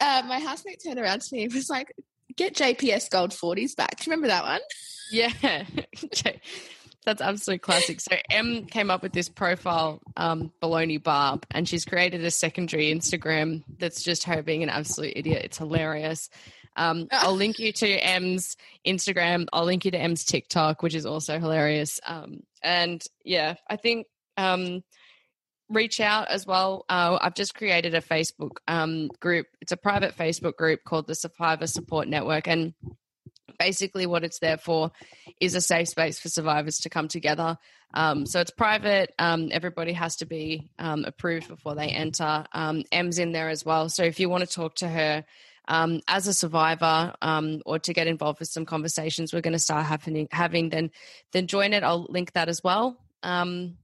Uh, 0.02 0.24
my 0.28 0.40
housemate 0.40 0.82
turned 0.84 1.00
around 1.00 1.22
to 1.22 1.36
me 1.36 1.44
and 1.44 1.54
was 1.54 1.70
like, 1.70 1.94
"Get 2.36 2.56
JPS 2.56 3.10
Gold 3.10 3.32
40s 3.32 3.76
back." 3.76 3.98
Do 3.98 4.04
you 4.06 4.12
remember 4.12 4.28
that 4.28 4.44
one? 4.44 4.62
Yeah. 5.12 5.32
That's 7.06 7.22
absolute 7.22 7.62
classic. 7.62 8.00
So 8.00 8.16
Em 8.30 8.66
came 8.66 8.90
up 8.90 9.04
with 9.04 9.12
this 9.12 9.28
profile, 9.28 10.02
um, 10.16 10.52
Baloney 10.62 11.02
Barb, 11.02 11.46
and 11.52 11.68
she's 11.68 11.86
created 11.86 12.24
a 12.24 12.32
secondary 12.32 12.94
Instagram 12.94 13.64
that's 13.78 14.04
just 14.04 14.24
her 14.24 14.42
being 14.42 14.64
an 14.64 14.70
absolute 14.70 15.14
idiot. 15.16 15.42
It's 15.44 15.58
hilarious. 15.58 16.30
Um, 16.76 17.08
I'll 17.12 17.36
link 17.36 17.60
you 17.60 17.72
to 17.72 17.88
Em's 17.88 18.56
Instagram. 18.86 19.48
I'll 19.54 19.66
link 19.66 19.86
you 19.86 19.92
to 19.92 20.00
Em's 20.00 20.26
TikTok, 20.26 20.82
which 20.82 20.96
is 20.96 21.06
also 21.06 21.40
hilarious. 21.40 22.00
Um, 22.06 22.42
and 22.62 23.04
yeah, 23.24 23.56
I 23.70 23.76
think 23.76 24.08
um, 24.38 24.84
reach 25.70 26.00
out 26.00 26.30
as 26.30 26.46
well. 26.46 26.86
Uh, 26.90 27.18
I've 27.22 27.36
just 27.36 27.56
created 27.56 27.96
a 27.96 28.02
Facebook 28.02 28.58
um, 28.68 29.10
group. 29.20 29.48
It's 29.62 29.72
a 29.72 29.78
private 29.78 30.16
Facebook 30.16 30.56
group 30.56 30.84
called 30.84 31.08
the 31.08 31.16
Survivor 31.16 31.68
Support 31.68 32.08
Network, 32.08 32.48
and 32.48 32.74
basically 33.60 34.06
what 34.06 34.24
it's 34.24 34.40
there 34.40 34.58
for 34.58 34.92
is 35.40 35.56
a 35.56 35.62
safe 35.62 35.88
space 35.90 36.20
for 36.20 36.30
survivors 36.30 36.80
to 36.80 36.90
come 36.90 37.08
together. 37.08 37.58
Um, 37.94 38.26
so 38.26 38.40
it's 38.40 38.52
private. 38.52 39.14
Um, 39.20 39.50
everybody 39.52 39.94
has 39.94 40.18
to 40.18 40.26
be 40.26 40.70
um, 40.80 41.06
approved 41.06 41.48
before 41.48 41.76
they 41.76 41.90
enter. 41.90 42.46
Um, 42.52 42.84
Em's 42.92 43.20
in 43.20 43.32
there 43.32 43.50
as 43.50 43.64
well. 43.64 43.90
So 43.90 44.04
if 44.04 44.20
you 44.20 44.30
want 44.30 44.48
to 44.48 44.54
talk 44.54 44.76
to 44.76 44.88
her 44.88 45.24
um, 45.68 46.02
as 46.08 46.28
a 46.28 46.34
survivor 46.34 47.14
um, 47.22 47.62
or 47.66 47.80
to 47.80 47.94
get 47.94 48.08
involved 48.08 48.40
with 48.40 48.50
some 48.50 48.66
conversations 48.66 49.34
we're 49.34 49.42
going 49.42 49.54
to 49.54 49.60
start 49.60 49.86
happening 49.86 50.28
having, 50.32 50.70
then 50.70 50.92
then 51.32 51.48
join 51.48 51.74
it. 51.74 51.84
I'll 51.84 52.06
link 52.10 52.34
that 52.34 52.50
as 52.50 52.64
well. 52.64 52.98
Um, 53.24 53.78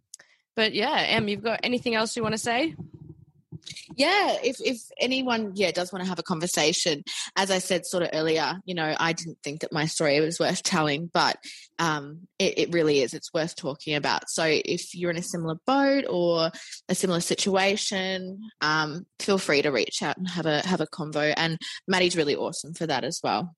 but 0.56 0.74
yeah, 0.74 1.06
Em, 1.08 1.28
you've 1.28 1.44
got 1.44 1.62
anything 1.64 1.96
else 1.96 2.16
you 2.18 2.24
want 2.24 2.34
to 2.34 2.40
say? 2.40 2.76
Yeah 4.00 4.38
if 4.42 4.56
if 4.62 4.82
anyone 4.98 5.52
yeah 5.56 5.72
does 5.72 5.92
want 5.92 6.02
to 6.02 6.10
have 6.10 6.18
a 6.18 6.24
conversation 6.24 7.04
as 7.36 7.52
i 7.52 7.60
said 7.60 7.86
sort 7.86 8.02
of 8.02 8.10
earlier 8.14 8.58
you 8.66 8.74
know 8.74 8.96
i 8.98 9.12
didn't 9.12 9.38
think 9.44 9.60
that 9.60 9.74
my 9.74 9.86
story 9.86 10.20
was 10.22 10.40
worth 10.40 10.64
telling 10.64 11.12
but 11.14 11.38
um 11.80 12.22
it, 12.40 12.58
it 12.58 12.74
really 12.74 13.02
is 13.02 13.14
it's 13.14 13.34
worth 13.34 13.56
talking 13.58 13.96
about 13.96 14.30
so 14.30 14.44
if 14.48 14.96
you're 14.96 15.12
in 15.12 15.18
a 15.18 15.22
similar 15.22 15.56
boat 15.68 16.06
or 16.10 16.50
a 16.88 16.96
similar 16.96 17.20
situation 17.20 18.40
um 18.62 19.06
feel 19.20 19.38
free 19.38 19.62
to 19.62 19.70
reach 19.70 20.02
out 20.02 20.18
and 20.18 20.30
have 20.30 20.46
a 20.46 20.66
have 20.66 20.82
a 20.82 20.88
convo 20.88 21.34
and 21.36 21.58
maddie's 21.86 22.16
really 22.16 22.38
awesome 22.38 22.74
for 22.74 22.88
that 22.88 23.04
as 23.04 23.20
well 23.22 23.54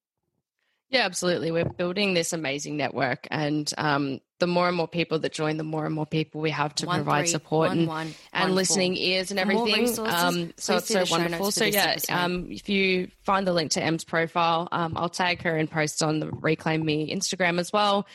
Yeah, 0.90 1.06
absolutely. 1.06 1.52
We're 1.52 1.64
building 1.64 2.14
this 2.14 2.34
amazing 2.34 2.76
network, 2.76 3.26
and 3.32 3.72
um, 3.78 4.20
the 4.42 4.48
more 4.48 4.68
and 4.68 4.76
more 4.76 4.88
people 4.88 5.20
that 5.20 5.32
join, 5.32 5.58
the 5.58 5.64
more 5.64 5.86
and 5.86 5.94
more 5.94 6.08
people 6.08 6.42
we 6.42 6.50
have 6.50 6.74
to 6.76 6.88
One, 6.88 6.96
provide 6.98 7.22
three, 7.22 7.28
support 7.28 7.70
one, 7.70 7.78
and, 7.78 7.88
one, 7.88 8.14
and 8.34 8.56
listening 8.56 8.96
four. 8.96 9.04
ears 9.04 9.30
and 9.30 9.40
everything. 9.40 9.88
Um, 10.00 10.52
so 10.58 10.78
it's 10.78 10.88
so 10.88 10.96
the 10.96 10.96
show 10.96 11.00
notes 11.00 11.12
wonderful. 11.12 11.52
So 11.52 11.66
yeah, 11.66 11.98
um, 12.10 12.48
if 12.50 12.68
you 12.68 13.10
find 13.22 13.46
the 13.46 13.54
link 13.54 13.72
to 13.74 13.84
Em's 13.84 14.04
profile, 14.04 14.68
um, 14.72 14.98
I'll 14.98 15.10
tag 15.10 15.44
her 15.44 15.56
and 15.56 15.70
post 15.70 16.02
on 16.02 16.20
the 16.20 16.32
Reclaim 16.32 16.84
Me 16.84 17.16
Instagram 17.16 17.60
as 17.60 17.72
well. 17.72 18.08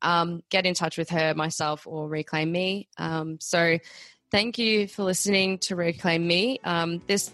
Um, 0.00 0.42
get 0.48 0.64
in 0.64 0.72
touch 0.72 0.96
with 0.96 1.10
her, 1.10 1.34
myself, 1.34 1.86
or 1.86 2.08
Reclaim 2.08 2.50
Me. 2.50 2.88
Um, 2.96 3.38
so 3.40 3.78
thank 4.30 4.58
you 4.58 4.88
for 4.88 5.02
listening 5.04 5.58
to 5.58 5.76
Reclaim 5.76 6.26
Me. 6.26 6.60
Um, 6.64 7.02
this 7.06 7.30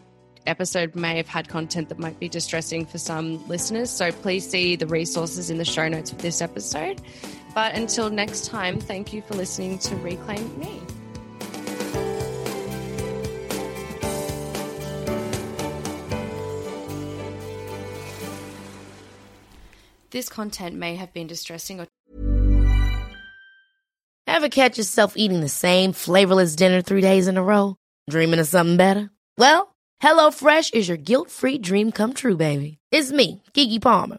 episode 0.46 0.94
may 0.96 1.18
have 1.18 1.28
had 1.28 1.48
content 1.48 1.88
that 1.90 1.98
might 1.98 2.18
be 2.18 2.28
distressing 2.28 2.86
for 2.86 2.98
some 2.98 3.46
listeners. 3.46 3.90
So 3.90 4.10
please 4.10 4.48
see 4.48 4.74
the 4.74 4.86
resources 4.86 5.50
in 5.50 5.58
the 5.58 5.64
show 5.64 5.86
notes 5.86 6.10
for 6.10 6.16
this 6.16 6.40
episode. 6.40 7.00
But 7.54 7.74
until 7.74 8.10
next 8.10 8.46
time, 8.46 8.78
thank 8.80 9.12
you 9.12 9.22
for 9.22 9.34
listening 9.34 9.78
to 9.80 9.96
Reclaim 9.96 10.58
Me. 10.58 10.80
This 20.10 20.28
content 20.28 20.74
may 20.76 20.96
have 20.96 21.12
been 21.12 21.26
distressing 21.26 21.80
or 21.80 21.86
Ever 24.26 24.48
catch 24.48 24.78
yourself 24.78 25.14
eating 25.16 25.40
the 25.40 25.48
same 25.48 25.92
flavorless 25.92 26.56
dinner 26.56 26.82
three 26.82 27.00
days 27.00 27.28
in 27.28 27.36
a 27.36 27.42
row? 27.42 27.76
Dreaming 28.08 28.40
of 28.40 28.48
something 28.48 28.76
better? 28.76 29.10
Well, 29.36 29.74
HelloFresh 30.02 30.72
is 30.72 30.88
your 30.88 30.96
guilt-free 30.96 31.58
dream 31.58 31.92
come 31.92 32.14
true, 32.14 32.36
baby. 32.36 32.78
It's 32.90 33.12
me, 33.12 33.42
Keke 33.54 33.82
Palmer. 33.82 34.18